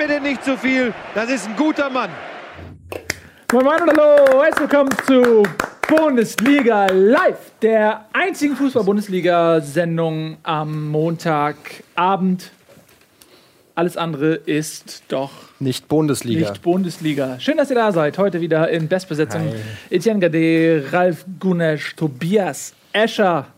[0.00, 0.94] mir denn nicht zu viel.
[1.14, 2.08] Das ist ein guter Mann.
[3.52, 5.42] Moin Moin und hallo, herzlich willkommen zu
[5.86, 12.50] Bundesliga Live, der einzigen Fußball-Bundesliga-Sendung am Montagabend.
[13.74, 16.48] Alles andere ist doch Nicht Bundesliga.
[16.48, 17.38] nicht Bundesliga.
[17.38, 18.16] Schön, dass ihr da seid.
[18.16, 19.52] Heute wieder in Bestbesetzung.
[19.90, 23.48] Etienne Gade, Ralf Gunesch, Tobias Escher.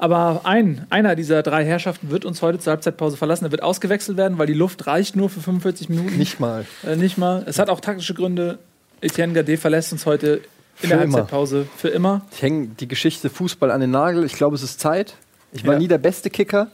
[0.00, 3.44] Aber ein, einer dieser drei Herrschaften wird uns heute zur Halbzeitpause verlassen.
[3.44, 6.16] Er wird ausgewechselt werden, weil die Luft reicht nur für 45 Minuten.
[6.16, 6.64] Nicht mal.
[6.86, 7.42] Äh, nicht mal.
[7.46, 8.58] Es hat auch taktische Gründe.
[9.02, 10.42] Etienne Gade verlässt uns heute in
[10.76, 11.18] Für der immer.
[11.18, 12.22] Halbzeitpause für immer.
[12.32, 14.24] Ich hänge die Geschichte Fußball an den Nagel.
[14.24, 15.16] Ich glaube, es ist Zeit.
[15.52, 15.78] Ich war Ja.
[15.78, 16.68] nie der beste Kicker.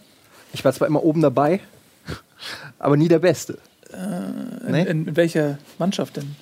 [0.52, 1.59] Ich war zwar immer oben dabei,
[2.79, 3.59] aber nie der Beste.
[4.69, 4.83] nee?
[4.83, 6.37] In, in welcher Mannschaft denn?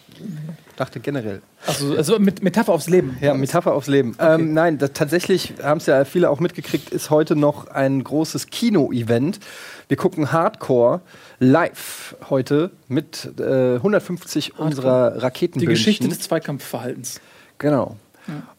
[0.77, 1.43] Dachte generell.
[1.67, 3.17] Also, also mit Metapher aufs Leben.
[3.21, 4.17] Ja, Metapher aufs Leben.
[4.19, 8.49] Ähm, nein, das, tatsächlich haben es ja viele auch mitgekriegt, ist heute noch ein großes
[8.49, 9.41] Kino-Event.
[9.89, 11.01] Wir gucken Hardcore
[11.39, 15.69] live heute mit äh, 150 unserer Die Raketenbündchen.
[15.69, 17.21] Geschichte des Zweikampfverhaltens.
[17.59, 17.97] Genau.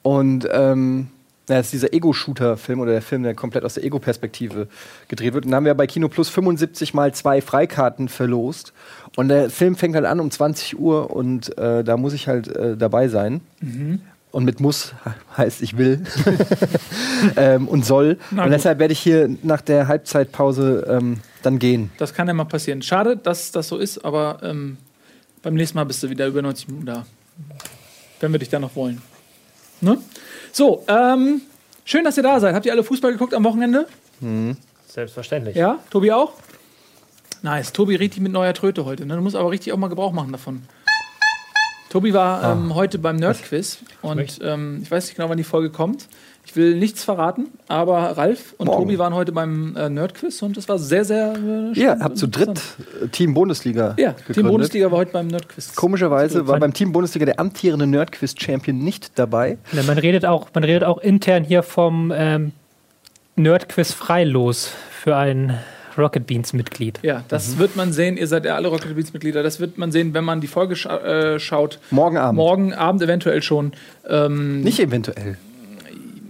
[0.04, 1.10] Und ähm,
[1.46, 4.68] das ist dieser Ego-Shooter-Film oder der Film, der komplett aus der Ego-Perspektive
[5.08, 5.46] gedreht wird.
[5.46, 8.74] Und da haben wir bei Kino Plus 75 mal zwei Freikarten verlost.
[9.16, 12.48] Und der Film fängt halt an um 20 Uhr und äh, da muss ich halt
[12.48, 13.42] äh, dabei sein.
[14.32, 14.94] Und mit muss
[15.38, 16.04] heißt ich will
[17.38, 18.18] ähm, und soll.
[18.32, 21.92] Na und deshalb werde ich hier nach der Halbzeitpause ähm, dann gehen.
[22.00, 22.82] Das kann ja mal passieren.
[22.82, 24.78] Schade, dass das so ist, aber ähm,
[25.42, 27.06] beim nächsten Mal bist du wieder über 90 Minuten da.
[28.20, 29.02] Wenn wir dich da noch wollen.
[29.80, 30.00] Ne?
[30.56, 31.42] So, ähm,
[31.84, 32.56] schön, dass ihr da seid.
[32.56, 33.90] Habt ihr alle Fußball geguckt am Wochenende?
[34.88, 35.54] Selbstverständlich.
[35.58, 35.80] Ja?
[35.90, 36.32] Tobi auch?
[37.42, 37.74] Nice.
[37.74, 39.06] Tobi richtig mit neuer Tröte heute.
[39.06, 39.18] Ne?
[39.18, 40.64] Du musst aber richtig auch mal Gebrauch machen davon.
[41.90, 45.72] Tobi war ähm, heute beim Nerdquiz und ähm, ich weiß nicht genau, wann die Folge
[45.72, 46.08] kommt.
[46.46, 48.84] Ich will nichts verraten, aber Ralf und Morgen.
[48.84, 51.34] Tobi waren heute beim äh, Nerdquiz und es war sehr, sehr.
[51.34, 52.62] Äh, Ihr spannend habt zu dritt
[53.12, 54.36] Team Bundesliga Ja, gegründet.
[54.36, 55.76] Team Bundesliga war heute beim Nerdquiz.
[55.76, 59.58] Komischerweise war beim Team Bundesliga der amtierende Nerdquiz-Champion nicht dabei.
[59.74, 62.52] Ja, man, redet auch, man redet auch intern hier vom ähm,
[63.36, 64.72] Nerdquiz freilos
[65.02, 65.58] für ein
[65.98, 67.00] Rocket Beans Mitglied.
[67.04, 67.60] Ja, das Mhm.
[67.60, 68.18] wird man sehen.
[68.18, 69.44] Ihr seid ja alle Rocket Beats Mitglieder.
[69.44, 71.80] Das wird man sehen, wenn man die Folge scha äh, schaut.
[71.90, 72.38] Morgen Abend.
[72.38, 73.72] Morgen Abend eventuell schon.
[74.08, 75.38] Ähm, Nicht eventuell.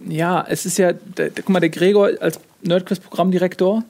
[0.07, 3.83] Ja, es ist ja, der, guck mal, der Gregor als Nerdquiz-Programmdirektor,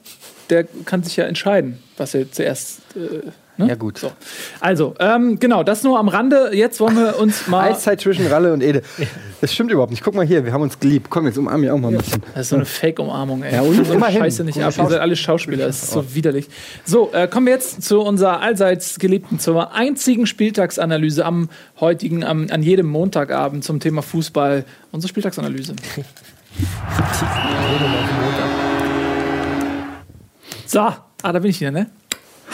[0.50, 2.80] der kann sich ja entscheiden, was er zuerst.
[2.96, 3.68] Äh, ne?
[3.68, 3.98] Ja, gut.
[3.98, 4.12] So.
[4.60, 6.50] Also, ähm, genau, das nur am Rande.
[6.52, 7.70] Jetzt wollen wir uns mal.
[7.70, 8.82] Eiszeit zwischen Ralle und Ede.
[9.40, 10.02] Das stimmt überhaupt nicht.
[10.02, 11.08] Guck mal hier, wir haben uns geliebt.
[11.10, 12.22] Komm, jetzt umarm mich auch mal ein bisschen.
[12.34, 13.54] Das ist so eine Fake-Umarmung, ey.
[13.54, 14.20] Ja, und so immerhin.
[14.20, 14.74] Scheiße nicht ab.
[14.76, 16.48] Ihr seid alle Schauspieler, das ist so widerlich.
[16.84, 21.48] So, äh, kommen wir jetzt zu unserer allseits geliebten, zur einzigen Spieltagsanalyse am
[21.80, 24.64] heutigen, am, an jedem Montagabend zum Thema Fußball.
[24.92, 25.74] Unsere Spieltagsanalyse.
[30.66, 31.86] So, ah, da bin ich wieder, ne?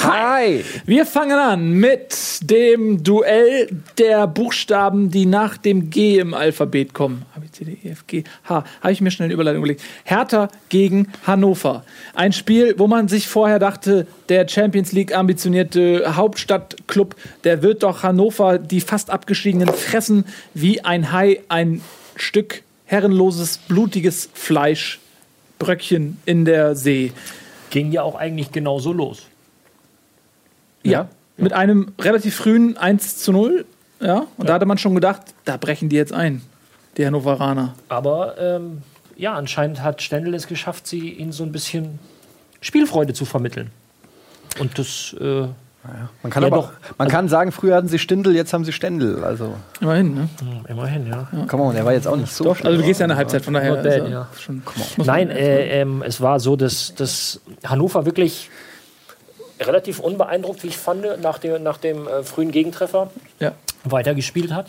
[0.05, 0.65] Hi!
[0.85, 3.69] Wir fangen an mit dem Duell
[3.99, 7.25] der Buchstaben, die nach dem G im Alphabet kommen.
[7.37, 8.65] A, B, C, D, E, F, G, H.
[8.81, 9.83] Habe ich mir schnell eine Überleitung überlegt.
[10.03, 11.85] Hertha gegen Hannover.
[12.15, 17.15] Ein Spiel, wo man sich vorher dachte, der Champions League ambitionierte Hauptstadtclub,
[17.45, 21.81] der wird doch Hannover, die fast abgestiegenen, fressen wie ein Hai ein
[22.17, 24.99] Stück herrenloses, blutiges Fleisch.
[25.61, 27.13] Bröckchen in der See.
[27.71, 29.29] Ging ja auch eigentlich genauso los.
[30.83, 33.65] Ja, mit einem relativ frühen 1 zu 0.
[34.01, 36.43] Ja, und da hatte man schon gedacht, da brechen die jetzt ein,
[36.97, 37.75] die Hannoveraner.
[37.89, 38.83] Aber ähm,
[39.17, 41.99] ja, anscheinend hat Stendel es geschafft, sie ihnen so ein bisschen
[42.61, 43.71] Spielfreude zu vermitteln.
[44.59, 45.47] Und das, äh,
[46.23, 46.69] Man kann Ja, aber doch.
[46.69, 49.25] auch, man kann sagen, früher hatten sie Stindel, jetzt haben sie Ständel.
[49.25, 50.29] Also, Immerhin, ne?
[50.69, 51.29] immerhin, ja.
[51.47, 52.45] komm on, der war jetzt auch nicht so.
[52.45, 53.77] Doch, also du gehst ja in der Halbzeit, von daher.
[53.77, 54.29] Bad, also ja.
[54.39, 54.63] schon,
[54.99, 58.51] Nein, äh, ähm, es war so, dass, dass Hannover wirklich
[59.63, 63.53] relativ unbeeindruckt, wie ich fand, nach dem, nach dem äh, frühen Gegentreffer Ja.
[63.85, 64.67] weitergespielt hat.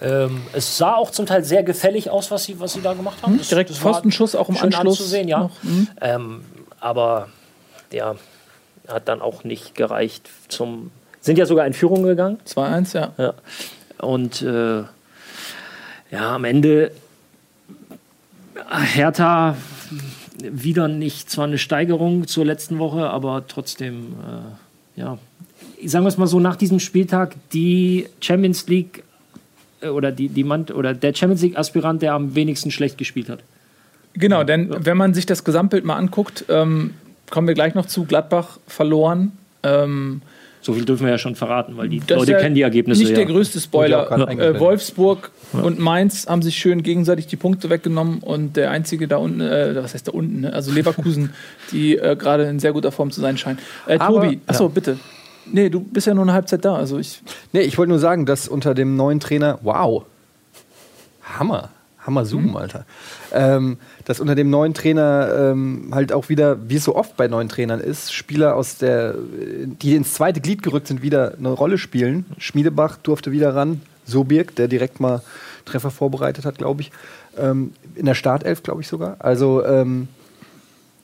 [0.00, 3.18] Ähm, es sah auch zum Teil sehr gefällig aus, was sie, was sie da gemacht
[3.22, 3.38] haben.
[3.38, 4.98] Das- Hm, Direkt das Pfostenschuss auch im schön Anschluss.
[5.00, 5.38] anzusehen, ja.
[5.40, 5.88] noch, hm.
[6.00, 6.44] Ähm,
[6.80, 7.28] aber
[7.92, 8.16] der
[8.88, 10.90] hat dann auch nicht gereicht zum.
[11.20, 12.38] Sind ja sogar in Führung gegangen.
[12.46, 13.12] 2-1, ja.
[13.18, 13.34] Ja.
[13.98, 14.82] Und äh,
[16.10, 16.92] ja, am Ende
[18.94, 19.56] Hertha
[20.42, 24.14] wieder nicht zwar eine Steigerung zur letzten Woche, aber trotzdem,
[24.96, 25.18] äh, ja,
[25.84, 29.02] sagen wir es mal so, nach diesem Spieltag die Champions League
[29.80, 33.28] äh, oder die, die Mann, oder der Champions League Aspirant, der am wenigsten schlecht gespielt
[33.28, 33.40] hat.
[34.14, 36.94] Genau, denn wenn man sich das Gesamtbild mal anguckt, ähm,
[37.30, 39.32] kommen wir gleich noch zu Gladbach verloren.
[39.62, 40.22] Ähm,
[40.66, 43.00] So viel dürfen wir ja schon verraten, weil die Das Leute ja kennen die Ergebnisse.
[43.00, 43.18] Nicht ja.
[43.18, 44.10] der größte ja Spoiler.
[44.36, 44.58] Äh.
[44.58, 49.40] Wolfsburg und Mainz haben sich schön gegenseitig die Punkte weggenommen und der einzige da unten,
[49.42, 50.52] äh, was heißt da unten, ne?
[50.52, 51.32] also Leverkusen,
[51.70, 53.60] die äh, gerade in sehr guter Form zu sein scheinen.
[53.86, 54.98] Äh, Aber- Tobi, achso, bitte.
[55.52, 56.74] Nee, du bist ja nur eine Halbzeit da.
[56.74, 57.22] Also ich.
[57.52, 60.04] Nee, ich wollte nur sagen, dass unter dem neuen Trainer, wow,
[61.22, 61.68] Hammer,
[62.06, 62.56] Hammer Zoom, Mhm.
[62.56, 62.86] Alter,
[63.32, 67.28] ähm, dass unter dem neuen Trainer ähm, halt auch wieder, wie es so oft bei
[67.28, 69.14] neuen Trainern ist, Spieler aus der,
[69.82, 72.24] die ins zweite Glied gerückt sind, wieder eine Rolle spielen.
[72.38, 75.22] Schmiedebach durfte wieder ran, Sobirk, der direkt mal
[75.64, 76.92] Treffer vorbereitet hat, glaube ich,
[77.36, 79.16] ähm, in der Startelf, glaube ich sogar.
[79.18, 80.06] Also ähm,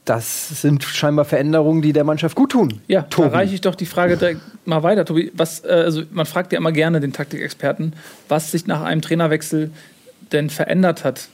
[0.04, 2.80] das sind scheinbar Veränderungen, die der Mannschaft gut tun.
[2.88, 3.28] Ja, Tobi.
[3.28, 5.30] da reiche ich doch die Frage direkt mal weiter, Tobi.
[5.34, 7.92] Was, äh, also man fragt ja immer gerne den Taktikexperten,
[8.28, 9.70] was sich nach einem Trainerwechsel
[10.32, 11.28] denn verändert hat.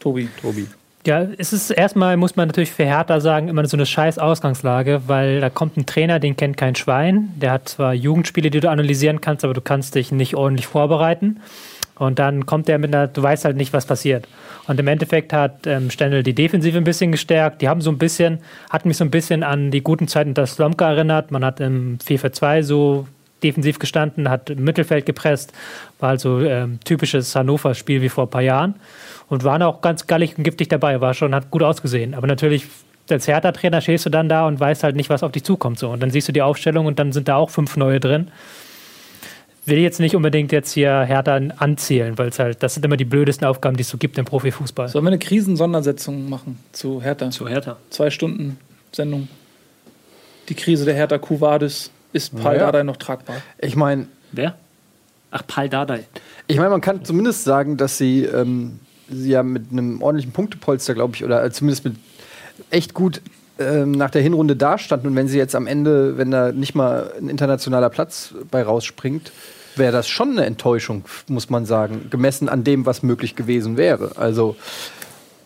[0.00, 0.28] Tobi.
[0.40, 0.66] Tobi.
[1.04, 5.02] Ja, es ist erstmal, muss man natürlich für Hertha sagen, immer so eine scheiß Ausgangslage,
[5.08, 7.32] weil da kommt ein Trainer, den kennt kein Schwein.
[7.34, 11.40] Der hat zwar Jugendspiele, die du analysieren kannst, aber du kannst dich nicht ordentlich vorbereiten.
[11.96, 14.28] Und dann kommt der mit einer, du weißt halt nicht, was passiert.
[14.68, 17.62] Und im Endeffekt hat ähm, Stendel die Defensive ein bisschen gestärkt.
[17.62, 18.38] Die haben so ein bisschen,
[18.70, 21.32] hat mich so ein bisschen an die guten Zeiten unter Slomka erinnert.
[21.32, 23.08] Man hat im 4-4-2 so
[23.42, 25.52] defensiv gestanden, hat im Mittelfeld gepresst,
[25.98, 28.74] war also ähm, typisches Hannover-Spiel wie vor ein paar Jahren
[29.28, 32.14] und waren auch ganz gallig und giftig dabei, war schon, hat gut ausgesehen.
[32.14, 32.66] Aber natürlich,
[33.10, 35.78] als Hertha-Trainer stehst du dann da und weißt halt nicht, was auf dich zukommt.
[35.78, 35.90] So.
[35.90, 38.28] Und dann siehst du die Aufstellung und dann sind da auch fünf neue drin.
[39.64, 43.04] Will jetzt nicht unbedingt jetzt hier Hertha anzählen, weil es halt, das sind immer die
[43.04, 44.88] blödesten Aufgaben, die es so gibt im Profifußball.
[44.88, 47.30] Sollen wir eine Krisensondersetzung machen zu Hertha?
[47.30, 47.76] Zu Hertha.
[47.90, 48.58] Zwei Stunden
[48.90, 49.28] Sendung.
[50.48, 51.90] Die Krise der Hertha Kuvadis.
[52.12, 52.60] Ist Paul Ja.
[52.60, 53.36] Dardai noch tragbar?
[53.58, 54.56] Ich meine, Wer?
[55.30, 56.04] Ach, Pal Dardai.
[56.46, 60.94] Ich meine, man kann zumindest sagen, dass sie, ähm, sie ja mit einem ordentlichen Punktepolster,
[60.94, 61.96] glaube ich, oder äh, zumindest mit
[62.70, 63.20] echt gut
[63.58, 65.08] ähm, nach der Hinrunde dastanden.
[65.08, 69.32] Und wenn sie jetzt am Ende, wenn da nicht mal ein internationaler Platz bei rausspringt,
[69.76, 74.12] wäre das schon eine Enttäuschung, muss man sagen, gemessen an dem, was möglich gewesen wäre.
[74.16, 74.56] Also,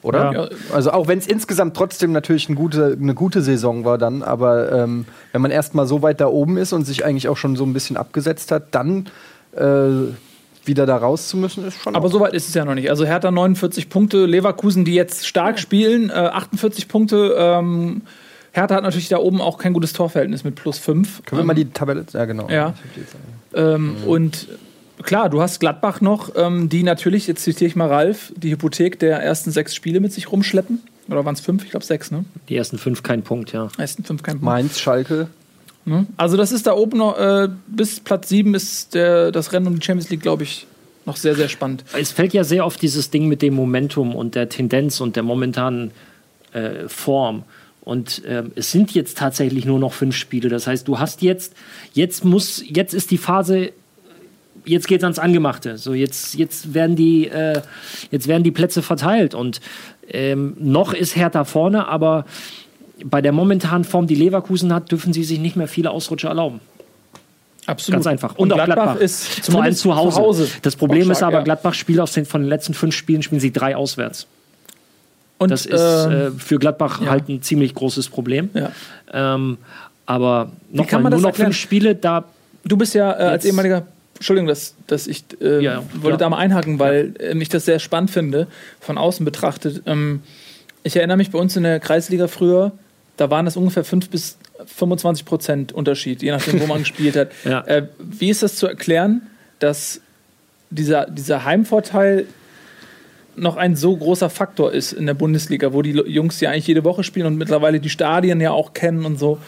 [0.07, 0.33] oder?
[0.33, 0.49] Ja.
[0.73, 4.73] Also auch wenn es insgesamt trotzdem natürlich eine gute, eine gute Saison war dann, aber
[4.73, 7.57] ähm, wenn man erst mal so weit da oben ist und sich eigentlich auch schon
[7.57, 9.09] so ein bisschen abgesetzt hat, dann
[9.57, 10.13] äh,
[10.65, 11.95] wieder da raus zu müssen, ist schon.
[11.95, 12.91] Aber so weit ist es ja noch nicht.
[12.91, 17.35] Also Hertha 49 Punkte, Leverkusen, die jetzt stark spielen, äh, 48 Punkte.
[17.39, 18.03] Ähm,
[18.53, 21.25] Hertha hat natürlich da oben auch kein gutes Torverhältnis mit plus 5.
[21.25, 22.05] Können wir mal die Tabelle?
[22.13, 22.49] Ja, genau.
[22.49, 22.75] Ja.
[23.55, 24.49] Ähm, Und
[25.07, 28.99] klar, du hast Gladbach noch, ähm, die natürlich, jetzt zitiere ich mal Ralf, die Hypothek
[28.99, 30.83] der ersten sechs Spiele mit sich rumschleppen.
[31.09, 31.65] Oder waren es fünf?
[31.65, 32.25] Ich glaube sechs, ne?
[32.49, 33.69] Die ersten fünf kein Punkt, ja.
[33.79, 34.45] Ersten fünf kein Punkt.
[34.45, 35.29] Mainz, Schalke.
[35.85, 36.07] Ne?
[36.17, 39.79] Also das ist da oben noch, äh, bis Platz sieben ist der, das Rennen um
[39.79, 40.67] die Champions League, glaube ich,
[41.07, 41.85] noch sehr, sehr spannend.
[41.97, 45.23] Es fällt ja sehr auf dieses Ding mit dem Momentum und der Tendenz und der
[45.23, 45.93] momentanen
[46.53, 47.45] äh, Form.
[47.83, 50.49] Und ähm, es sind jetzt tatsächlich nur noch fünf Spiele.
[50.49, 51.55] Das heißt, du hast jetzt,
[51.93, 53.71] jetzt muss, jetzt ist die Phase,
[54.67, 55.79] jetzt geht's ans Angemachte.
[55.79, 57.61] So jetzt, jetzt werden die, äh,
[58.11, 59.61] jetzt werden die Plätze verteilt und
[60.09, 62.27] ähm, noch ist Hertha vorne, aber
[63.05, 66.61] bei der momentanen Form, die Leverkusen hat, dürfen sie sich nicht mehr viele Ausrutscher erlauben.
[67.67, 67.97] Absolut.
[67.97, 68.31] Ganz einfach.
[68.37, 70.49] Und, Und, auch Gladbach, Gladbach, ist vor allem zu Hause.
[70.63, 71.45] Das Problem Auch ist stark, aber, ja.
[71.45, 74.27] Gladbach spielt aus den, von den letzten fünf Spielen, spielen sie drei auswärts.
[75.39, 77.11] Und, Das ist ähm, äh, für Gladbach ja.
[77.11, 78.51] halt ein ziemlich großes Problem.
[78.55, 78.71] ja.
[79.13, 79.59] Ähm,
[80.09, 81.53] aber noch kann mal, man nur das noch erklären?
[81.53, 82.25] fünf Spiele, da
[82.67, 83.87] Du bist ja äh, als ehemaliger,
[84.17, 86.17] Entschuldigung, dass, dass ich äh, Ja, wollte ja.
[86.17, 88.47] da mal einhaken, weil äh, ich das sehr spannend finde,
[88.81, 89.83] von außen betrachtet.
[89.87, 90.23] Ähm,
[90.83, 92.73] ich erinnere mich bei uns in der Kreisliga früher,
[93.17, 97.31] da waren das ungefähr 5 bis 25 Prozent Unterschied, je nachdem, wo man gespielt hat.
[97.45, 97.61] Ja.
[97.67, 99.23] Äh, wie ist das zu erklären,
[99.59, 100.01] dass
[100.71, 102.27] dieser, dieser Heimvorteil
[103.37, 106.85] noch ein so großer Faktor ist in der Bundesliga, wo die Jungs ja eigentlich jede
[106.85, 109.39] Woche spielen und mittlerweile die Stadien ja auch kennen und so.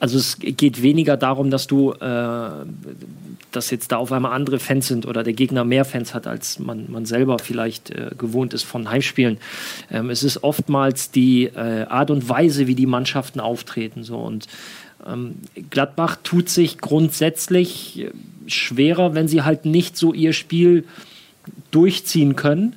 [0.00, 2.48] Also es geht weniger darum, dass du, äh,
[3.52, 6.58] dass jetzt da auf einmal andere Fans sind oder der Gegner mehr Fans hat, als
[6.58, 9.38] man, man selber vielleicht äh, gewohnt ist von Heimspielen.
[9.90, 14.02] Ähm, es ist oftmals die äh, Art und Weise, wie die Mannschaften auftreten.
[14.02, 14.16] So.
[14.16, 14.46] Und
[15.06, 15.36] ähm,
[15.70, 18.10] Gladbach tut sich grundsätzlich äh,
[18.46, 20.84] schwerer, wenn sie halt nicht so ihr Spiel
[21.70, 22.76] durchziehen können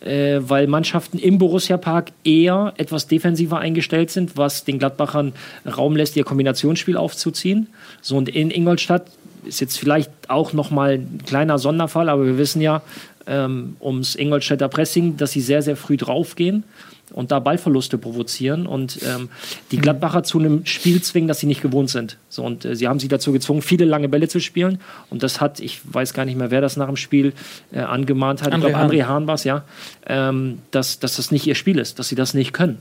[0.00, 5.32] äh, weil Mannschaften im Borussia-Park eher etwas defensiver eingestellt sind, was den Gladbachern
[5.66, 7.68] Raum lässt, ihr Kombinationsspiel aufzuziehen.
[8.00, 9.06] So und in Ingolstadt
[9.44, 12.82] ist jetzt vielleicht auch noch mal ein kleiner Sonderfall, aber wir wissen ja
[13.26, 16.64] ähm, ums Ingolstädter Pressing, dass sie sehr, sehr früh draufgehen
[17.12, 19.28] und da Ballverluste provozieren und ähm,
[19.70, 22.18] die Gladbacher zu einem Spiel zwingen, das sie nicht gewohnt sind.
[22.28, 24.80] So, und äh, sie haben sie dazu gezwungen, viele lange Bälle zu spielen.
[25.10, 27.32] Und das hat, ich weiß gar nicht mehr, wer das nach dem Spiel
[27.72, 28.52] äh, angemahnt hat.
[28.52, 28.90] André ich glaube, Hahn.
[28.90, 29.64] André Hahn war es, ja.
[30.06, 32.78] Ähm, dass, dass das nicht ihr Spiel ist, dass sie das nicht können.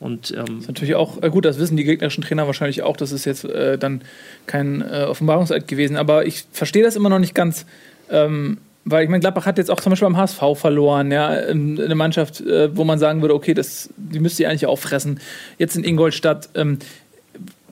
[0.00, 3.12] Und ähm, Ist natürlich auch, äh, gut, das wissen die gegnerischen Trainer wahrscheinlich auch, das
[3.12, 4.02] ist jetzt äh, dann
[4.46, 7.64] kein äh, Offenbarungseid gewesen, aber ich verstehe das immer noch nicht ganz,
[8.10, 11.80] ähm, weil ich meine, Gladbach hat jetzt auch zum Beispiel beim HSV verloren, ja, in-
[11.80, 15.20] eine Mannschaft, äh, wo man sagen würde, okay, das, die müsste ihr eigentlich auffressen.
[15.58, 16.48] Jetzt in Ingolstadt.
[16.54, 16.78] Ähm,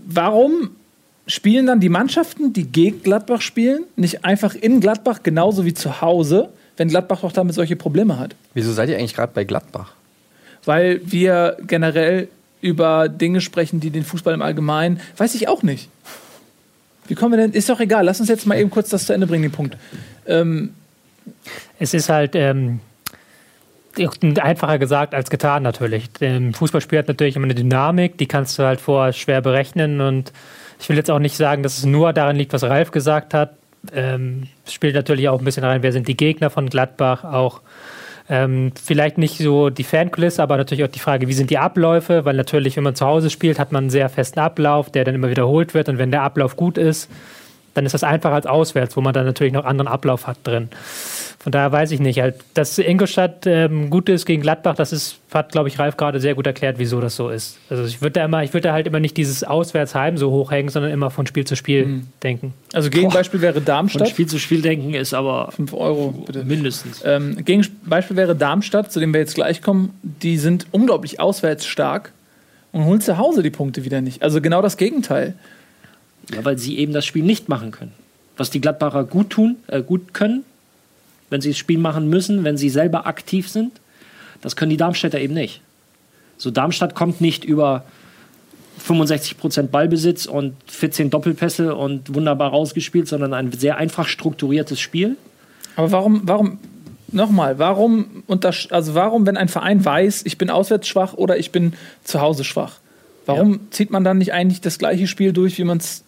[0.07, 0.71] warum
[1.27, 6.01] spielen dann die Mannschaften, die gegen Gladbach spielen, nicht einfach in Gladbach genauso wie zu
[6.01, 8.35] Hause, wenn Gladbach doch damit solche Probleme hat?
[8.55, 9.93] Wieso seid ihr eigentlich gerade bei Gladbach?
[10.65, 12.29] Weil wir generell
[12.61, 15.89] über Dinge sprechen, die den Fußball im Allgemeinen, weiß ich auch nicht.
[17.09, 17.53] Wie kommen wir denn?
[17.53, 19.77] Ist doch egal, lass uns jetzt mal eben kurz das zu Ende bringen, den Punkt.
[20.27, 20.73] Ähm,
[21.79, 22.81] Es ist halt ähm,
[24.41, 26.09] einfacher gesagt als getan natürlich.
[26.21, 30.33] Im Fußballspiel hat natürlich immer eine Dynamik, die kannst du halt vorher schwer berechnen und
[30.81, 33.57] ich will jetzt auch nicht sagen, dass es nur daran liegt, was Ralf gesagt hat.
[33.93, 37.61] Ähm, spielt natürlich auch ein bisschen rein, wer sind die Gegner von Gladbach, auch
[38.29, 42.25] ähm, vielleicht nicht so die Fankulisse, aber natürlich auch die Frage, wie sind die Abläufe,
[42.25, 45.15] weil natürlich, wenn man zu Hause spielt, hat man einen sehr festen Ablauf, der dann
[45.15, 47.11] immer wiederholt wird und wenn der Ablauf gut ist,
[47.75, 50.69] dann ist das einfacher als auswärts, wo man dann natürlich noch anderen Ablauf hat drin.
[51.43, 52.21] Von daher weiß ich nicht.
[52.21, 56.21] Halt, dass Ingolstadt ähm, gut ist gegen Gladbach, das ist, hat, glaube ich, Ralf gerade
[56.21, 57.59] sehr gut erklärt, wieso das so ist.
[57.69, 60.71] Also ich würde da immer, ich würde da halt immer nicht dieses Auswärtsheim so hochhängen,
[60.71, 62.55] sondern immer von Spiel zu Spiel denken.
[62.73, 64.09] also Gegenbeispiel wäre Von Darmstadt.
[64.09, 66.45] Spiel zu Spiel denken ist aber 5 Euro, bitte.
[66.45, 67.03] mindestens.
[67.05, 69.99] Ähm, Gegenbeispiel wäre Darmstadt, zu dem wir jetzt gleich kommen.
[70.03, 72.13] Die sind unglaublich auswärts stark
[72.71, 74.23] und holen zu Hause die Punkte wieder nicht.
[74.23, 75.35] Also genau das Gegenteil.
[76.31, 77.93] Ja, weil sie eben das Spiel nicht machen können.
[78.37, 80.45] Was die Gladbacher gut tun, äh, gut können,
[81.31, 83.73] wenn sie das Spiel machen müssen, wenn sie selber aktiv sind,
[84.41, 85.61] das können die Darmstädter eben nicht.
[86.37, 87.85] So Darmstadt kommt nicht über
[88.85, 95.17] 65% Ballbesitz und 14 Doppelpässe und wunderbar rausgespielt, sondern ein sehr einfach strukturiertes Spiel.
[95.77, 96.59] Aber warum, warum,
[97.09, 98.25] nochmal, warum,
[98.71, 101.75] also warum, wenn ein Verein weiß, ich bin auswärts schwach oder ich bin
[102.05, 102.79] zu Hause schwach,
[103.27, 106.05] warum zieht man dann nicht eigentlich das gleiche Spiel durch, wie man es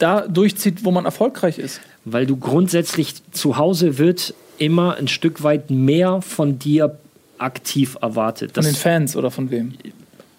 [0.00, 1.80] da durchzieht, wo man erfolgreich ist?
[2.04, 6.98] Weil du grundsätzlich zu Hause wird immer ein Stück weit mehr von dir
[7.38, 8.52] aktiv erwartet.
[8.54, 9.74] Von Das den Fans oder von wem?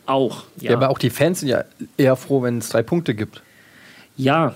[0.05, 0.43] auch.
[0.59, 0.73] Ja.
[0.73, 1.63] aber auch die Fans sind ja
[1.97, 3.41] eher froh, wenn es drei Punkte gibt.
[4.17, 4.55] Ja,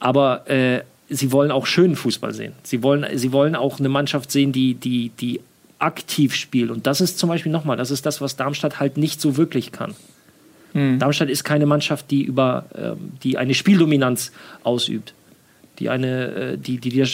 [0.00, 2.52] aber äh, sie wollen auch schönen Fußball sehen.
[2.62, 5.40] Sie wollen, sie wollen auch eine Mannschaft sehen, die, die, die
[5.78, 6.70] aktiv spielt.
[6.70, 9.72] Und das ist zum Beispiel nochmal, das ist das, was Darmstadt halt nicht so wirklich
[9.72, 9.94] kann.
[10.98, 15.14] Darmstadt ist keine Mannschaft, die über ähm, die eine Spieldominanz ausübt,
[15.78, 17.06] die eine, äh, die, die dir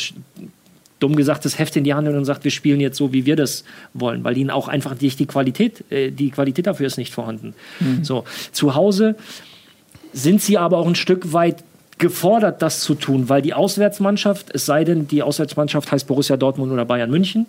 [1.00, 3.24] dumm gesagt das Heft in die Hand nimmt und sagt, wir spielen jetzt so, wie
[3.24, 6.98] wir das wollen, weil ihnen auch einfach nicht die Qualität, äh, die Qualität dafür ist
[6.98, 7.54] nicht vorhanden.
[8.02, 9.16] So zu Hause
[10.12, 11.62] sind sie aber auch ein Stück weit
[11.98, 16.72] gefordert, das zu tun, weil die Auswärtsmannschaft, es sei denn, die Auswärtsmannschaft heißt Borussia Dortmund
[16.72, 17.46] oder Bayern München,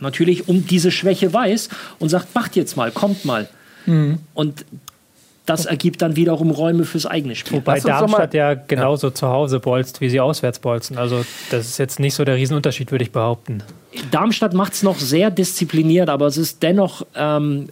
[0.00, 3.48] natürlich um diese Schwäche weiß und sagt, macht jetzt mal, kommt mal.
[4.34, 4.64] Und
[5.46, 7.58] das ergibt dann wiederum Räume fürs eigene Spiel.
[7.58, 10.96] Wobei Darmstadt ja genauso zu Hause bolzt, wie sie auswärts bolzen.
[10.96, 13.62] Also das ist jetzt nicht so der Riesenunterschied, würde ich behaupten.
[14.10, 17.68] Darmstadt macht es noch sehr diszipliniert, aber es ist dennoch, ähm,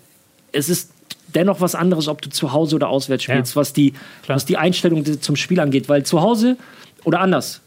[0.52, 0.90] es ist
[1.34, 3.60] dennoch was anderes, ob du zu Hause oder auswärts spielst, Ja.
[3.60, 4.36] was, die, Klar.
[4.36, 5.88] was die Einstellung zum Spiel angeht.
[5.88, 6.58] Weil zu Hause
[7.04, 7.62] oder anders,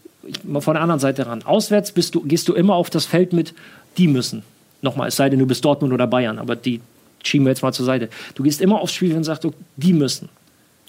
[0.60, 3.56] von der anderen Seite ran, auswärts bist du, gehst du immer auf das Feld mit,
[3.98, 4.44] die müssen.
[4.84, 6.80] Nochmal, es sei denn, du bist Dortmund oder Bayern, aber die
[7.28, 8.10] schieben wir jetzt mal zur Seite.
[8.36, 10.30] Du gehst immer aufs Spiel und sagst, die müssen.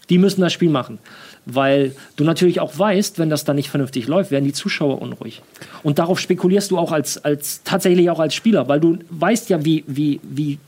[0.08, 0.98] Die müssen das Spiel machen.
[1.46, 5.42] Weil du natürlich auch weißt, wenn das dann nicht vernünftig läuft, werden die Zuschauer unruhig.
[5.82, 9.64] Und darauf spekulierst du auch als, als tatsächlich auch als Spieler, weil du weißt ja,
[9.64, 10.58] wie, wie, wie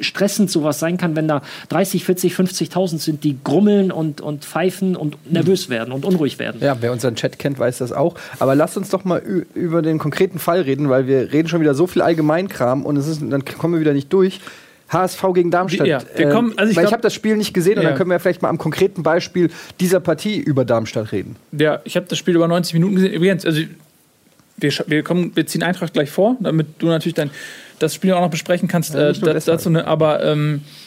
[0.00, 4.96] stressend sowas sein kann, wenn da 30, 40, 50.000 sind, die grummeln und, und pfeifen
[4.96, 6.60] und nervös werden und unruhig werden.
[6.60, 8.14] Ja, wer unseren Chat kennt, weiß das auch.
[8.38, 9.22] Aber lasst uns doch mal
[9.54, 13.06] über den konkreten Fall reden, weil wir reden schon wieder so viel Allgemeinkram und es
[13.06, 14.40] ist, dann kommen wir wieder nicht durch.
[14.88, 15.86] HSV gegen Darmstadt.
[15.86, 17.88] Ja, wir kommen- also ich weil ich habe das Spiel nicht gesehen und Ja.
[17.90, 19.50] dann können wir vielleicht mal am konkreten Beispiel
[19.80, 21.36] dieser Partie über Darmstadt reden.
[21.52, 23.12] Ja, ich habe das Spiel über 90 Minuten gesehen.
[23.12, 23.62] Übrigens, also
[24.58, 27.30] wir, wir, kommen, wir ziehen Eintracht gleich vor, damit du natürlich dann
[27.78, 28.94] das Spiel auch noch besprechen kannst.
[28.94, 30.85] Ja, äh, dazu, ne, aber ähm, äh,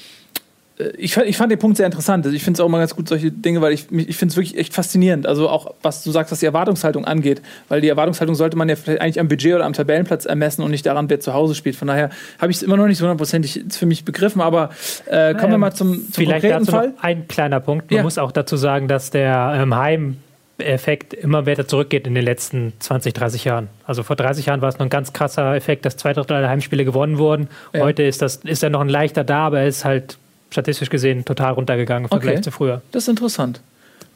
[0.97, 2.25] ich, fand- ich fand den Punkt sehr interessant.
[2.25, 4.37] Also ich finde es auch immer ganz gut, solche Dinge, weil ich, ich finde es
[4.37, 5.27] wirklich echt faszinierend.
[5.27, 7.41] Also auch, was du sagst, was die Erwartungshaltung angeht.
[7.67, 10.71] Weil die Erwartungshaltung sollte man ja vielleicht eigentlich am Budget oder am Tabellenplatz ermessen und
[10.71, 11.75] nicht daran, wer zu Hause spielt.
[11.75, 12.09] Von daher
[12.39, 14.41] habe ich es immer noch nicht so hundertprozentig für mich begriffen.
[14.41, 14.69] Aber
[15.07, 16.87] äh, kommen wir mal zum, zum Vielleicht konkreten dazu Fall.
[16.91, 17.91] noch ein kleiner Punkt.
[17.91, 18.03] Man Ja.
[18.03, 23.13] muss auch dazu sagen, dass der ähm, Heimeffekt immer weiter zurückgeht in den letzten 20,
[23.13, 23.67] 30 Jahren.
[23.85, 26.49] Also vor 30 Jahren war es noch ein ganz krasser Effekt, dass zwei Drittel aller
[26.49, 27.47] Heimspiele gewonnen wurden.
[27.73, 27.81] Ja.
[27.81, 30.17] Heute ist, das, ist er noch ein leichter da, aber er ist halt
[30.49, 32.41] statistisch gesehen total runtergegangen im Vergleich Okay.
[32.43, 32.81] zu früher.
[32.91, 33.61] Das ist interessant.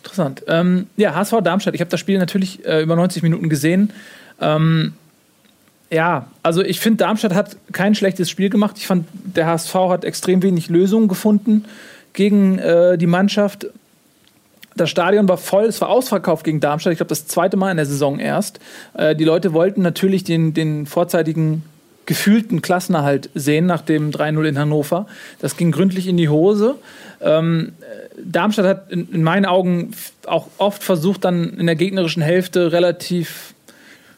[0.01, 0.43] Interessant.
[0.47, 1.75] Ähm, ja, HSV Darmstadt.
[1.75, 3.93] Ich habe das Spiel natürlich äh, über 90 Minuten gesehen.
[4.41, 4.93] Ähm,
[5.89, 8.77] ja, also ich finde, Darmstadt hat kein schlechtes Spiel gemacht.
[8.77, 11.65] Ich fand, der HSV hat extrem wenig Lösungen gefunden
[12.13, 13.67] gegen äh, die Mannschaft.
[14.75, 16.93] Das Stadion war voll, es war ausverkauft gegen Darmstadt.
[16.93, 18.59] Ich glaube, das zweite Mal in der Saison erst.
[18.95, 21.63] Äh, die Leute wollten natürlich den, den vorzeitigen
[22.05, 25.07] gefühlten Klassenerhalt sehen nach dem 3-0 in Hannover.
[25.39, 26.75] Das ging gründlich in die Hose.
[27.21, 27.73] Ähm,
[28.23, 29.91] Darmstadt hat in, in, meinen Augen
[30.25, 33.53] auch oft versucht, dann in der gegnerischen Hälfte relativ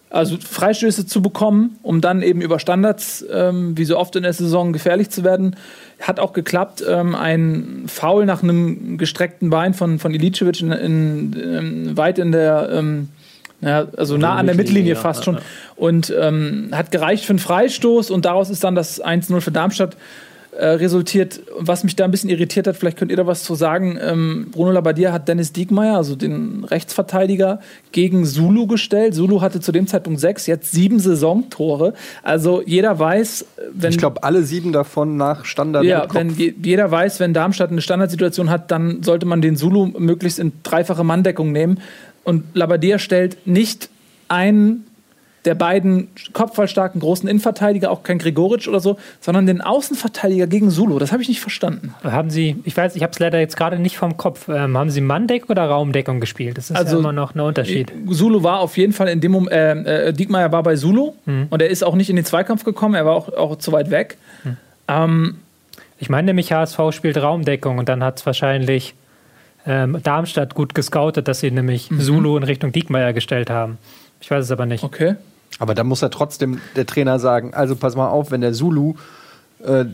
[0.09, 4.33] also Freistöße zu bekommen, um dann eben über Standards, ähm, wie so oft in der
[4.33, 5.57] Saison, gefährlich zu werden.
[5.99, 6.83] Hat auch geklappt.
[6.87, 12.31] Ähm, ein Foul nach einem gestreckten Bein von, von Ilicevic in, in, in weit in
[12.31, 13.09] der ähm,
[13.65, 15.39] ja, also nah an der Mittellinie fast schon.
[15.75, 19.97] Und ähm, hat gereicht für einen Freistoß und daraus ist dann das 1-0 für Darmstadt
[20.57, 21.41] äh, resultiert.
[21.57, 23.99] Was mich da ein bisschen irritiert hat, vielleicht könnt ihr da was zu sagen.
[24.01, 27.59] Ähm, Bruno Labbadia hat Dennis Diekmeyer, also den Rechtsverteidiger,
[27.91, 29.15] gegen Zulu gestellt.
[29.15, 31.93] Zulu hatte zu dem Zeitpunkt sechs, jetzt sieben Saisontore.
[32.23, 33.89] Also jeder weiß, wenn.
[33.89, 35.83] Ich glaube, alle sieben davon nach Standard.
[35.83, 40.39] Ja, wenn jeder weiß, wenn Darmstadt eine Standardsituation hat, dann sollte man den Zulu möglichst
[40.39, 41.79] in dreifache Manndeckung nehmen.
[42.25, 43.89] Und Labbadia stellt nicht
[44.27, 44.85] einen
[45.45, 50.97] der beiden kopfballstarken großen Innenverteidiger, auch kein Gregoritsch oder so, sondern den Außenverteidiger gegen Sulu.
[50.99, 51.93] Das habe ich nicht verstanden.
[52.03, 54.89] Haben Sie, ich weiß, ich habe es leider jetzt gerade nicht vom Kopf, ähm, haben
[54.89, 56.57] Sie Manndeckung oder Raumdeckung gespielt?
[56.57, 57.93] Das ist also, ja immer noch ein Unterschied.
[58.09, 59.51] Sulu war auf jeden Fall in dem Moment,
[59.87, 61.47] äh, äh, Diekmeyer war bei Sulu hm.
[61.49, 63.91] und er ist auch nicht in den Zweikampf gekommen, er war auch, auch zu weit
[63.91, 64.17] weg.
[64.43, 64.57] Hm.
[64.87, 65.35] Ähm,
[65.99, 68.95] ich meine nämlich, HSV spielt Raumdeckung und dann hat es wahrscheinlich
[69.65, 71.99] ähm, Darmstadt gut gescoutet, dass sie nämlich mhm.
[71.99, 73.77] Zulu in Richtung Diekmeyer gestellt haben.
[74.21, 74.83] Ich weiß es aber nicht.
[74.83, 75.15] Okay.
[75.59, 78.95] Aber da muss ja trotzdem der Trainer sagen, also pass mal auf, wenn der Zulu,
[79.63, 79.85] äh,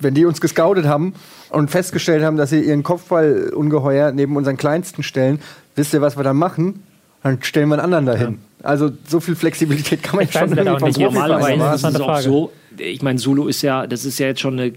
[0.00, 1.14] wenn die uns gescoutet haben
[1.50, 5.40] und festgestellt haben, dass sie ihren Kopfballungeheuer neben unseren kleinsten stellen,
[5.74, 6.82] wisst ihr, was wir dann machen?
[7.22, 8.38] Dann stellen wir einen anderen dahin.
[8.60, 8.68] Ja.
[8.68, 12.52] Also so viel Flexibilität kann man ich schon irgendwie vom Normalerweise ist es auch so,
[12.78, 14.72] ich meine, Zulu ist ja, das ist ja jetzt schon eine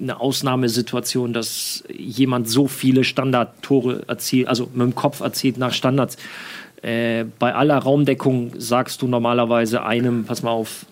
[0.00, 6.16] eine Ausnahmesituation, dass jemand so viele Standardtore erzielt, also mit dem Kopf erzielt nach Standards.
[6.82, 10.86] Äh, bei aller Raumdeckung sagst du normalerweise einem, pass mal auf,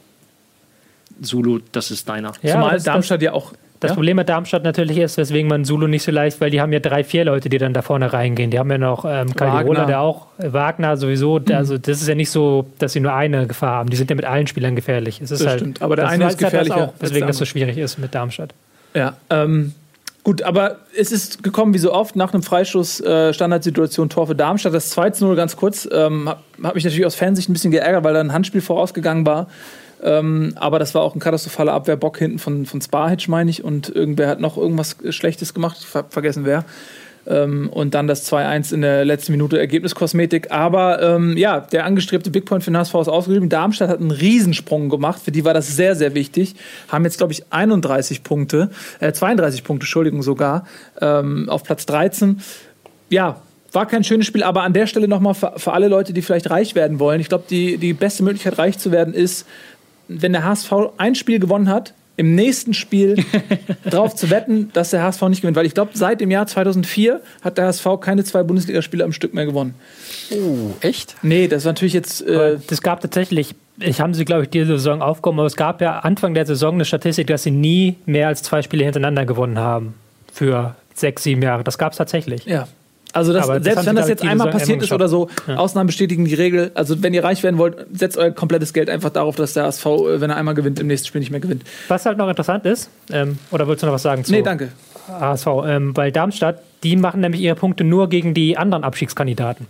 [1.23, 2.33] Zulu, das ist deiner.
[2.43, 3.53] Ja, Zumal das, Darmstadt ja auch.
[3.81, 3.95] Das ja?
[3.95, 6.81] Problem mit Darmstadt natürlich ist, weswegen man Zulu nicht so leicht, weil die haben ja
[6.81, 8.51] drei, vier Leute, die dann da vorne reingehen.
[8.51, 11.39] Die haben ja noch ähm, Calderola, der auch, äh, Wagner sowieso.
[11.39, 11.55] Mhm.
[11.55, 13.91] Also das ist ja nicht so, dass sie nur eine Gefahr haben.
[13.91, 15.21] Die sind ja mit allen Spielern gefährlich.
[15.21, 16.75] Es ist das halt, stimmt, aber der eine ist gefährlicher.
[16.75, 18.53] Halt auch, weswegen das so schwierig ist mit Darmstadt.
[18.95, 19.75] Ja, ähm,
[20.29, 24.35] Gut, aber es ist gekommen wie so oft nach einem Freistoß äh, Standardsituation Tor für
[24.35, 24.75] Darmstadt.
[24.75, 25.89] Das 2-0 ganz kurz.
[25.91, 29.25] Ähm, hat, hat mich natürlich aus Fansicht ein bisschen geärgert, weil da ein Handspiel vorausgegangen
[29.25, 29.49] war.
[30.03, 33.65] Ähm, aber das war auch ein katastrophaler Abwehrbock hinten von, von Sparhitch, meine ich.
[33.65, 35.79] Und irgendwer hat noch irgendwas Schlechtes gemacht.
[35.81, 36.67] Ich habe vergessen, wer.
[37.29, 40.51] Ähm, und dann das 2-1 in der letzten Minute Ergebniskosmetik.
[40.51, 43.49] Aber ähm, ja, der angestrebte Big Point für den HSV ist ausgeblieben.
[43.49, 45.21] Darmstadt hat einen Riesensprung gemacht.
[45.23, 46.55] Für die war das sehr, sehr wichtig.
[46.89, 50.67] Haben jetzt, glaube ich, 31 Punkte, äh, 32 Punkte, Entschuldigung, sogar,
[51.01, 52.41] ähm, auf Platz 13.
[53.11, 56.23] Ja, war kein schönes Spiel, aber an der Stelle nochmal für, für alle Leute, die
[56.23, 57.21] vielleicht reich werden wollen.
[57.21, 59.47] Ich glaube, die, die beste Möglichkeit, reich zu werden, ist,
[60.09, 63.25] wenn der HSV ein Spiel gewonnen hat, im nächsten Spiel
[63.85, 65.57] darauf zu wetten, dass der HSV nicht gewinnt.
[65.57, 69.35] Weil ich glaube, seit dem Jahr 2004 hat der HSV keine zwei Bundesligaspiele am Stück
[69.35, 69.75] mehr gewonnen.
[70.33, 71.15] Oh, echt?
[71.23, 72.27] Nee, das war natürlich jetzt.
[72.27, 75.81] Äh das gab tatsächlich, ich habe sie, glaube ich, diese Saison aufgekommen, aber es gab
[75.81, 79.59] ja Anfang der Saison eine Statistik, dass sie nie mehr als zwei Spiele hintereinander gewonnen
[79.59, 79.95] haben.
[80.33, 81.63] Für sechs, sieben Jahre.
[81.63, 82.45] Das gab es tatsächlich.
[82.47, 82.67] Ja.
[83.19, 85.57] Also das, selbst das wenn das jetzt einmal passiert ist oder so, ja.
[85.57, 86.71] Ausnahmen bestätigen die Regel.
[86.75, 89.87] Also wenn ihr reich werden wollt, setzt euer komplettes Geld einfach darauf, dass der ASV,
[89.87, 91.65] äh, wenn er einmal gewinnt, im nächsten Spiel nicht mehr gewinnt.
[91.89, 94.71] Was halt noch interessant ist, ähm, oder wolltest du noch was sagen zu Nee, danke.
[95.09, 99.67] ASV, ähm, weil Darmstadt, die machen nämlich ihre Punkte nur gegen die anderen Abstiegskandidaten.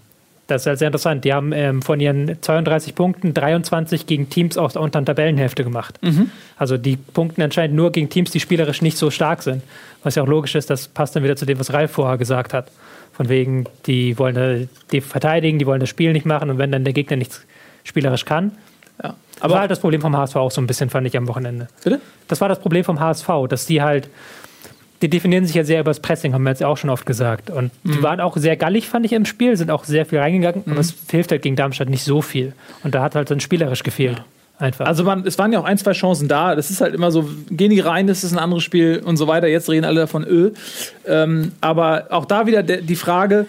[0.48, 1.24] Das ist halt sehr interessant.
[1.24, 5.98] Die haben ähm, von ihren 32 Punkten 23 gegen Teams aus der unteren Tabellenhälfte gemacht.
[6.02, 6.30] Mhm.
[6.56, 9.62] Also die punkten anscheinend nur gegen Teams, die spielerisch nicht so stark sind.
[10.02, 12.54] Was ja auch logisch ist, das passt dann wieder zu dem, was Ralf vorher gesagt
[12.54, 12.68] hat.
[13.18, 16.84] Von wegen, die wollen die verteidigen, die wollen das Spiel nicht machen und wenn dann
[16.84, 17.44] der Gegner nichts
[17.82, 18.52] spielerisch kann.
[19.02, 19.10] Ja.
[19.10, 21.26] Aber das war halt das Problem vom HSV auch so ein bisschen, fand ich am
[21.26, 21.66] Wochenende.
[21.82, 22.00] Bitte?
[22.28, 24.08] Das war das Problem vom HSV, dass die halt,
[25.02, 27.50] die definieren sich ja sehr über das Pressing, haben wir jetzt auch schon oft gesagt.
[27.50, 27.92] Und mhm.
[27.92, 30.72] die waren auch sehr gallig, fand ich, im Spiel, sind auch sehr viel reingegangen, mhm.
[30.72, 32.52] aber es hilft halt gegen Darmstadt nicht so viel.
[32.84, 34.18] Und da hat halt dann spielerisch gefehlt.
[34.18, 34.24] Ja.
[34.58, 34.86] Einfach.
[34.86, 36.56] Also man, es waren ja auch ein, zwei Chancen da.
[36.56, 39.28] Das ist halt immer so, gehen die rein, das ist ein anderes Spiel und so
[39.28, 39.46] weiter.
[39.46, 40.54] Jetzt reden alle davon Öl.
[41.06, 43.46] Ähm, aber auch da wieder de, die Frage,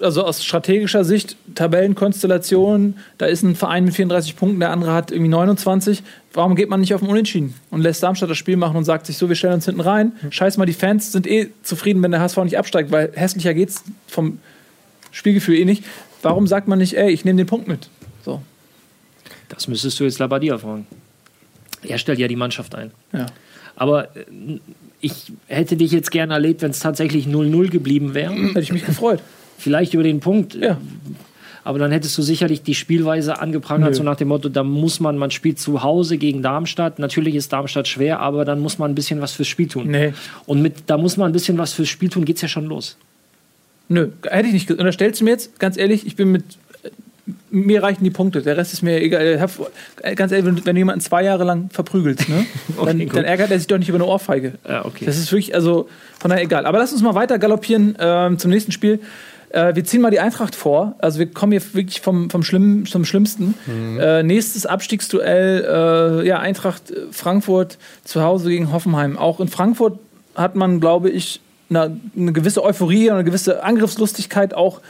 [0.00, 5.10] also aus strategischer Sicht, Tabellenkonstellationen, da ist ein Verein mit 34 Punkten, der andere hat
[5.10, 6.04] irgendwie 29.
[6.32, 9.06] Warum geht man nicht auf den Unentschieden und lässt Darmstadt das Spiel machen und sagt
[9.06, 10.12] sich so, wir stellen uns hinten rein.
[10.30, 13.82] Scheiß mal, die Fans sind eh zufrieden, wenn der HSV nicht absteigt, weil hässlicher geht's
[14.06, 14.38] vom
[15.10, 15.82] Spielgefühl eh nicht.
[16.22, 17.88] Warum sagt man nicht, ey, ich nehme den Punkt mit?
[19.48, 20.86] Das müsstest du jetzt Labadia fragen.
[21.82, 22.90] Er stellt ja die Mannschaft ein.
[23.12, 23.26] Ja.
[23.76, 24.24] Aber äh,
[25.00, 28.32] ich hätte dich jetzt gerne erlebt, wenn es tatsächlich 0-0 geblieben wäre.
[28.34, 29.20] Hätte ich mich gefreut.
[29.58, 30.54] Vielleicht über den Punkt.
[30.54, 30.78] Ja.
[31.64, 33.96] aber dann hättest du sicherlich die Spielweise angeprangert, Nö.
[33.96, 36.98] so nach dem Motto, da muss man, man spielt zu Hause gegen Darmstadt.
[36.98, 39.88] Natürlich ist Darmstadt schwer, aber dann muss man ein bisschen was fürs Spiel tun.
[39.90, 40.12] Nee.
[40.46, 42.96] Und mit, da muss man ein bisschen was fürs Spiel tun, geht's ja schon los.
[43.88, 44.66] Nö, hätte ich nicht.
[44.68, 46.44] ge- Unterstellst du mir jetzt, ganz ehrlich, ich bin mit.
[47.26, 49.22] Äh, Mir reichen die Punkte, der Rest ist mir egal.
[50.02, 52.46] Äh, ganz ehrlich, wenn, du jemanden zwei Jahre lang verprügelst, ne,
[52.84, 53.16] dann, gut.
[53.16, 54.52] dann ärgert er sich doch nicht über eine Ohrfeige.
[54.68, 55.04] Ja, okay.
[55.04, 56.66] Das ist wirklich, also von daher egal.
[56.66, 59.00] Aber lass uns mal weiter galoppieren ähm, zum nächsten Spiel.
[59.50, 60.94] Äh, wir ziehen mal die Eintracht vor.
[60.98, 63.54] Also wir kommen hier wirklich vom, vom Schlimm, zum Schlimmsten.
[63.98, 69.16] Äh, nächstes Abstiegsduell, äh, ja, Eintracht äh, Frankfurt zu Hause gegen Hoffenheim.
[69.16, 69.98] Auch in Frankfurt
[70.34, 74.80] hat man, glaube ich, eine, eine gewisse Euphorie und eine gewisse Angriffslustigkeit auch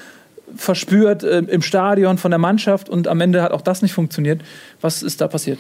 [0.55, 4.43] verspürt äh, im Stadion von der Mannschaft und am Ende hat auch das nicht funktioniert.
[4.81, 5.59] Was ist da passiert?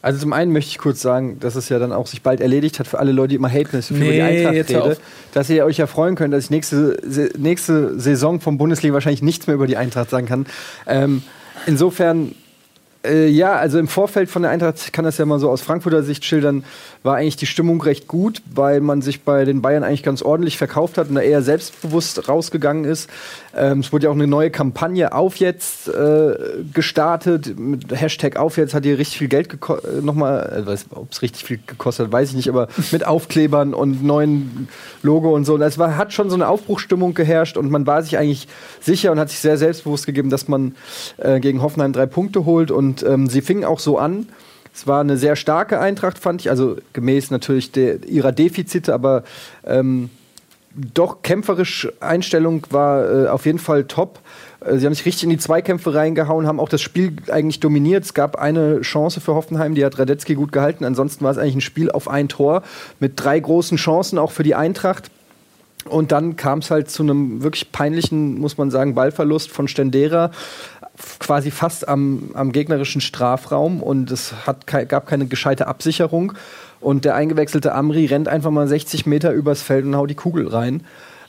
[0.00, 2.78] Also zum einen möchte ich kurz sagen, dass es ja dann auch sich bald erledigt
[2.78, 4.96] hat für alle Leute, die immer haten, dass ich Nee, über die Eintracht rede.
[5.34, 6.98] Dass ihr euch ja freuen könnt, dass ich nächste,
[7.36, 10.46] nächste Saison vom Bundesliga wahrscheinlich nichts mehr über die Eintracht sagen kann.
[10.86, 11.22] Ähm,
[11.66, 12.34] insofern,
[13.08, 15.62] äh, ja, also im Vorfeld von der Eintracht, ich kann das ja mal so aus
[15.62, 16.64] Frankfurter Sicht schildern,
[17.02, 20.58] war eigentlich die Stimmung recht gut, weil man sich bei den Bayern eigentlich ganz ordentlich
[20.58, 23.08] verkauft hat und da eher selbstbewusst rausgegangen ist.
[23.56, 26.34] Ähm, es wurde ja auch eine neue Kampagne auf jetzt äh,
[26.72, 27.58] gestartet.
[27.58, 30.04] Mit Hashtag auf jetzt hat hier richtig viel Geld gekostet.
[30.04, 34.04] Nochmal, äh, ob es richtig viel gekostet hat, weiß ich nicht, aber mit Aufklebern und
[34.04, 34.68] neuen
[35.02, 35.54] Logo und so.
[35.54, 38.48] Und es war, hat schon so eine Aufbruchsstimmung geherrscht und man war sich eigentlich
[38.80, 40.74] sicher und hat sich sehr selbstbewusst gegeben, dass man
[41.18, 42.70] äh, gegen Hoffenheim drei Punkte holt.
[42.70, 44.28] Und ähm, sie fingen auch so an.
[44.74, 49.24] Es war eine sehr starke Eintracht, fand ich, also gemäß natürlich der, ihrer Defizite, aber
[49.66, 50.10] ähm,
[50.94, 54.20] doch kämpferisch Einstellung war äh, auf jeden Fall top.
[54.60, 58.04] Äh, Sie haben sich richtig in die Zweikämpfe reingehauen, haben auch das Spiel eigentlich dominiert.
[58.04, 60.84] Es gab eine Chance für Hoffenheim, die hat Radetzky gut gehalten.
[60.84, 62.62] Ansonsten war es eigentlich ein Spiel auf ein Tor
[63.00, 65.10] mit drei großen Chancen auch für die Eintracht.
[65.88, 70.30] Und dann kam es halt zu einem wirklich peinlichen, muss man sagen, Ballverlust von Stendera,
[71.20, 76.32] quasi fast am, am gegnerischen Strafraum und es hat gab keine gescheite Absicherung.
[76.80, 80.46] Und der eingewechselte Amri rennt einfach mal 60 Meter übers Feld und haut die Kugel
[80.46, 80.82] rein.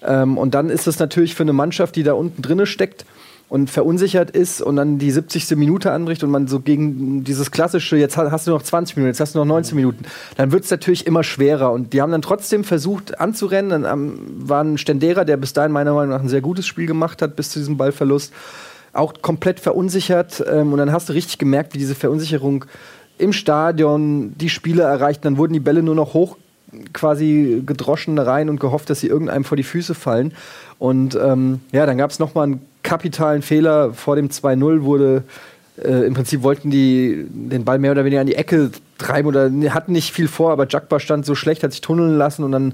[0.05, 3.05] Ähm, und dann ist es natürlich für eine Mannschaft, die da unten drinne steckt
[3.49, 5.55] und verunsichert ist und dann die 70.
[5.57, 9.09] Minute anbricht und man so gegen dieses klassische, jetzt ha- hast du noch 20 Minuten,
[9.09, 10.03] jetzt hast du noch 19 Minuten,
[10.37, 11.71] dann wird es natürlich immer schwerer.
[11.71, 13.71] Und die haben dann trotzdem versucht anzurennen.
[13.83, 16.85] Dann ähm, war ein Stendera, der bis dahin meiner Meinung nach ein sehr gutes Spiel
[16.85, 18.31] gemacht hat, bis zu diesem Ballverlust,
[18.93, 20.43] auch komplett verunsichert.
[20.49, 22.65] Ähm, und dann hast du richtig gemerkt, wie diese Verunsicherung
[23.17, 25.25] im Stadion die Spieler erreicht.
[25.25, 26.37] Dann wurden die Bälle nur noch hoch
[26.93, 30.33] quasi gedroschen rein und gehofft, dass sie irgendeinem vor die Füße fallen.
[30.77, 33.93] Und ähm, ja, dann gab es nochmal einen kapitalen Fehler.
[33.93, 35.23] Vor dem 2-0 wurde
[35.83, 39.49] äh, im Prinzip wollten die den Ball mehr oder weniger an die Ecke treiben oder
[39.73, 42.73] hatten nicht viel vor, aber Jakba stand so schlecht, hat sich tunneln lassen und dann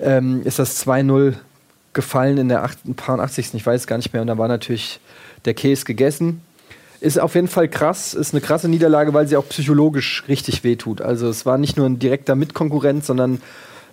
[0.00, 1.34] ähm, ist das 2-0
[1.92, 3.54] gefallen in der 88.
[3.54, 5.00] Ich weiß gar nicht mehr und da war natürlich
[5.44, 6.42] der Käse gegessen.
[7.00, 11.00] Ist auf jeden Fall krass, ist eine krasse Niederlage, weil sie auch psychologisch richtig wehtut.
[11.00, 13.40] Also es war nicht nur ein direkter Mitkonkurrent, sondern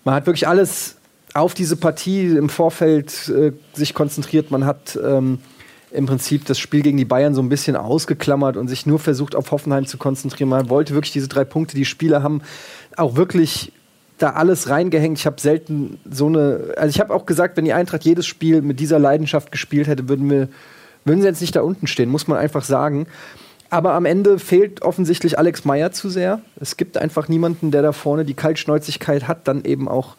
[0.03, 0.97] man hat wirklich alles
[1.33, 4.51] auf diese Partie im Vorfeld äh, sich konzentriert.
[4.51, 5.39] Man hat ähm,
[5.91, 9.35] im Prinzip das Spiel gegen die Bayern so ein bisschen ausgeklammert und sich nur versucht,
[9.35, 10.49] auf Hoffenheim zu konzentrieren.
[10.49, 11.75] Man wollte wirklich diese drei Punkte.
[11.75, 12.41] Die Spieler haben
[12.97, 13.71] auch wirklich
[14.17, 15.19] da alles reingehängt.
[15.19, 16.73] Ich habe selten so eine.
[16.77, 20.09] Also ich habe auch gesagt, wenn die Eintracht jedes Spiel mit dieser Leidenschaft gespielt hätte,
[20.09, 20.49] würden wir,
[21.07, 23.07] würden sie jetzt nicht da unten stehen, muss man einfach sagen.
[23.69, 26.41] Aber am Ende fehlt offensichtlich Alex Meyer zu sehr.
[26.59, 30.15] Es gibt einfach niemanden, der da vorne die Kaltschnäuzigkeit hat, dann eben auch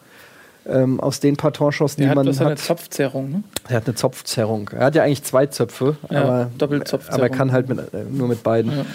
[0.67, 2.59] ähm, aus den paar Torchancen, die hat, man das ist eine hat.
[2.59, 3.43] Zopfzerrung, ne?
[3.67, 4.69] Er hat eine Zopfzerrung.
[4.73, 7.13] Er hat ja eigentlich zwei Zöpfe, Ja, aber, Doppelzopfzerrung.
[7.15, 8.71] aber er kann halt mit, äh, nur mit beiden.
[8.71, 8.85] Ja, ja.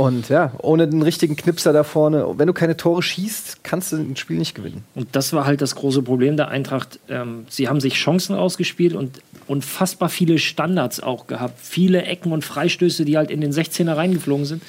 [0.00, 3.96] Und ja, ohne den richtigen Knipser da vorne, wenn du keine Tore schießt, kannst du
[3.96, 4.84] ein Spiel nicht gewinnen.
[4.94, 6.98] Und das war halt das große Problem der Eintracht.
[7.08, 11.58] Ähm, sie haben sich Chancen ausgespielt und unfassbar viele Standards auch gehabt.
[11.60, 14.62] Viele Ecken und Freistöße, die halt in den 16er reingeflogen sind.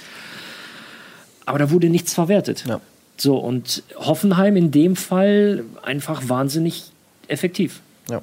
[1.46, 2.66] Aber da wurde nichts verwertet.
[2.68, 2.80] Ja.
[3.18, 6.92] So, und Hoffenheim in dem Fall einfach wahnsinnig
[7.28, 7.82] effektiv.
[8.10, 8.22] Ja.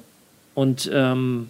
[0.53, 1.49] Und ähm,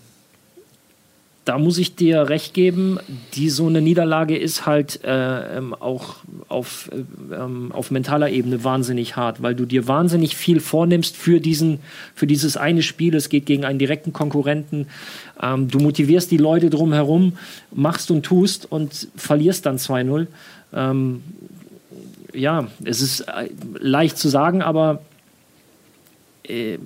[1.45, 2.97] da muss ich dir recht geben,
[3.36, 6.15] die so eine Niederlage ist halt äh, ähm, auch
[6.47, 11.39] auf, äh, ähm, auf mentaler Ebene wahnsinnig hart, weil du dir wahnsinnig viel vornimmst für,
[11.39, 11.79] diesen,
[12.15, 13.13] für dieses eine Spiel.
[13.13, 14.88] Es geht gegen einen direkten Konkurrenten.
[15.39, 17.38] Ähm, du motivierst die Leute drumherum,
[17.71, 20.25] machst und tust und verlierst dann 2-0.
[20.73, 21.21] Ähm,
[22.36, 25.02] ja, es ist äh, leicht zu sagen, aber
[26.43, 26.78] äh,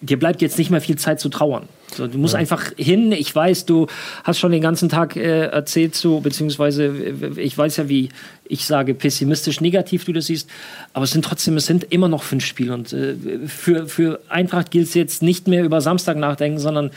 [0.00, 1.68] dir bleibt jetzt nicht mehr viel Zeit zu trauern.
[1.94, 3.12] So, du musst einfach hin.
[3.12, 3.86] Ich weiß, du
[4.24, 6.94] hast schon den ganzen Tag äh, erzählt, so, beziehungsweise
[7.36, 8.10] ich weiß ja, wie
[8.44, 10.50] ich sage, pessimistisch negativ du das siehst.
[10.92, 12.74] Aber es sind trotzdem, es sind immer noch fünf Spiele.
[12.74, 13.14] Und äh,
[13.46, 16.90] für, für Eintracht gilt es jetzt nicht mehr über Samstag nachdenken, sondern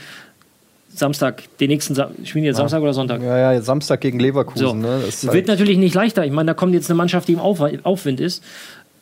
[0.94, 3.22] Samstag, den nächsten Sa spielen jetzt Samstag oder Sonntag?
[3.22, 4.66] Ja, ja, Samstag gegen Leverkusen.
[4.66, 4.74] So.
[4.74, 5.00] Ne?
[5.04, 6.24] Das ist Wird halt, natürlich nicht leichter.
[6.24, 8.42] Ich meine, da kommt jetzt eine Mannschaft, die im Auf Aufwind ist.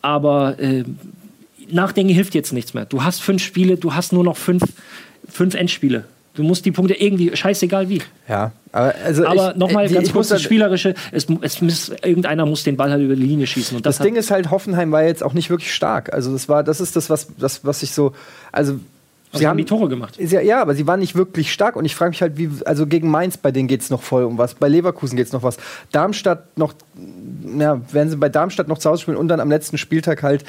[0.03, 0.85] Aber äh,
[1.70, 2.85] Nachdenken hilft jetzt nichts mehr.
[2.85, 4.62] Du hast fünf Spiele, du hast nur noch fünf,
[5.29, 6.05] fünf Endspiele.
[6.35, 8.01] Du musst die Punkte irgendwie, scheißegal wie.
[8.29, 10.94] ja, aber, also Aber nochmal ganz kurz das da- Spielerische.
[11.11, 13.77] Es, es muss, irgendeiner muss den Ball halt über die Linie schießen.
[13.77, 16.12] Und das, Das Ding ist halt, Hoffenheim war jetzt auch nicht wirklich stark.
[16.12, 18.12] Also das war, das ist das, was, das, was ich so,
[18.53, 18.79] also
[19.33, 20.19] sie haben die Tore gemacht.
[20.19, 22.87] Ja, ja, aber sie waren nicht wirklich stark und ich frage mich halt, wie, also
[22.87, 25.43] gegen Mainz, bei denen geht es noch voll um was, bei Leverkusen geht es noch
[25.43, 25.57] was.
[25.93, 26.75] Darmstadt noch,
[27.59, 30.45] ja, werden sie bei Darmstadt noch zu Hause spielen und dann am letzten Spieltag halt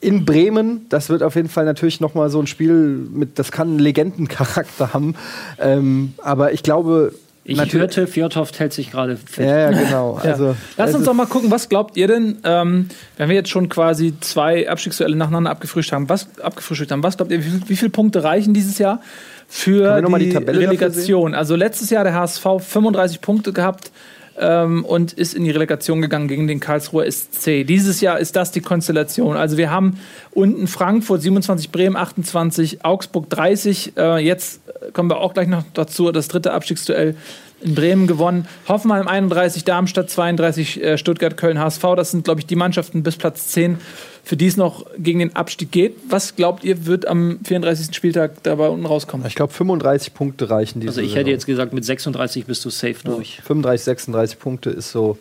[0.00, 0.86] in Bremen.
[0.88, 3.78] Das wird auf jeden Fall natürlich noch mal so ein Spiel mit, das kann einen
[3.78, 5.14] Legendencharakter haben.
[5.58, 7.12] Ähm, aber ich glaube,
[7.46, 9.44] Ich natürlich- hörte, Fjordhoft hält sich gerade fit.
[9.44, 10.18] Ja, ja, genau.
[10.24, 10.32] Ja.
[10.32, 13.68] Also, Lass uns doch mal gucken, was glaubt ihr denn, ähm, wenn wir jetzt schon
[13.68, 17.90] quasi zwei Abstiegsduelle nacheinander abgefrühstückt haben, was, abgefrühstückt haben, was glaubt ihr, wie, wie viele
[17.90, 19.02] Punkte reichen dieses Jahr
[19.46, 21.34] für die, die Relegation?
[21.34, 23.90] Also letztes Jahr der HSV 35 Punkte gehabt
[24.38, 27.64] ähm, und ist in die Relegation gegangen gegen den Karlsruher SC.
[27.66, 29.36] Dieses Jahr ist das die Konstellation.
[29.36, 29.98] Also wir haben
[30.32, 33.96] unten Frankfurt 27, Bremen 28, Augsburg 30.
[33.96, 34.60] Äh, jetzt
[34.92, 37.16] kommen wir auch gleich noch dazu, das dritte Abstiegsduell
[37.60, 38.46] in Bremen gewonnen.
[38.68, 41.82] Hoffenheim 31, Darmstadt 32, äh, Stuttgart, Köln, HSV.
[41.96, 43.78] Das sind, glaube ich, die Mannschaften bis Platz 10,
[44.24, 45.96] für die es noch gegen den Abstieg geht.
[46.08, 47.94] Was glaubt ihr, wird am 34.
[47.94, 49.26] Spieltag dabei unten rauskommen?
[49.26, 52.70] ich glaube, 35 Punkte reichen diese Also ich hätte jetzt gesagt, mit 36 bist du
[52.70, 53.40] safe durch.
[53.44, 55.18] 35, 36 Punkte ist so,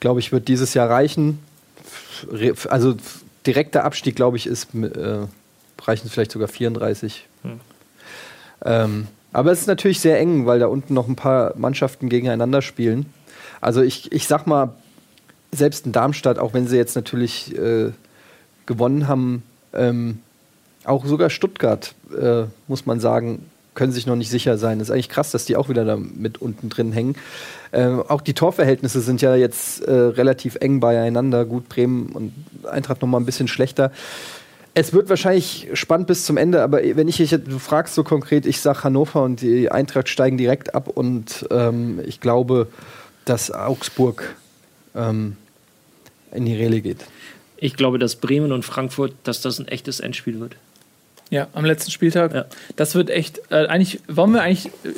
[0.00, 1.38] glaube ich, wird dieses Jahr reichen.
[2.30, 2.96] Re- Also
[3.46, 5.26] direkter Abstieg, glaube ich, ist äh,
[5.82, 7.26] reichen vielleicht sogar 34.
[8.64, 12.62] Ähm, aber es ist natürlich sehr eng, weil da unten noch ein paar Mannschaften gegeneinander
[12.62, 13.06] spielen.
[13.60, 14.72] Also ich, ich sag mal,
[15.52, 17.90] selbst in Darmstadt, auch wenn sie jetzt natürlich äh,
[18.66, 20.20] gewonnen haben, ähm,
[20.84, 24.78] auch sogar Stuttgart, äh, muss man sagen, können sich noch nicht sicher sein.
[24.78, 27.14] Das ist eigentlich krass, dass die auch wieder da mit unten drin hängen.
[27.72, 31.44] Ähm, auch die Torverhältnisse sind ja jetzt äh, relativ eng beieinander.
[31.44, 32.32] Gut, Bremen und
[32.68, 33.92] Eintracht noch mal ein bisschen schlechter.
[34.74, 38.44] Es wird wahrscheinlich spannend bis zum Ende, aber wenn ich, ich du fragst so konkret,
[38.44, 42.68] ich sag Hannover und die Eintracht steigen direkt ab und ähm, ich glaube,
[43.24, 44.36] dass Augsburg
[44.94, 45.36] ähm,
[46.32, 46.98] in die Rele geht.
[47.58, 50.52] Ich glaube, dass Bremen und Frankfurt, dass das ein echtes Endspiel wird.
[51.30, 52.34] Ja, am letzten Spieltag.
[52.34, 52.44] Ja.
[52.76, 54.90] Das wird echt, äh, eigentlich, wollen wir eigentlich, äh,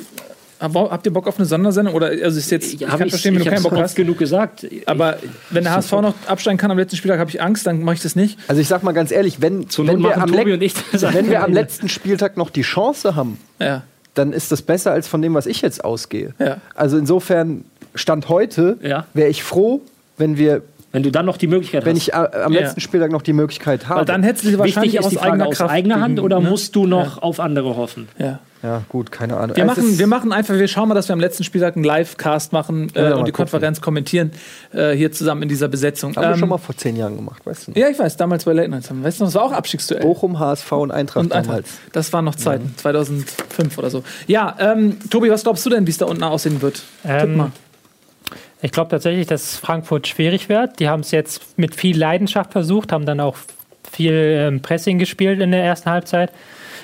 [0.61, 1.95] hab- habt ihr Bock auf eine Sondersendung?
[1.95, 3.95] Oder, also ist jetzt, ich, hab kann ich- verstehen, wenn ich du keinen Bock hast.
[3.95, 4.67] genug gesagt.
[4.87, 5.19] Aber
[5.51, 8.03] wenn der HSV noch absteigen kann am letzten Spieltag, habe ich Angst, dann mache ich
[8.03, 8.39] das nicht.
[8.49, 11.89] Also ich sag mal ganz ehrlich, wenn, wenn, wir am, ich wenn wir am letzten
[11.89, 13.83] Spieltag noch die Chance haben, Ja.
[14.15, 16.35] dann ist das besser als von dem, was ich jetzt ausgehe.
[16.39, 16.59] Ja.
[16.75, 19.07] Also insofern, Stand heute, Ja.
[19.15, 19.81] wäre ich froh,
[20.19, 22.09] wenn wir, Wenn du dann noch die Möglichkeit wenn hast.
[22.09, 22.61] ich äh, am Ja.
[22.61, 24.01] letzten Spieltag noch die Möglichkeit habe.
[24.01, 25.71] Weil dann hättest du sie wahrscheinlich Wichtig ist aus die Frage, aus Kraft.
[25.71, 26.49] eigener Hand gegen- oder ne?
[26.49, 28.09] musst du noch auf andere hoffen?
[28.19, 28.39] Ja.
[28.63, 29.55] ja, gut, keine Ahnung.
[29.55, 32.55] Wir machen, wir machen einfach, wir schauen mal, dass wir am letzten Spieltag einen Live-Cast
[32.55, 33.51] machen äh, Ja, und die gucken.
[33.51, 34.31] Konferenz kommentieren,
[34.73, 36.17] äh, hier zusammen in dieser Besetzung.
[36.17, 37.71] haben wir Ähm, schon mal vor zehn Jahren gemacht, weißt du?
[37.73, 37.77] noch?
[37.79, 38.89] Ja, ich weiß, damals bei Late Nights.
[38.89, 40.01] haben wir- Weißt du noch, das war auch Abstiegsduell.
[40.01, 41.69] Bochum, HSV und Eintracht und einfach, damals.
[41.93, 44.03] das waren noch Zeiten, 2005 oder so.
[44.27, 46.77] Ja, ähm, Tobi, was glaubst du denn, wie es da unten aussehen wird?
[47.03, 47.53] Tipp Ähm, mal.
[48.61, 50.81] Ich glaube tatsächlich, dass Frankfurt schwierig wird.
[50.81, 53.37] Die haben es jetzt mit viel Leidenschaft versucht, haben dann auch
[53.91, 56.33] viel ähm, Pressing gespielt in der ersten Halbzeit.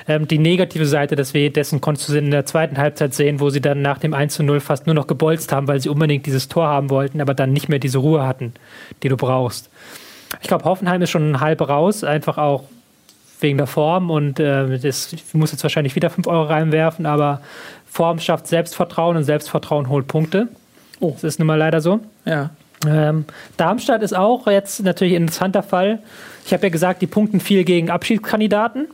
[0.06, 3.60] Ähm, die negative Seite des dessen konntest du in der zweiten Halbzeit sehen, wo sie
[3.60, 6.48] dann nach dem 1 zu 0 fast nur noch gebolzt haben, weil sie unbedingt dieses
[6.48, 8.52] Tor haben wollten, aber dann nicht mehr diese Ruhe hatten,
[9.02, 9.70] die du brauchst.
[10.42, 12.64] Ich glaube, Hoffenheim ist schon halb raus, einfach auch
[13.40, 17.40] wegen der Form und äh, das, ich muss jetzt wahrscheinlich wieder 5 Euro reinwerfen, aber
[17.86, 20.48] Form schafft Selbstvertrauen und Selbstvertrauen holt Punkte.
[21.00, 21.12] Oh.
[21.12, 22.00] Das ist nun mal leider so.
[22.24, 22.50] Ja.
[22.86, 23.24] Ähm,
[23.56, 26.00] Darmstadt ist auch jetzt natürlich ein interessanter Fall.
[26.44, 28.88] Ich habe ja gesagt, die punkten viel gegen Abschiedskandidaten,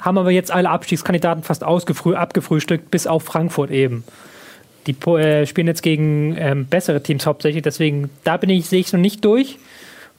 [0.00, 4.04] haben aber jetzt alle Abstiegskandidaten fast ausgefrüh abgefrühstückt, bis auf Frankfurt eben.
[4.86, 8.92] Die äh, spielen jetzt gegen ähm, bessere Teams hauptsächlich, deswegen da bin ich, sehe ich
[8.92, 9.58] noch nicht durch.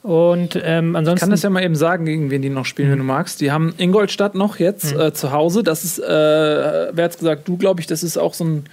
[0.02, 1.20] Und ähm, Ich ansonsten.
[1.20, 3.40] kann das ja mal eben sagen, gegen wen die noch spielen, wenn du magst.
[3.40, 5.62] Die haben Ingolstadt noch jetzt äh, zu Hause.
[5.62, 7.46] Das ist, äh, wer hat's gesagt?
[7.48, 8.64] Du, glaube ich, das ist auch so ein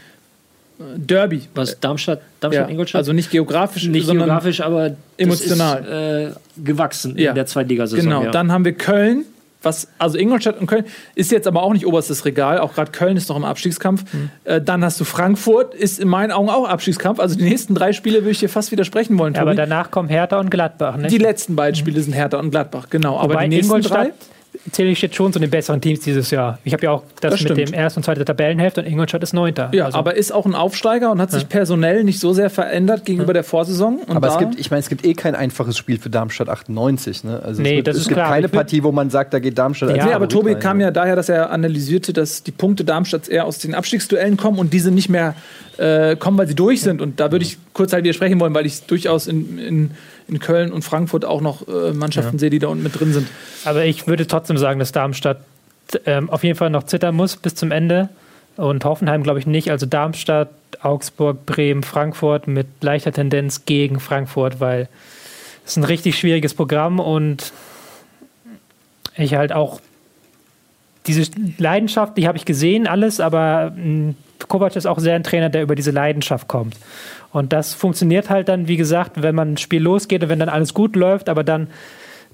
[0.97, 1.43] Derby.
[1.55, 2.99] Was, Darmstadt, Darmstadt, Ja, Ingolstadt?
[2.99, 5.83] also nicht geografisch, nicht sondern geografisch, aber emotional.
[5.83, 7.29] Ist, äh, gewachsen Ja.
[7.29, 8.03] in der Zweitligasaison.
[8.03, 8.31] Genau, ja.
[8.31, 9.25] dann haben wir Köln,
[9.63, 10.85] was, also Ingolstadt und Köln
[11.15, 14.05] ist jetzt aber auch nicht oberstes Regal, auch gerade Köln ist noch im Abstiegskampf.
[14.13, 14.29] Mhm.
[14.43, 17.19] Äh, dann hast du Frankfurt, ist in meinen Augen auch Abstiegskampf.
[17.19, 20.09] Also die nächsten drei Spiele würde ich dir fast widersprechen wollen, ja, aber danach kommen
[20.09, 20.97] Hertha und Gladbach.
[20.97, 21.07] Ne?
[21.07, 23.17] die letzten beiden Spiele sind Hertha und Gladbach, genau.
[23.17, 24.11] aber Wobei die nächsten Ingolstadt
[24.71, 26.59] zähle ich jetzt schon zu den besseren Teams dieses Jahr.
[26.63, 27.69] Ich habe ja auch das, Das mit stimmt.
[27.69, 29.69] dem ersten und zweiten Tabellenhälfte und Ingolstadt ist Neunter.
[29.73, 33.05] Ja, Also- aber ist auch ein Aufsteiger und hat sich personell nicht so sehr verändert
[33.05, 33.99] gegenüber der Vorsaison.
[34.07, 36.49] Und Aber da, es gibt, ich meine, es gibt eh kein einfaches Spiel für Darmstadt
[36.49, 37.23] 98.
[37.23, 37.41] Ne?
[37.43, 38.29] Also Nee, es, wird, das es ist gibt klar.
[38.29, 40.91] keine Partie, wo man sagt, da geht Darmstadt als Nee, aber Tobi rein, kam ja
[40.91, 44.91] daher, dass er analysierte, dass die Punkte Darmstadts eher aus den Abstiegsduellen kommen und diese
[44.91, 45.35] nicht mehr
[45.77, 47.01] äh, kommen, weil sie durch sind.
[47.01, 49.91] Und da würde ich kurz halt widersprechen wollen, weil ich durchaus in, in,
[50.27, 53.27] in Köln und Frankfurt auch noch äh, Mannschaften sehe, die da unten mit drin sind.
[53.65, 55.41] Aber ich würde trotzdem sagen, dass Darmstadt
[56.05, 58.09] ähm, auf jeden Fall noch zittern muss bis zum Ende.
[58.57, 59.69] Und Hoffenheim glaube ich nicht.
[59.69, 60.49] Also Darmstadt,
[60.81, 64.89] Augsburg, Bremen, Frankfurt mit leichter Tendenz gegen Frankfurt, weil
[65.65, 67.51] es ist ein richtig schwieriges Programm und
[69.15, 69.81] ich halt auch
[71.07, 74.13] diese Leidenschaft, die habe ich gesehen, alles, aber mh,
[74.47, 76.75] Kovac ist auch sehr ein Trainer, der über diese Leidenschaft kommt.
[77.31, 80.49] Und das funktioniert halt dann, wie gesagt, wenn man ein Spiel losgeht und wenn dann
[80.49, 81.67] alles gut läuft, aber dann,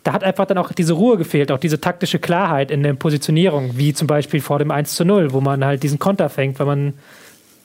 [0.04, 3.78] da hat einfach dann auch diese Ruhe gefehlt, auch diese taktische Klarheit in der Positionierung,
[3.78, 6.66] wie zum Beispiel vor dem 1 zu 0, wo man halt diesen Konter fängt, weil
[6.68, 6.94] man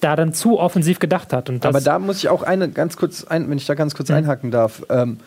[0.01, 1.51] da dann zu offensiv gedacht hat.
[1.64, 4.51] Aber da muss ich auch eine ganz kurz, ein, wenn ich da ganz kurz einhaken
[4.53, 4.83] darf.
[4.88, 5.18] Ähm,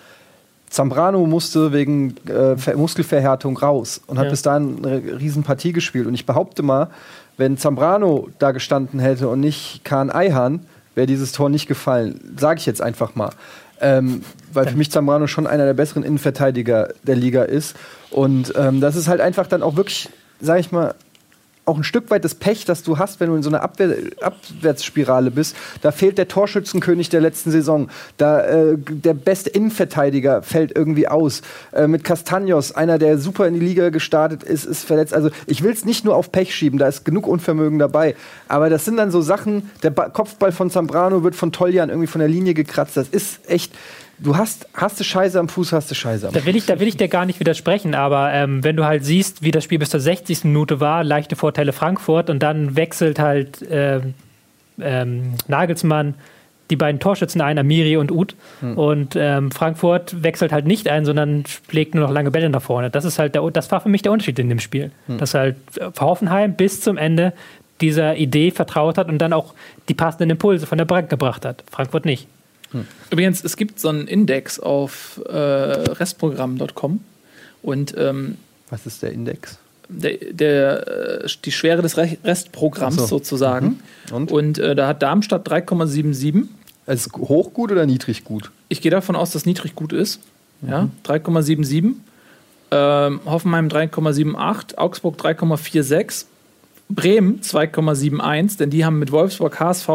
[0.69, 4.31] Zambrano musste wegen äh, Ver- Muskelverhärtung raus und hat Ja.
[4.31, 6.07] bis dahin eine Riesenpartie gespielt.
[6.07, 6.87] Und ich behaupte mal,
[7.37, 10.65] wenn Zambrano da gestanden hätte und nicht Kahn Eihan,
[10.95, 12.35] wäre dieses Tor nicht gefallen.
[12.37, 13.31] Sage ich jetzt einfach mal.
[13.79, 17.75] Ähm, weil für mich Zambrano schon einer der besseren Innenverteidiger der Liga ist.
[18.11, 20.93] Und ähm, das ist halt einfach dann auch wirklich, sage ich mal,
[21.71, 23.95] auch ein Stück weit das Pech, das du hast, wenn du in so einer Abwehr
[24.21, 25.55] Abwärtsspirale bist.
[25.81, 27.89] Da fehlt der Torschützenkönig der letzten Saison.
[28.17, 31.41] Da äh, der beste Innenverteidiger fällt irgendwie aus.
[31.71, 35.13] Äh, mit Castaños, einer, der super in die Liga gestartet ist, ist verletzt.
[35.13, 38.15] Also ich will es nicht nur auf Pech schieben, da ist genug Unvermögen dabei.
[38.47, 42.07] Aber das sind dann so Sachen, der ba Kopfball von Zambrano wird von Toljan irgendwie
[42.07, 42.97] von der Linie gekratzt.
[42.97, 43.73] Das ist echt.
[44.23, 46.79] Du hast, hast du Scheiße am Fuß, hast du Scheiße am Da will ich, da
[46.79, 49.79] will ich dir gar nicht widersprechen, aber ähm, wenn du halt siehst, wie das Spiel
[49.79, 50.43] bis zur 60.
[50.43, 54.13] Minute war, leichte Vorteile Frankfurt und dann wechselt halt ähm,
[54.79, 56.13] ähm, Nagelsmann
[56.69, 58.35] die beiden Torschützen ein, Amiri und Uth.
[58.75, 62.89] Und ähm, Frankfurt wechselt halt nicht ein, sondern schlägt nur noch lange Bälle nach vorne.
[62.89, 64.91] Das ist halt der, das war für mich der Unterschied in dem Spiel.
[65.17, 67.33] Dass halt äh, Hoffenheim bis zum Ende
[67.81, 69.53] dieser Idee vertraut hat und dann auch
[69.89, 71.63] die passenden Impulse von der Bank gebracht hat.
[71.69, 72.27] Frankfurt nicht.
[73.09, 76.99] Übrigens, es gibt so einen Index auf äh, restprogramm.com
[77.61, 78.37] und ähm,
[78.69, 79.57] Was ist der Index?
[79.89, 80.87] der, der,
[81.23, 83.05] äh, die Schwere des Re- Restprogramms so.
[83.05, 83.81] sozusagen.
[84.11, 84.31] Und?
[84.31, 86.45] Und äh, da hat Darmstadt 3,77.
[86.87, 88.51] Ist hoch gut oder niedrig gut?
[88.69, 90.19] Ich gehe davon aus, dass niedrig gut ist.
[90.61, 91.93] Ja, 3,77.
[92.71, 94.77] Ähm, Hoffenheim 3,78.
[94.77, 96.25] Augsburg 3,46.
[96.95, 99.89] Bremen 2,71, denn die haben mit Wolfsburg, HSV,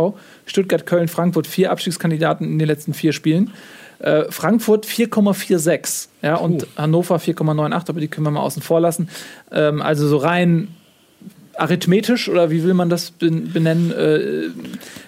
[0.47, 3.53] Stuttgart, Köln, Frankfurt vier Abstiegskandidaten in den letzten vier Spielen.
[3.99, 9.09] Äh, Frankfurt 4,46 ja, und Hannover 4,98, aber die können wir mal außen vor lassen.
[9.51, 10.69] Ähm, also so rein
[11.59, 14.51] arithmetisch oder wie will man das ben- benennen, äh,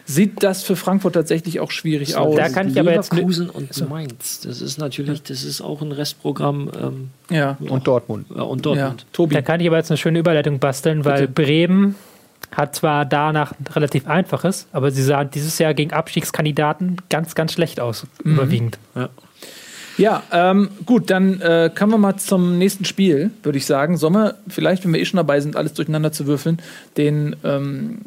[0.06, 2.36] sieht das für Frankfurt tatsächlich auch schwierig aus.
[2.36, 4.40] da kann ich aber jetzt Leverkusen und Mainz.
[4.40, 7.56] Das ist natürlich, das ist auch ein Restprogramm ähm, ja.
[7.60, 8.26] Und Dortmund.
[8.34, 9.06] ja, und ja, Dortmund.
[9.12, 9.34] Tobi.
[9.34, 11.32] Da kann ich aber jetzt eine schöne Überleitung basteln, weil Bitte.
[11.46, 11.94] Bremen
[12.52, 17.52] hat zwar danach ein relativ einfaches, aber sie sahen dieses Jahr gegen Abstiegskandidaten ganz, ganz
[17.52, 18.32] schlecht aus, Mhm.
[18.34, 18.78] überwiegend.
[18.94, 19.10] Ja,
[20.32, 24.00] ähm, gut, dann äh, kommen wir mal zum nächsten Spiel, würde ich sagen.
[24.00, 26.62] Wir vielleicht, wenn wir eh schon dabei sind, alles durcheinander zu würfeln,
[26.96, 27.98] den ähm,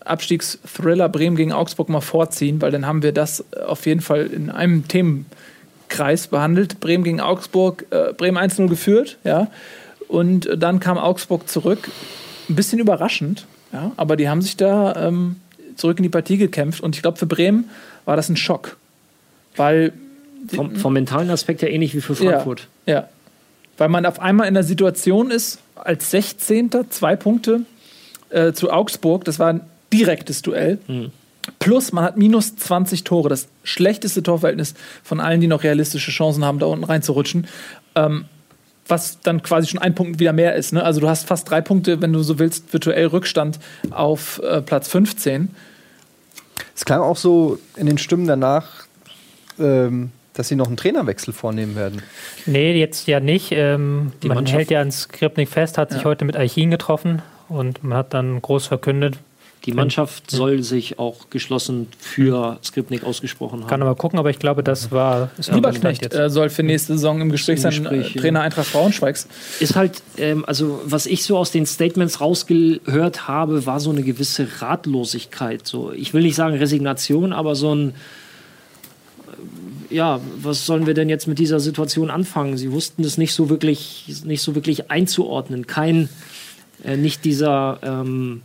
[0.00, 4.50] Abstiegsthriller Bremen gegen Augsburg mal vorziehen, weil dann haben wir das auf jeden Fall in
[4.50, 6.80] einem Themenkreis behandelt.
[6.80, 9.48] Bremen gegen Augsburg, äh, Bremen 1-0 geführt, ja.
[10.08, 11.90] Und dann kam Augsburg zurück.
[12.48, 15.36] Ein bisschen überraschend, ja, aber die haben sich da ähm,
[15.74, 17.68] zurück in die Partie gekämpft und ich glaube, für Bremen
[18.04, 18.76] war das ein Schock.
[19.56, 19.92] Weil
[20.54, 22.68] Vom, vom mentalen Aspekt her ähnlich wie für Frankfurt.
[22.86, 23.08] ja, ja.
[23.78, 26.70] Weil man auf einmal in der Situation ist, als 16.
[26.88, 27.62] zwei Punkte
[28.30, 29.24] äh, zu Augsburg.
[29.24, 29.60] Das war ein
[29.92, 30.78] direktes Duell.
[31.58, 33.28] Plus, man hat minus 20 Tore.
[33.28, 37.46] Das schlechteste Torverhältnis von allen, die noch realistische Chancen haben, da unten reinzurutschen.
[37.94, 38.24] Ähm,
[38.88, 40.72] was dann quasi schon ein Punkt wieder mehr ist.
[40.72, 40.82] Ne?
[40.82, 43.58] Also du hast fast drei Punkte, wenn du so willst, virtuell Rückstand
[43.90, 45.50] auf äh, Platz 15.
[46.74, 48.86] Es klang auch so in den Stimmen danach,
[49.58, 52.02] ähm, dass sie noch einen Trainerwechsel vornehmen werden.
[52.46, 53.52] Nee, jetzt ja nicht.
[53.52, 56.06] Ähm, Die man Mannschaft- hält ja an Skripnik fest, hat sich Ja.
[56.08, 59.16] heute mit Eichin getroffen und man hat dann groß verkündet.
[59.64, 63.66] Die Mannschaft soll sich auch geschlossen für Skripnik ausgesprochen haben.
[63.68, 65.30] Kann aber gucken, aber ich glaube, das war.
[65.38, 66.14] Ist Lieberknecht jetzt.
[66.14, 68.20] äh, soll für nächste Saison im Gespräch sein, Gespräch, äh, ja.
[68.20, 69.26] Trainer Eintracht Braunschweigs.
[69.58, 74.04] ist halt, ähm, also was ich so aus den Statements rausgehört habe, war so eine
[74.04, 75.66] gewisse Ratlosigkeit.
[75.66, 77.94] So, ich will nicht sagen Resignation, aber so ein,
[79.90, 82.56] ja, was sollen wir denn jetzt mit dieser Situation anfangen?
[82.56, 85.66] Sie wussten es nicht so wirklich, nicht so wirklich einzuordnen.
[85.66, 86.08] Kein,
[86.84, 88.42] äh, nicht dieser, ähm,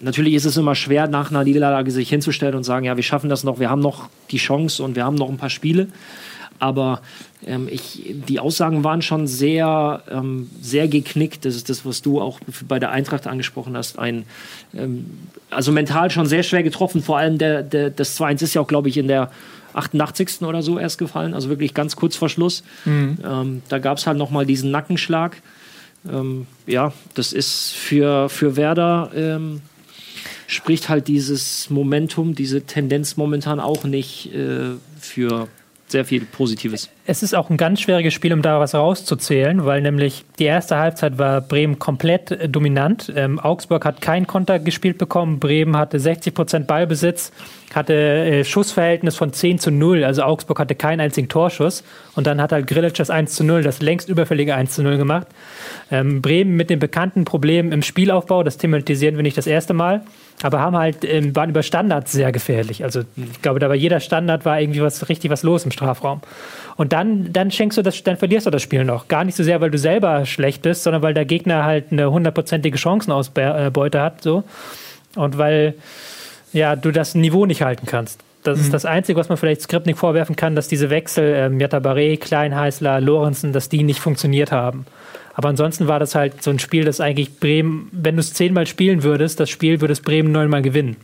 [0.00, 3.30] natürlich ist es immer schwer, nach einer Niederlage sich hinzustellen und sagen, ja, wir schaffen
[3.30, 5.88] das noch, wir haben noch die Chance und wir haben noch ein paar Spiele.
[6.60, 7.02] Aber
[7.46, 11.44] ähm, ich, die Aussagen waren schon sehr, ähm, sehr geknickt.
[11.44, 13.98] Das ist das, was du auch bei der Eintracht angesprochen hast.
[13.98, 14.24] Ein,
[14.74, 15.06] ähm,
[15.50, 17.02] also mental schon sehr schwer getroffen.
[17.02, 19.30] Vor allem der, der, das 2-1 ist ja auch, glaube ich, in der
[19.74, 20.42] 88.
[20.42, 21.34] oder so erst gefallen.
[21.34, 22.62] Also wirklich ganz kurz vor Schluss.
[22.84, 23.18] Mhm.
[23.24, 25.40] Ähm, da gab es halt nochmal diesen Nackenschlag.
[26.10, 29.62] Ähm, ja, das ist für, für Werder ähm,
[30.46, 35.48] spricht halt dieses Momentum, diese Tendenz momentan auch nicht äh, für
[35.94, 36.90] sehr viel Positives.
[37.06, 40.76] Es ist auch ein ganz schwieriges Spiel, um da was rauszuzählen, weil nämlich die erste
[40.76, 43.12] Halbzeit war Bremen komplett dominant.
[43.14, 45.38] Ähm, Augsburg hat keinen Konter gespielt bekommen.
[45.38, 47.30] Bremen hatte 60 Prozent Ballbesitz,
[47.72, 50.02] hatte äh, Schussverhältnis von 10 zu 0.
[50.02, 51.84] Also Augsburg hatte keinen einzigen Torschuss.
[52.16, 54.96] Und dann hat halt Grillitsch das 1 zu 0, das längst überfällige 1 zu 0
[54.96, 55.28] gemacht.
[55.92, 60.02] Ähm, Bremen mit den bekannten Problemen im Spielaufbau, das thematisieren wir nicht das erste Mal
[60.42, 62.84] aber haben halt, ähm, waren über Standards sehr gefährlich.
[62.84, 66.20] Also ich glaube, da war jeder Standard war irgendwie was richtig was los im Strafraum.
[66.76, 69.08] Und dann, dann schenkst du das, dann verlierst du das Spiel noch.
[69.08, 72.10] Gar nicht so sehr, weil du selber schlecht bist, sondern weil der Gegner halt eine
[72.10, 74.44] hundertprozentige Chancenausbeute hat, so.
[75.14, 75.74] Und weil,
[76.52, 78.20] ja, du das Niveau nicht halten kannst.
[78.44, 78.64] Das mhm.
[78.64, 82.18] ist das Einzige, was man vielleicht Skripnik vorwerfen kann, dass diese Wechsel, ähm, Jatta Barré,
[82.18, 84.86] Kleinheißler, Lorenzen, dass die nicht funktioniert haben.
[85.34, 88.66] Aber ansonsten war das halt so ein Spiel, das eigentlich Bremen, wenn du es zehnmal
[88.66, 90.96] spielen würdest, das Spiel würde es Bremen neunmal gewinnen.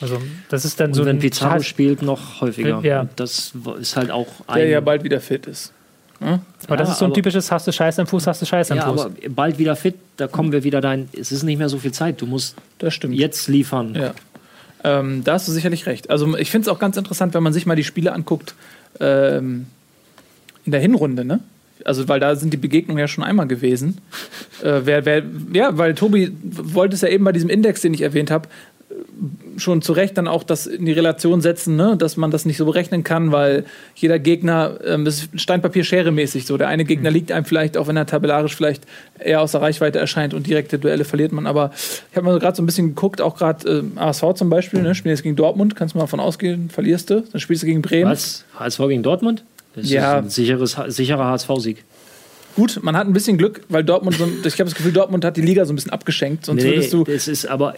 [0.00, 0.18] Also
[0.48, 2.80] das ist dann und so wenn Pizarro spielt, noch häufiger.
[2.82, 3.06] Ja.
[3.16, 4.58] Das ist halt auch ein...
[4.58, 5.72] Der ja bald wieder fit ist.
[6.20, 6.40] Hm?
[6.66, 8.78] Aber das ist so ein typisches, hast du Scheiß am Fuß, hast du Scheiß am
[8.78, 9.00] ja, Fuß.
[9.06, 11.92] aber bald wieder fit, da kommen wir wieder dahin, es ist nicht mehr so viel
[11.92, 13.14] Zeit, du musst das stimmt.
[13.14, 13.94] jetzt liefern.
[13.94, 14.14] Ja.
[14.84, 16.10] Ähm, da hast du sicherlich recht.
[16.10, 18.54] Also ich finde es auch ganz interessant, wenn man sich mal die Spiele anguckt
[19.00, 19.66] ähm,
[20.64, 21.40] in der Hinrunde, ne?
[21.84, 23.98] Also, weil da sind die Begegnungen ja schon einmal gewesen.
[24.62, 25.22] Äh, wer, wer,
[25.52, 28.48] ja, weil Tobi wollte es ja eben bei diesem Index, den ich erwähnt habe,
[29.56, 31.96] schon zu Recht dann auch das in die Relation setzen, ne?
[31.96, 36.56] dass man das nicht so berechnen kann, weil jeder Gegner, ähm, das ist Steinpapier-Schere-mäßig so.
[36.56, 37.14] Der eine Gegner mhm.
[37.14, 38.84] liegt einem vielleicht, auch wenn er tabellarisch vielleicht
[39.18, 41.46] eher außer Reichweite erscheint und direkte Duelle verliert man.
[41.46, 44.82] Aber ich habe mal gerade so ein bisschen geguckt, auch gerade äh, ASV zum Beispiel,
[44.82, 44.94] ne?
[44.94, 47.82] spielen jetzt gegen Dortmund, kannst du mal davon ausgehen, verlierst du, dann spielst du gegen
[47.82, 48.10] Bremen.
[48.10, 48.44] Was?
[48.58, 49.44] HSV gegen Dortmund?
[49.74, 50.18] Das ja.
[50.18, 51.84] ist ein sicheres, sicherer HSV-Sieg.
[52.56, 55.36] Gut, man hat ein bisschen Glück, weil Dortmund, so, ich habe das Gefühl, Dortmund hat
[55.36, 56.46] die Liga so ein bisschen abgeschenkt.
[56.46, 57.04] Sonst nee, würdest du.
[57.06, 57.74] Es ist aber,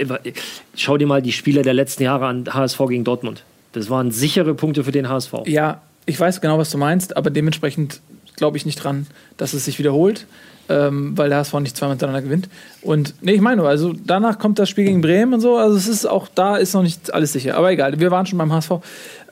[0.74, 3.43] schau dir mal die Spiele der letzten Jahre an HSV gegen Dortmund.
[3.72, 5.33] Das waren sichere Punkte für den HSV.
[5.47, 8.01] Ja, ich weiß genau, was du meinst, aber dementsprechend
[8.37, 9.07] glaube ich nicht dran,
[9.37, 10.27] dass es sich wiederholt,
[10.68, 12.49] ähm, weil der HSV nicht zweimal miteinander gewinnt.
[12.83, 15.89] Und nee, ich meine also danach kommt das Spiel gegen Bremen und so, also es
[15.89, 17.57] ist auch da ist noch nicht alles sicher.
[17.57, 18.72] Aber egal, wir waren schon beim HSV.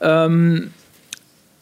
[0.01, 0.71] Ähm,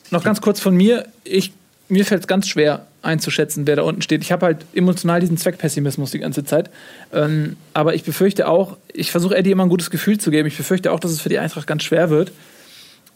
[0.10, 1.54] noch ganz kurz von mir, ich,
[1.90, 4.24] mir fällt es ganz schwer, einzuschätzen, wer da unten steht.
[4.24, 6.70] Ich habe halt emotional diesen Zweckpessimismus die ganze Zeit.
[7.14, 10.48] Ähm, aber ich befürchte auch, ich versuche Eddie immer ein gutes Gefühl zu geben.
[10.48, 12.32] Ich befürchte auch, dass es für die Eintracht ganz schwer wird.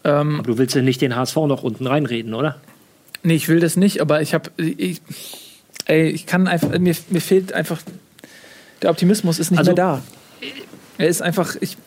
[0.03, 2.57] Ähm, du willst ja nicht den HSV noch unten reinreden, oder?
[3.23, 4.51] Nee, ich will das nicht, aber ich habe.
[4.57, 5.01] Ich,
[5.85, 6.77] ey, ich kann einfach.
[6.77, 7.81] Mir, mir fehlt einfach.
[8.81, 10.03] Der Optimismus ist nicht also, mehr da.
[10.97, 11.55] Er ist einfach.
[11.61, 11.77] Ich,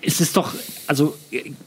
[0.00, 0.54] es ist doch,
[0.86, 1.14] also